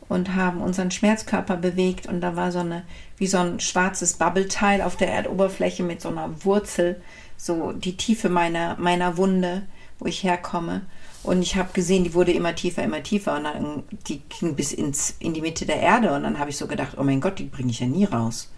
und 0.08 0.34
haben 0.34 0.60
unseren 0.62 0.90
Schmerzkörper 0.90 1.56
bewegt 1.56 2.06
und 2.06 2.20
da 2.20 2.36
war 2.36 2.52
so 2.52 2.60
eine, 2.60 2.82
wie 3.18 3.26
so 3.26 3.38
ein 3.38 3.60
schwarzes 3.60 4.14
Bubbleteil 4.14 4.80
auf 4.80 4.96
der 4.96 5.12
Erdoberfläche 5.12 5.82
mit 5.82 6.00
so 6.00 6.08
einer 6.08 6.44
Wurzel, 6.44 7.00
so 7.44 7.72
die 7.72 7.96
Tiefe 7.96 8.30
meiner, 8.30 8.76
meiner 8.78 9.18
Wunde, 9.18 9.62
wo 9.98 10.06
ich 10.06 10.22
herkomme. 10.22 10.82
Und 11.22 11.42
ich 11.42 11.56
habe 11.56 11.72
gesehen, 11.72 12.04
die 12.04 12.14
wurde 12.14 12.32
immer 12.32 12.54
tiefer, 12.54 12.82
immer 12.82 13.02
tiefer 13.02 13.36
und 13.36 13.44
dann 13.44 13.82
die 14.06 14.22
ging 14.28 14.54
bis 14.54 14.72
ins, 14.72 15.16
in 15.18 15.34
die 15.34 15.40
Mitte 15.40 15.66
der 15.66 15.80
Erde 15.80 16.14
und 16.14 16.22
dann 16.22 16.38
habe 16.38 16.50
ich 16.50 16.56
so 16.56 16.66
gedacht, 16.66 16.96
oh 16.98 17.04
mein 17.04 17.20
Gott, 17.20 17.38
die 17.38 17.44
bringe 17.44 17.70
ich 17.70 17.80
ja 17.80 17.86
nie 17.86 18.04
raus. 18.04 18.50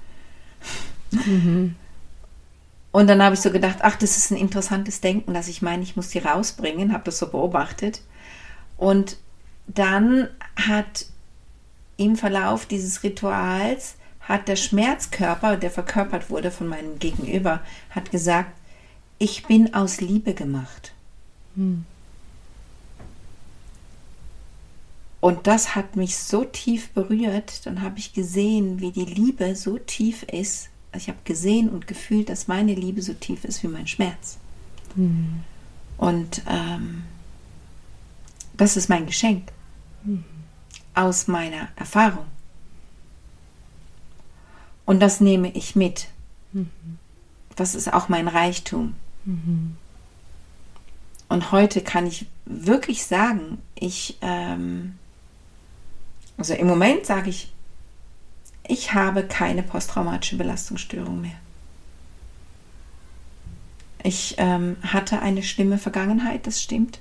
Mhm. 1.11 1.77
Und 2.93 3.09
dann 3.09 3.23
habe 3.23 3.35
ich 3.35 3.41
so 3.41 3.51
gedacht, 3.51 3.79
ach, 3.83 3.97
das 3.97 4.17
ist 4.17 4.31
ein 4.31 4.37
interessantes 4.37 5.01
Denken, 5.01 5.35
dass 5.35 5.49
ich 5.49 5.63
meine, 5.63 5.83
ich 5.83 5.97
muss 5.97 6.09
die 6.09 6.19
rausbringen, 6.19 6.93
habe 6.93 7.05
das 7.05 7.19
so 7.19 7.29
beobachtet. 7.29 8.03
Und 8.77 9.19
dann 9.67 10.29
hat 10.57 11.07
im 11.97 12.17
Verlauf 12.17 12.67
dieses 12.67 13.03
Rituals 13.03 13.97
hat 14.21 14.49
der 14.49 14.57
Schmerzkörper, 14.57 15.57
der 15.57 15.71
verkörpert 15.71 16.31
wurde 16.31 16.51
von 16.51 16.67
meinem 16.67 16.99
Gegenüber, 16.99 17.61
hat 17.91 18.11
gesagt, 18.11 18.51
ich 19.19 19.47
bin 19.47 19.75
aus 19.75 20.01
Liebe 20.01 20.35
gemacht. 20.35 20.93
Hm. 21.55 21.85
Und 25.21 25.47
das 25.47 25.75
hat 25.75 25.97
mich 25.97 26.17
so 26.19 26.45
tief 26.45 26.91
berührt. 26.91 27.67
Dann 27.67 27.83
habe 27.83 27.99
ich 27.99 28.13
gesehen, 28.13 28.81
wie 28.81 28.93
die 28.93 29.05
Liebe 29.05 29.57
so 29.57 29.79
tief 29.79 30.23
ist. 30.25 30.69
Also 30.93 31.05
ich 31.05 31.09
habe 31.09 31.19
gesehen 31.25 31.69
und 31.69 31.87
gefühlt, 31.87 32.29
dass 32.29 32.49
meine 32.49 32.75
Liebe 32.75 33.03
so 33.03 33.13
tief 33.13 33.45
ist 33.45 33.63
wie 33.63 33.69
mein 33.69 33.87
Schmerz. 33.87 34.39
Mhm. 34.95 35.41
Und 35.97 36.43
ähm, 36.49 37.05
das 38.57 38.77
ist 38.77 38.89
mein 38.89 39.07
Geschenk 39.07 39.51
mhm. 40.05 40.25
aus 40.95 41.27
meiner 41.27 41.69
Erfahrung. 41.77 42.27
Und 44.85 45.01
das 45.01 45.21
nehme 45.21 45.51
ich 45.51 45.75
mit. 45.75 46.09
Mhm. 46.53 46.71
Das 47.57 47.75
ist 47.75 47.93
auch 47.93 48.09
mein 48.09 48.29
Reichtum. 48.29 48.95
Mhm. 49.27 49.77
Und 51.29 51.53
heute 51.53 51.83
kann 51.83 52.07
ich 52.07 52.27
wirklich 52.47 53.05
sagen, 53.05 53.59
ich 53.75 54.17
ähm, 54.23 54.95
also 56.39 56.55
im 56.55 56.67
Moment 56.67 57.07
sage 57.07 57.31
ich, 57.31 57.53
ich 58.67 58.95
habe 58.95 59.23
keine 59.23 59.63
posttraumatische 59.63 60.37
Belastungsstörung 60.37 61.21
mehr. 61.21 61.39
Ich 64.03 64.35
ähm, 64.39 64.77
hatte 64.83 65.21
eine 65.21 65.43
schlimme 65.43 65.79
Vergangenheit, 65.79 66.47
das 66.47 66.63
stimmt. 66.63 67.01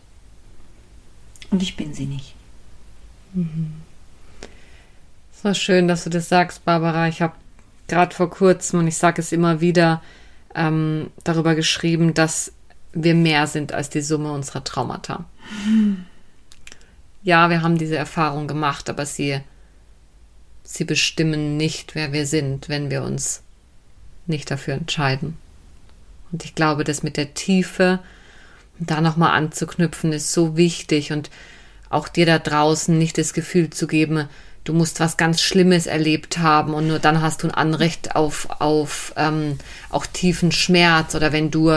Und 1.51 1.61
ich 1.61 1.76
bin 1.76 1.93
sie 1.93 2.05
nicht. 2.05 2.34
Mhm. 3.34 3.73
So 5.43 5.53
schön, 5.53 5.88
dass 5.88 6.05
du 6.05 6.09
das 6.09 6.30
sagst, 6.30 6.65
Barbara. 6.65 7.07
Ich 7.07 7.21
habe 7.21 7.34
gerade 7.88 8.15
vor 8.15 8.30
kurzem, 8.30 8.80
und 8.80 8.88
ich 8.88 8.97
sage 8.97 9.21
es 9.21 9.32
immer 9.32 9.61
wieder, 9.61 10.01
ähm, 10.56 11.12
darüber 11.24 11.56
geschrieben, 11.56 12.14
dass 12.14 12.53
wir 12.93 13.14
mehr 13.14 13.47
sind 13.47 13.74
als 13.74 13.89
die 13.89 14.01
Summe 14.01 14.32
unserer 14.32 14.64
Traumata. 14.64 15.26
Mhm 15.66 16.06
ja, 17.26 17.49
wir 17.49 17.64
haben 17.64 17.80
diese 17.80 17.97
Erfahrung 17.97 18.47
gemacht, 18.47 18.88
aber 18.88 19.08
sie, 19.08 19.41
sie 20.64 20.84
bestimmen 20.84 21.58
nicht, 21.58 21.95
wer 21.95 22.14
wir 22.14 22.28
sind, 22.28 22.70
wenn 22.70 22.91
wir 22.91 23.01
uns 23.01 23.41
nicht 24.28 24.51
dafür 24.51 24.76
entscheiden. 24.76 25.36
Und 26.32 26.45
ich 26.45 26.53
glaube, 26.53 26.84
das 26.84 27.01
mit 27.01 27.18
der 27.18 27.34
Tiefe, 27.34 27.97
da 28.78 29.01
nochmal 29.01 29.32
anzuknüpfen, 29.32 30.14
ist 30.14 30.34
so 30.34 30.56
wichtig 30.56 31.12
und 31.12 31.32
auch 31.89 32.08
dir 32.08 32.28
da 32.28 32.38
draußen 32.38 32.95
nicht 32.95 33.18
das 33.18 33.34
Gefühl 33.34 33.72
zu 33.72 33.88
geben, 33.88 34.30
du 34.66 34.74
musst 34.74 34.99
was 34.99 35.16
ganz 35.16 35.41
Schlimmes 35.41 35.88
erlebt 35.88 36.39
haben 36.39 36.74
und 36.74 36.88
nur 36.88 36.99
dann 36.99 37.22
hast 37.22 37.43
du 37.43 37.47
ein 37.47 37.53
Anrecht 37.53 38.16
auf, 38.16 38.47
auf 38.59 39.13
ähm, 39.16 39.57
auch 39.89 40.05
tiefen 40.05 40.51
Schmerz 40.51 41.16
oder 41.16 41.32
wenn 41.32 41.51
du 41.51 41.72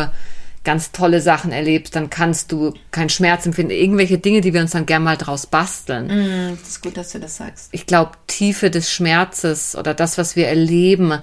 ganz 0.65 0.93
tolle 0.93 1.21
Sachen 1.21 1.53
erlebst, 1.53 1.97
dann 1.97 2.11
kannst 2.11 2.53
du 2.53 2.75
keinen 2.91 3.09
Schmerz 3.09 3.47
empfinden. 3.47 3.71
Irgendwelche 3.71 4.19
Dinge, 4.19 4.41
die 4.41 4.53
wir 4.53 4.61
uns 4.61 4.73
dann 4.73 4.85
gerne 4.85 5.05
mal 5.05 5.17
draus 5.17 5.47
basteln. 5.47 6.09
Mm, 6.09 6.59
das 6.59 6.69
ist 6.69 6.83
gut, 6.83 6.97
dass 6.97 7.13
du 7.13 7.21
das 7.21 7.37
sagst. 7.37 7.69
Ich 7.73 7.87
glaube, 7.87 8.13
Tiefe 8.27 8.71
des 8.71 8.93
Schmerzes 8.93 9.77
oder 9.77 9.95
das, 9.95 10.19
was 10.19 10.37
wir 10.37 10.49
erleben, 10.49 11.21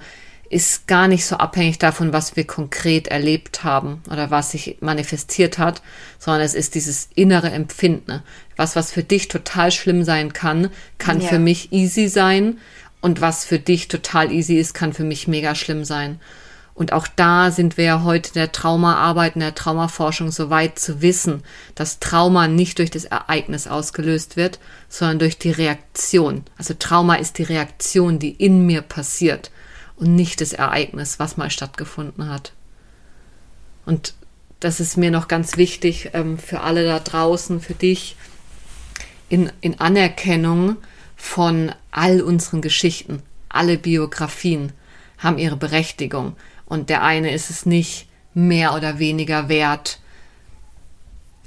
ist 0.50 0.86
gar 0.86 1.08
nicht 1.08 1.26
so 1.26 1.36
abhängig 1.36 1.78
davon, 1.78 2.12
was 2.12 2.36
wir 2.36 2.46
konkret 2.46 3.08
erlebt 3.08 3.64
haben 3.64 4.02
oder 4.10 4.30
was 4.30 4.52
sich 4.52 4.78
manifestiert 4.80 5.58
hat, 5.58 5.82
sondern 6.18 6.42
es 6.42 6.54
ist 6.54 6.74
dieses 6.74 7.08
innere 7.14 7.50
Empfinden. 7.50 8.22
Was, 8.56 8.76
was 8.76 8.92
für 8.92 9.02
dich 9.02 9.28
total 9.28 9.70
schlimm 9.72 10.04
sein 10.04 10.32
kann, 10.32 10.70
kann 10.98 11.20
ja. 11.20 11.28
für 11.28 11.38
mich 11.38 11.72
easy 11.72 12.08
sein 12.08 12.58
und 13.00 13.20
was 13.20 13.44
für 13.44 13.58
dich 13.58 13.88
total 13.88 14.32
easy 14.32 14.56
ist, 14.56 14.74
kann 14.74 14.92
für 14.92 15.04
mich 15.04 15.28
mega 15.28 15.54
schlimm 15.54 15.84
sein. 15.84 16.20
Und 16.74 16.92
auch 16.92 17.06
da 17.08 17.50
sind 17.50 17.78
wir 17.78 17.84
ja 17.84 18.02
heute 18.04 18.28
in 18.28 18.34
der 18.34 18.52
Traumaarbeit, 18.52 19.34
in 19.34 19.40
der 19.40 19.54
Traumaforschung 19.54 20.30
so 20.30 20.50
weit 20.50 20.78
zu 20.78 21.00
wissen, 21.00 21.42
dass 21.74 22.00
Trauma 22.00 22.48
nicht 22.48 22.78
durch 22.78 22.90
das 22.90 23.06
Ereignis 23.06 23.66
ausgelöst 23.66 24.36
wird, 24.36 24.58
sondern 24.90 25.20
durch 25.20 25.38
die 25.38 25.52
Reaktion. 25.52 26.44
Also 26.58 26.74
Trauma 26.74 27.14
ist 27.14 27.38
die 27.38 27.44
Reaktion, 27.44 28.18
die 28.18 28.32
in 28.32 28.66
mir 28.66 28.82
passiert 28.82 29.50
und 29.96 30.14
nicht 30.14 30.40
das 30.40 30.52
Ereignis, 30.52 31.18
was 31.18 31.36
mal 31.36 31.50
stattgefunden 31.50 32.28
hat. 32.28 32.52
Und 33.84 34.14
das 34.60 34.80
ist 34.80 34.96
mir 34.96 35.10
noch 35.10 35.28
ganz 35.28 35.56
wichtig 35.56 36.10
ähm, 36.12 36.38
für 36.38 36.60
alle 36.60 36.84
da 36.84 36.98
draußen, 36.98 37.60
für 37.60 37.74
dich, 37.74 38.16
in, 39.28 39.50
in 39.60 39.80
Anerkennung 39.80 40.76
von 41.16 41.72
all 41.90 42.20
unseren 42.20 42.62
Geschichten. 42.62 43.22
Alle 43.48 43.78
Biografien 43.78 44.72
haben 45.18 45.38
ihre 45.38 45.56
Berechtigung. 45.56 46.36
Und 46.64 46.90
der 46.90 47.02
eine 47.02 47.32
ist 47.32 47.50
es 47.50 47.66
nicht 47.66 48.08
mehr 48.34 48.74
oder 48.74 48.98
weniger 48.98 49.48
wert, 49.48 50.00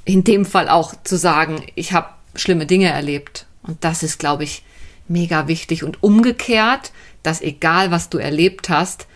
in 0.05 0.23
dem 0.23 0.45
Fall 0.45 0.69
auch 0.69 0.95
zu 1.03 1.17
sagen, 1.17 1.63
ich 1.75 1.93
habe 1.93 2.09
schlimme 2.35 2.65
Dinge 2.65 2.89
erlebt. 2.89 3.45
Und 3.61 3.83
das 3.83 4.01
ist, 4.01 4.17
glaube 4.17 4.43
ich, 4.43 4.63
mega 5.07 5.47
wichtig. 5.47 5.83
Und 5.83 6.01
umgekehrt, 6.01 6.91
dass 7.23 7.41
egal 7.41 7.91
was 7.91 8.09
du 8.09 8.17
erlebt 8.17 8.69
hast, 8.69 9.07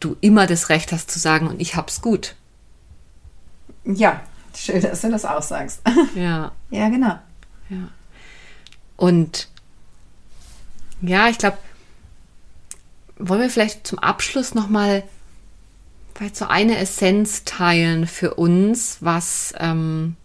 du 0.00 0.16
immer 0.20 0.46
das 0.46 0.68
Recht 0.68 0.92
hast 0.92 1.10
zu 1.10 1.18
sagen, 1.18 1.48
und 1.48 1.60
ich 1.60 1.76
hab's 1.76 2.00
gut. 2.00 2.34
Ja, 3.84 4.20
schön, 4.54 4.82
dass 4.82 5.00
du 5.00 5.10
das 5.10 5.24
auch 5.24 5.42
sagst. 5.42 5.80
Ja. 6.14 6.52
ja, 6.70 6.88
genau. 6.88 7.18
Ja. 7.68 7.88
Und 8.96 9.48
ja, 11.00 11.28
ich 11.28 11.38
glaube, 11.38 11.58
wollen 13.18 13.40
wir 13.40 13.50
vielleicht 13.50 13.86
zum 13.86 13.98
Abschluss 13.98 14.54
nochmal 14.54 15.04
vielleicht 16.14 16.36
so 16.36 16.46
eine 16.46 16.76
Essenz 16.78 17.44
teilen 17.44 18.06
für 18.06 18.34
uns, 18.34 18.98
was, 19.00 19.54
ähm, 19.58 20.16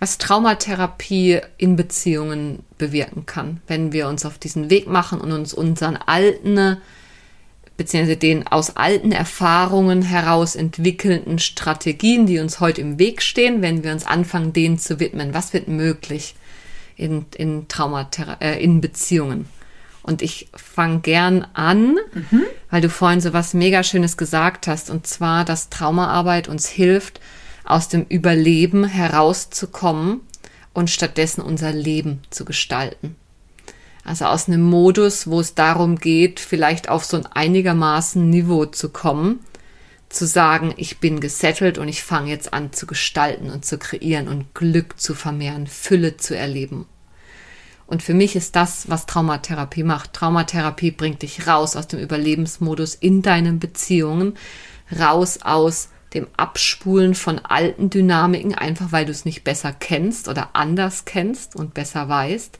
was 0.00 0.16
Traumatherapie 0.16 1.40
in 1.58 1.76
Beziehungen 1.76 2.64
bewirken 2.78 3.26
kann, 3.26 3.60
wenn 3.66 3.92
wir 3.92 4.08
uns 4.08 4.24
auf 4.24 4.38
diesen 4.38 4.70
Weg 4.70 4.88
machen 4.88 5.20
und 5.20 5.30
uns 5.30 5.52
unseren 5.52 5.98
alten, 5.98 6.78
beziehungsweise 7.76 8.16
den 8.16 8.46
aus 8.46 8.76
alten 8.76 9.12
Erfahrungen 9.12 10.00
heraus 10.00 10.56
entwickelnden 10.56 11.38
Strategien, 11.38 12.24
die 12.24 12.38
uns 12.38 12.60
heute 12.60 12.80
im 12.80 12.98
Weg 12.98 13.20
stehen, 13.20 13.60
wenn 13.60 13.84
wir 13.84 13.92
uns 13.92 14.06
anfangen, 14.06 14.54
denen 14.54 14.78
zu 14.78 15.00
widmen. 15.00 15.34
Was 15.34 15.52
wird 15.52 15.68
möglich 15.68 16.34
in, 16.96 17.26
in 17.36 17.68
Traumatherapie, 17.68 18.44
äh, 18.44 18.62
in 18.62 18.80
Beziehungen? 18.80 19.46
Und 20.02 20.22
ich 20.22 20.48
fange 20.54 21.00
gern 21.00 21.46
an, 21.52 21.98
mhm. 22.14 22.44
weil 22.70 22.80
du 22.80 22.88
vorhin 22.88 23.20
so 23.20 23.34
was 23.34 23.52
mega 23.52 23.82
Schönes 23.82 24.16
gesagt 24.16 24.66
hast, 24.66 24.88
und 24.88 25.06
zwar, 25.06 25.44
dass 25.44 25.68
Traumaarbeit 25.68 26.48
uns 26.48 26.66
hilft, 26.68 27.20
aus 27.64 27.88
dem 27.88 28.04
Überleben 28.08 28.84
herauszukommen 28.84 30.20
und 30.72 30.90
stattdessen 30.90 31.40
unser 31.40 31.72
Leben 31.72 32.20
zu 32.30 32.44
gestalten. 32.44 33.16
Also 34.04 34.24
aus 34.24 34.48
einem 34.48 34.62
Modus, 34.62 35.26
wo 35.26 35.40
es 35.40 35.54
darum 35.54 35.96
geht, 35.96 36.40
vielleicht 36.40 36.88
auf 36.88 37.04
so 37.04 37.16
ein 37.16 37.26
einigermaßen 37.26 38.28
Niveau 38.28 38.66
zu 38.66 38.88
kommen, 38.88 39.40
zu 40.08 40.26
sagen, 40.26 40.74
ich 40.76 40.98
bin 40.98 41.20
gesettelt 41.20 41.78
und 41.78 41.88
ich 41.88 42.02
fange 42.02 42.30
jetzt 42.30 42.52
an 42.52 42.72
zu 42.72 42.86
gestalten 42.86 43.50
und 43.50 43.64
zu 43.64 43.78
kreieren 43.78 44.28
und 44.28 44.54
Glück 44.54 44.98
zu 44.98 45.14
vermehren, 45.14 45.66
Fülle 45.66 46.16
zu 46.16 46.36
erleben. 46.36 46.86
Und 47.86 48.02
für 48.02 48.14
mich 48.14 48.36
ist 48.36 48.56
das, 48.56 48.88
was 48.88 49.06
Traumatherapie 49.06 49.82
macht. 49.82 50.12
Traumatherapie 50.12 50.92
bringt 50.92 51.22
dich 51.22 51.46
raus 51.46 51.76
aus 51.76 51.88
dem 51.88 51.98
Überlebensmodus 51.98 52.94
in 52.94 53.22
deinen 53.22 53.58
Beziehungen, 53.58 54.34
raus 54.96 55.40
aus 55.42 55.88
dem 56.14 56.26
Abspulen 56.36 57.14
von 57.14 57.38
alten 57.38 57.90
Dynamiken, 57.90 58.54
einfach 58.54 58.92
weil 58.92 59.04
du 59.04 59.12
es 59.12 59.24
nicht 59.24 59.44
besser 59.44 59.72
kennst 59.72 60.28
oder 60.28 60.50
anders 60.54 61.04
kennst 61.04 61.54
und 61.54 61.74
besser 61.74 62.08
weißt, 62.08 62.58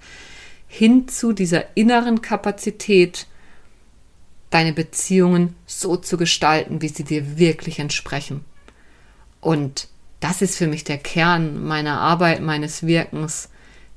hin 0.69 1.09
zu 1.09 1.33
dieser 1.33 1.77
inneren 1.77 2.23
Kapazität, 2.23 3.27
deine 4.51 4.73
Beziehungen 4.73 5.57
so 5.67 5.97
zu 5.97 6.17
gestalten, 6.17 6.83
wie 6.83 6.89
sie 6.89 7.05
dir 7.05 7.39
wirklich 7.39 7.79
entsprechen. 7.79 8.45
Und 9.41 9.89
das 10.21 10.43
ist 10.43 10.57
für 10.57 10.67
mich 10.67 10.85
der 10.85 10.99
Kern 10.99 11.65
meiner 11.65 11.99
Arbeit, 11.99 12.41
meines 12.43 12.87
Wirkens, 12.87 13.49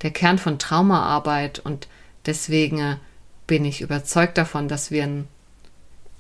der 0.02 0.12
Kern 0.12 0.38
von 0.38 0.58
Traumaarbeit. 0.58 1.60
Und 1.60 1.88
deswegen 2.26 2.80
äh, 2.80 2.98
bin 3.46 3.66
ich 3.66 3.82
überzeugt 3.82 4.38
davon, 4.38 4.68
dass 4.68 4.90
wir 4.90 5.04
einen 5.04 5.28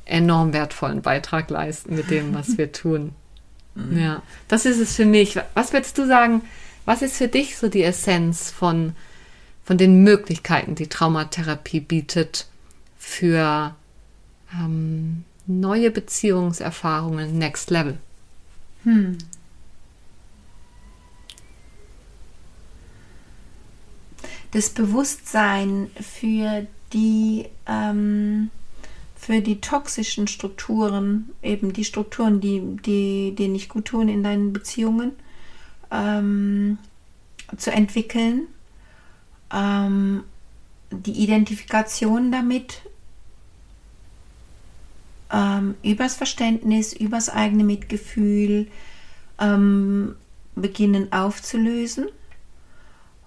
enorm 0.05 0.51
wertvollen 0.51 1.01
Beitrag 1.01 1.49
leisten 1.49 1.95
mit 1.95 2.09
dem, 2.11 2.33
was 2.33 2.57
wir 2.57 2.71
tun. 2.71 3.15
Mhm. 3.75 3.97
Ja, 3.97 4.23
das 4.47 4.65
ist 4.65 4.79
es 4.79 4.95
für 4.95 5.05
mich. 5.05 5.37
Was 5.53 5.73
würdest 5.73 5.97
du 5.97 6.07
sagen, 6.07 6.41
was 6.85 7.01
ist 7.01 7.17
für 7.17 7.27
dich 7.27 7.57
so 7.57 7.69
die 7.69 7.83
Essenz 7.83 8.51
von, 8.51 8.95
von 9.63 9.77
den 9.77 10.03
Möglichkeiten, 10.03 10.75
die 10.75 10.87
Traumatherapie 10.87 11.79
bietet 11.79 12.47
für 12.97 13.75
ähm, 14.53 15.23
neue 15.47 15.91
Beziehungserfahrungen 15.91 17.37
Next 17.37 17.69
Level? 17.69 17.97
Hm. 18.83 19.17
Das 24.51 24.69
Bewusstsein 24.69 25.89
für 25.99 26.67
die 26.93 27.47
ähm, 27.65 28.51
für 29.23 29.39
die 29.39 29.61
toxischen 29.61 30.27
Strukturen, 30.27 31.29
eben 31.41 31.71
die 31.71 31.85
Strukturen, 31.85 32.41
die, 32.41 32.61
die 32.85 33.33
dir 33.33 33.47
nicht 33.47 33.69
gut 33.69 33.85
tun 33.85 34.09
in 34.09 34.21
deinen 34.21 34.51
Beziehungen, 34.51 35.13
ähm, 35.91 36.77
zu 37.55 37.71
entwickeln, 37.71 38.47
ähm, 39.53 40.25
die 40.91 41.23
Identifikation 41.23 42.33
damit 42.33 42.81
ähm, 45.31 45.75
übers 45.83 46.15
Verständnis, 46.15 46.91
übers 46.91 47.29
eigene 47.29 47.63
Mitgefühl 47.63 48.67
ähm, 49.39 50.15
beginnen 50.55 51.13
aufzulösen 51.13 52.07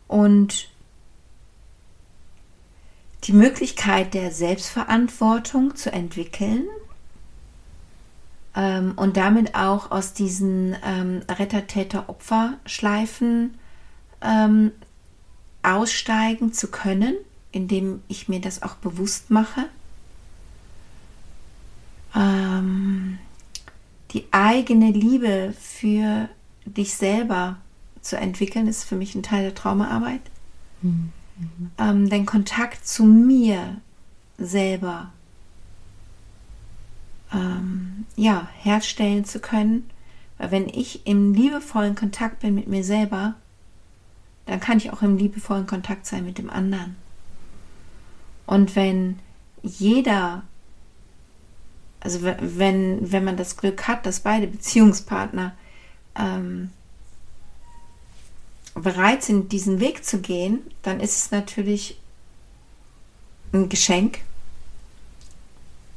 und 0.09 0.69
die 3.27 3.33
Möglichkeit 3.33 4.15
der 4.15 4.31
Selbstverantwortung 4.31 5.75
zu 5.75 5.93
entwickeln 5.93 6.63
ähm, 8.55 8.93
und 8.95 9.17
damit 9.17 9.57
auch 9.57 9.91
aus 9.91 10.13
diesen 10.13 10.77
ähm, 10.85 11.23
Retter-Täter-Opfer-Schleifen 11.29 13.59
ähm, 14.23 14.71
aussteigen 15.63 16.53
zu 16.53 16.71
können, 16.71 17.17
indem 17.51 18.05
ich 18.07 18.29
mir 18.29 18.41
das 18.41 18.63
auch 18.63 18.77
bewusst 18.77 19.33
mache. 19.33 19.65
Ähm, 22.15 23.19
die 24.13 24.27
eigene 24.31 24.93
Liebe 24.93 25.53
für 25.61 26.29
dich 26.65 26.95
selber 26.95 27.57
zu 28.03 28.17
entwickeln, 28.17 28.69
ist 28.69 28.85
für 28.85 28.95
mich 28.95 29.17
ein 29.17 29.25
Teil 29.25 29.43
der 29.43 29.57
Traumaarbeit. 29.57 30.21
Mhm 30.83 31.13
mhm. 31.39 31.71
ähm, 31.79 32.11
den 32.11 32.27
Kontakt 32.27 32.87
zu 32.87 33.05
mir 33.05 33.81
selber 34.39 35.13
ähm, 37.33 38.07
ja, 38.17 38.49
herstellen 38.59 39.25
zu 39.25 39.41
können. 39.41 39.91
Weil 40.39 40.51
wenn 40.51 40.69
ich 40.69 41.07
im 41.07 41.33
liebevollen 41.35 41.95
Kontakt 41.95 42.41
bin 42.41 42.55
mit 42.55 42.69
mir 42.69 42.85
selber, 42.85 43.35
dann 44.45 44.61
kann 44.61 44.79
ich 44.79 44.93
auch 44.93 45.03
im 45.03 45.17
liebevollen 45.17 45.67
Kontakt 45.67 46.07
sein 46.07 46.25
mit 46.25 46.39
dem 46.39 46.51
anderen. 46.51 46.97
Und 48.47 48.77
wenn 48.77 49.19
jeder, 49.63 50.43
also 52.01 52.21
wenn, 52.23 53.11
wenn 53.11 53.25
man 53.25 53.37
das 53.37 53.57
Glück 53.57 53.89
hat, 53.89 54.07
dass 54.07 54.21
beide 54.21 54.47
Beziehungspartner 54.47 55.55
ähm, 56.15 56.71
bereit 58.77 59.23
sind, 59.23 59.53
diesen 59.53 59.81
Weg 59.81 60.05
zu 60.05 60.21
gehen, 60.21 60.61
dann 60.83 61.01
ist 61.01 61.17
es 61.17 61.31
natürlich 61.31 61.99
ein 63.53 63.69
Geschenk, 63.69 64.21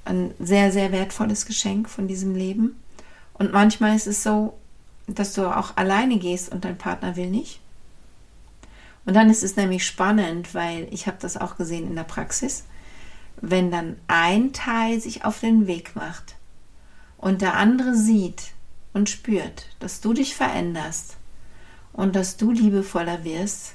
ein 0.06 0.34
sehr, 0.40 0.72
sehr 0.72 0.92
wertvolles 0.92 1.46
Geschenk 1.46 1.90
von 1.90 2.08
diesem 2.08 2.36
Leben. 2.36 2.82
Und 3.34 3.52
manchmal 3.52 3.96
ist 3.96 4.08
es 4.08 4.24
so, 4.24 4.58
dass 5.08 5.34
du 5.34 5.46
auch 5.46 5.76
alleine 5.78 6.20
gehst 6.20 6.52
und 6.52 6.66
dein 6.66 6.78
Partner 6.78 7.16
will 7.16 7.30
nicht. 7.30 7.60
Und 9.06 9.14
dann 9.16 9.30
ist 9.30 9.44
es 9.44 9.56
nämlich 9.56 9.86
spannend, 9.86 10.54
weil 10.54 10.88
ich 10.92 11.08
habe 11.08 11.18
das 11.20 11.36
auch 11.36 11.58
gesehen 11.58 11.88
in 11.88 11.96
der 11.96 12.04
Praxis, 12.04 12.64
wenn 13.42 13.72
dann 13.72 13.98
ein 14.08 14.54
Teil 14.54 15.00
sich 15.02 15.26
auf 15.26 15.40
den 15.40 15.68
Weg 15.68 15.96
macht 15.96 16.36
und 17.18 17.42
der 17.42 17.56
andere 17.56 17.96
sieht 17.96 18.52
und 18.94 19.10
spürt, 19.10 19.68
dass 19.80 20.02
du 20.02 20.14
dich 20.14 20.36
veränderst 20.36 21.19
und 22.00 22.16
dass 22.16 22.38
du 22.38 22.52
liebevoller 22.52 23.26
wirst, 23.26 23.74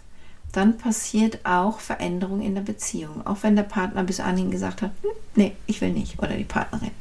dann 0.50 0.78
passiert 0.78 1.44
auch 1.44 1.78
Veränderung 1.78 2.40
in 2.40 2.54
der 2.54 2.62
Beziehung. 2.62 3.26
Auch 3.26 3.42
wenn 3.42 3.54
der 3.54 3.64
Partner 3.64 4.02
bis 4.02 4.18
anhin 4.18 4.50
gesagt 4.50 4.80
hat, 4.80 4.92
hm, 5.02 5.10
nee, 5.34 5.52
ich 5.66 5.82
will 5.82 5.92
nicht, 5.92 6.18
oder 6.18 6.34
die 6.34 6.44
Partnerin. 6.44 6.92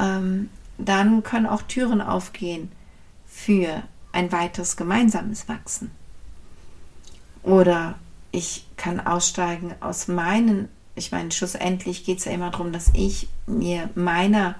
Ähm, 0.00 0.50
dann 0.78 1.22
können 1.22 1.46
auch 1.46 1.62
Türen 1.62 2.00
aufgehen 2.00 2.72
für 3.24 3.84
ein 4.10 4.32
weiteres 4.32 4.76
gemeinsames 4.76 5.48
Wachsen. 5.48 5.92
Oder 7.44 7.94
ich 8.32 8.66
kann 8.76 8.98
aussteigen 8.98 9.76
aus 9.78 10.08
meinen, 10.08 10.68
ich 10.96 11.12
meine, 11.12 11.30
schlussendlich 11.30 12.04
geht 12.04 12.18
es 12.18 12.24
ja 12.24 12.32
immer 12.32 12.50
darum, 12.50 12.72
dass 12.72 12.90
ich 12.94 13.28
mir 13.46 13.90
meiner 13.94 14.56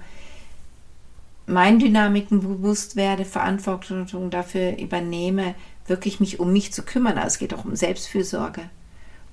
meinen 1.45 1.79
Dynamiken 1.79 2.39
bewusst 2.39 2.95
werde, 2.95 3.25
Verantwortung 3.25 4.29
dafür 4.29 4.77
übernehme, 4.77 5.55
wirklich 5.87 6.19
mich 6.19 6.39
um 6.39 6.53
mich 6.53 6.73
zu 6.73 6.83
kümmern. 6.83 7.17
Also 7.17 7.27
es 7.27 7.37
geht 7.39 7.53
auch 7.53 7.65
um 7.65 7.75
Selbstfürsorge. 7.75 8.61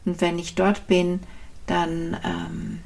Und 0.05 0.21
wenn 0.21 0.39
ich 0.39 0.55
dort 0.55 0.87
bin, 0.87 1.21
dann 1.67 2.17
ähm, 2.25 2.81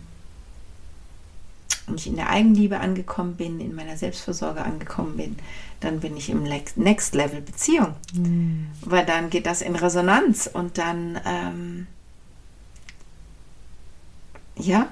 und 1.86 2.00
ich 2.00 2.06
in 2.06 2.16
der 2.16 2.30
Eigenliebe 2.30 2.80
angekommen 2.80 3.36
bin, 3.36 3.60
in 3.60 3.74
meiner 3.74 3.96
Selbstfürsorge 3.96 4.62
angekommen 4.62 5.16
bin, 5.16 5.36
dann 5.80 6.00
bin 6.00 6.16
ich 6.16 6.30
im 6.30 6.42
Next 6.42 7.14
Level 7.14 7.42
Beziehung. 7.42 7.94
Mhm. 8.14 8.68
Weil 8.80 9.04
dann 9.04 9.28
geht 9.28 9.46
das 9.46 9.60
in 9.60 9.76
Resonanz 9.76 10.48
und 10.50 10.78
dann 10.78 11.20
ähm, 11.26 11.86
ja, 14.56 14.88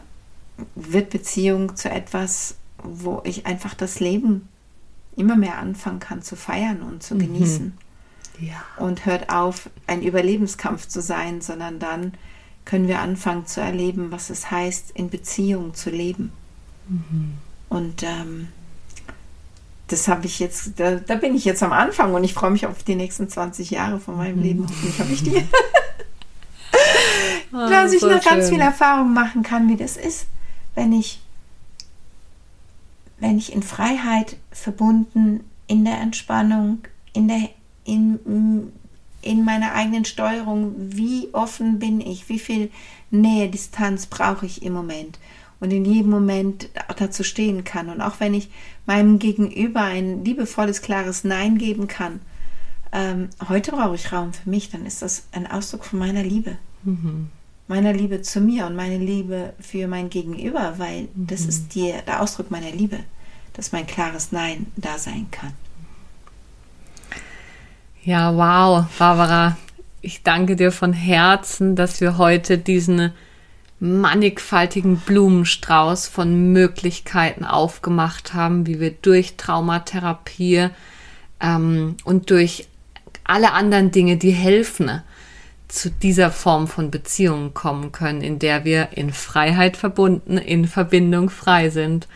wird 0.75 1.11
Beziehung 1.11 1.77
zu 1.77 1.91
etwas, 1.91 2.57
wo 2.83 3.23
ich 3.25 3.47
einfach 3.47 3.75
das 3.75 4.01
Leben 4.01 4.49
immer 5.17 5.37
mehr 5.37 5.59
anfangen 5.59 6.01
kann 6.01 6.23
zu 6.23 6.37
feiern 6.37 6.83
und 6.83 7.03
zu 7.03 7.15
mhm. 7.15 7.21
genießen. 7.21 7.79
Ja. 8.39 8.65
Und 8.77 9.07
hört 9.07 9.31
auf, 9.31 9.71
ein 9.87 10.03
Überlebenskampf 10.03 10.89
zu 10.89 11.01
sein, 11.01 11.41
sondern 11.41 11.79
dann 11.79 12.15
können 12.65 12.89
wir 12.89 13.01
anfangen 13.01 13.47
zu 13.47 13.61
erleben, 13.61 14.11
was 14.11 14.31
es 14.31 14.51
heißt, 14.51 14.93
in 14.93 15.11
Beziehung 15.11 15.75
zu 15.75 15.91
leben. 15.91 16.33
Mhm. 16.89 17.35
Und 17.69 18.03
ähm, 18.03 18.49
das 19.89 20.09
habe 20.09 20.27
ich 20.27 20.39
jetzt, 20.39 20.79
da, 20.79 20.97
da, 20.97 21.17
bin 21.17 21.35
ich 21.35 21.45
jetzt 21.45 21.63
am 21.63 21.73
Anfang 21.73 22.15
und 22.15 22.25
ich 22.25 22.35
freue 22.35 22.51
mich 22.51 22.67
auf 22.67 22.83
die 22.83 22.95
nächsten 22.95 23.29
20 23.29 23.71
Jahre 23.71 24.01
von 24.01 24.17
meinem 24.17 24.37
mhm. 24.37 24.43
Leben. 24.43 24.67
Hoffentlich 24.69 24.99
habe 24.99 25.13
ich 25.13 25.23
die. 25.23 25.45
oh, 27.53 27.57
dass 27.71 27.93
ich 27.93 28.01
so 28.01 28.09
noch 28.09 28.23
schön. 28.23 28.33
ganz 28.33 28.49
viel 28.49 28.61
Erfahrung 28.61 29.13
machen 29.13 29.43
kann, 29.43 29.69
wie 29.69 29.77
das 29.77 29.97
ist, 29.97 30.27
wenn 30.75 30.93
ich, 30.93 31.21
wenn 33.19 33.39
ich 33.39 33.53
in 33.53 33.63
Freiheit 33.63 34.37
verbunden, 34.51 35.45
in 35.67 35.85
der 35.85 36.01
Entspannung, 36.01 36.79
in 37.13 37.29
der, 37.29 37.51
in, 37.85 38.73
in 39.23 39.45
meiner 39.45 39.75
eigenen 39.75 40.05
Steuerung, 40.05 40.75
wie 40.77 41.29
offen 41.33 41.79
bin 41.79 42.01
ich, 42.01 42.29
wie 42.29 42.39
viel 42.39 42.71
Nähe, 43.11 43.49
Distanz 43.49 44.07
brauche 44.07 44.47
ich 44.47 44.63
im 44.63 44.73
Moment 44.73 45.19
und 45.63 45.71
in 45.71 45.85
jedem 45.85 46.11
Moment 46.11 46.69
dazu 46.97 47.23
stehen 47.23 47.63
kann. 47.63 47.89
Und 47.89 48.01
auch 48.01 48.19
wenn 48.19 48.35
ich 48.35 48.51
meinem 48.85 49.21
Gegenüber 49.21 49.83
ein 49.83 50.25
liebevolles, 50.25 50.83
klares 50.83 51.23
Nein 51.23 51.57
geben 51.57 51.87
kann, 51.87 52.21
ähm, 52.91 53.29
heute 53.49 53.71
brauche 53.71 53.95
ich 53.95 54.13
Raum 54.13 54.33
für 54.33 54.51
mich, 54.51 54.71
dann 54.71 54.85
ist 54.85 55.03
das 55.03 55.29
ein 55.31 55.47
Ausdruck 55.47 55.85
von 55.85 56.01
meiner 56.01 56.25
Liebe. 56.25 56.59
Mhm. 56.83 57.31
Meiner 57.69 57.93
Liebe 57.93 58.23
zu 58.23 58.41
mir 58.41 58.67
und 58.67 58.75
meine 58.75 58.99
Liebe 58.99 59.55
für 59.61 59.87
mein 59.87 60.11
Gegenüber, 60.11 60.75
weil 60.79 61.03
mhm. 61.03 61.29
das 61.29 61.43
ist 61.43 61.75
die, 61.77 61.95
der 62.09 62.21
Ausdruck 62.21 62.51
meiner 62.51 62.73
Liebe, 62.73 62.99
dass 63.53 63.71
mein 63.71 63.87
klares 63.87 64.33
Nein 64.33 64.67
da 64.77 64.99
sein 64.99 65.29
kann. 65.31 65.53
Ja, 68.05 68.37
wow, 68.37 68.85
Barbara. 68.99 69.57
Ich 70.01 70.25
danke 70.25 70.57
dir 70.57 70.73
von 70.73 70.93
Herzen, 70.93 71.77
dass 71.77 72.01
wir 72.01 72.19
heute 72.19 72.59
diesen 72.59 73.13
mannigfaltigen 73.79 74.97
Blumenstrauß 74.97 76.09
von 76.09 76.53
Möglichkeiten 76.53 77.45
aufgemacht 77.45 78.35
haben, 78.35 78.67
wie 78.67 78.81
wir 78.81 78.91
durch 78.91 79.37
Traumatherapie 79.37 80.71
ähm, 81.41 81.97
und 82.03 82.31
durch 82.31 82.67
alle 83.23 83.53
anderen 83.53 83.93
Dinge, 83.93 84.17
die 84.17 84.33
helfen, 84.33 85.03
zu 85.69 85.89
dieser 85.89 86.33
Form 86.33 86.67
von 86.67 86.91
Beziehungen 86.91 87.55
kommen 87.55 87.93
können, 87.93 88.21
in 88.21 88.41
der 88.41 88.65
wir 88.65 88.89
in 88.97 89.13
Freiheit 89.13 89.77
verbunden, 89.77 90.39
in 90.39 90.67
Verbindung 90.67 91.31
frei 91.31 91.71
sind. 91.71 92.09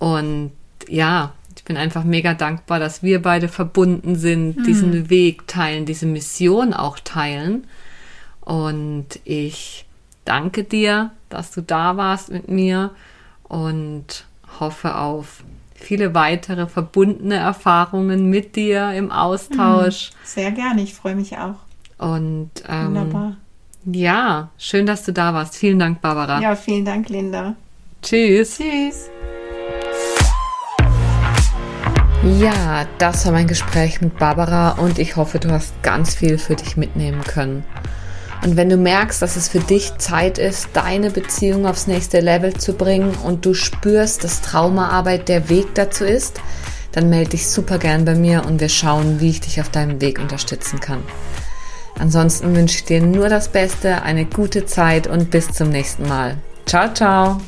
Und 0.00 0.50
ja, 0.88 1.34
bin 1.70 1.76
einfach 1.76 2.02
mega 2.02 2.34
dankbar, 2.34 2.80
dass 2.80 3.04
wir 3.04 3.22
beide 3.22 3.46
verbunden 3.46 4.16
sind, 4.16 4.56
hm. 4.56 4.64
diesen 4.64 5.08
Weg 5.08 5.46
teilen, 5.46 5.86
diese 5.86 6.04
Mission 6.04 6.74
auch 6.74 6.98
teilen. 6.98 7.64
Und 8.40 9.06
ich 9.22 9.86
danke 10.24 10.64
dir, 10.64 11.12
dass 11.28 11.52
du 11.52 11.60
da 11.60 11.96
warst 11.96 12.32
mit 12.32 12.48
mir 12.48 12.90
und 13.44 14.24
hoffe 14.58 14.96
auf 14.96 15.44
viele 15.74 16.12
weitere 16.12 16.66
verbundene 16.66 17.36
Erfahrungen 17.36 18.28
mit 18.28 18.56
dir 18.56 18.92
im 18.92 19.12
Austausch. 19.12 20.10
Mhm. 20.10 20.16
Sehr 20.24 20.50
gerne, 20.50 20.82
ich 20.82 20.94
freue 20.94 21.14
mich 21.14 21.38
auch. 21.38 21.54
Und 21.98 22.50
ähm, 22.68 22.86
Wunderbar. 22.86 23.36
Ja, 23.84 24.50
schön, 24.58 24.86
dass 24.86 25.04
du 25.04 25.12
da 25.12 25.34
warst. 25.34 25.54
Vielen 25.54 25.78
Dank, 25.78 26.00
Barbara. 26.00 26.40
Ja, 26.40 26.56
vielen 26.56 26.84
Dank, 26.84 27.08
Linda. 27.10 27.54
Tschüss. 28.02 28.58
Tschüss. 28.58 29.09
Ja, 32.22 32.86
das 32.98 33.24
war 33.24 33.32
mein 33.32 33.46
Gespräch 33.46 34.02
mit 34.02 34.18
Barbara 34.18 34.72
und 34.72 34.98
ich 34.98 35.16
hoffe, 35.16 35.38
du 35.38 35.50
hast 35.50 35.72
ganz 35.82 36.14
viel 36.14 36.36
für 36.36 36.54
dich 36.54 36.76
mitnehmen 36.76 37.24
können. 37.24 37.64
Und 38.44 38.56
wenn 38.56 38.68
du 38.68 38.76
merkst, 38.76 39.22
dass 39.22 39.36
es 39.36 39.48
für 39.48 39.60
dich 39.60 39.96
Zeit 39.96 40.36
ist, 40.36 40.68
deine 40.74 41.10
Beziehung 41.10 41.66
aufs 41.66 41.86
nächste 41.86 42.20
Level 42.20 42.54
zu 42.54 42.74
bringen 42.74 43.14
und 43.24 43.46
du 43.46 43.54
spürst, 43.54 44.22
dass 44.22 44.42
Traumaarbeit 44.42 45.28
der 45.28 45.48
Weg 45.48 45.74
dazu 45.74 46.04
ist, 46.04 46.40
dann 46.92 47.08
melde 47.08 47.30
dich 47.30 47.48
super 47.48 47.78
gern 47.78 48.04
bei 48.04 48.14
mir 48.14 48.44
und 48.44 48.60
wir 48.60 48.68
schauen, 48.68 49.20
wie 49.20 49.30
ich 49.30 49.40
dich 49.40 49.60
auf 49.60 49.70
deinem 49.70 50.00
Weg 50.02 50.18
unterstützen 50.18 50.78
kann. 50.78 51.02
Ansonsten 51.98 52.54
wünsche 52.54 52.76
ich 52.76 52.84
dir 52.84 53.00
nur 53.00 53.28
das 53.30 53.48
Beste, 53.48 54.02
eine 54.02 54.26
gute 54.26 54.66
Zeit 54.66 55.06
und 55.06 55.30
bis 55.30 55.48
zum 55.48 55.70
nächsten 55.70 56.06
Mal. 56.06 56.36
Ciao, 56.66 56.92
ciao! 56.92 57.40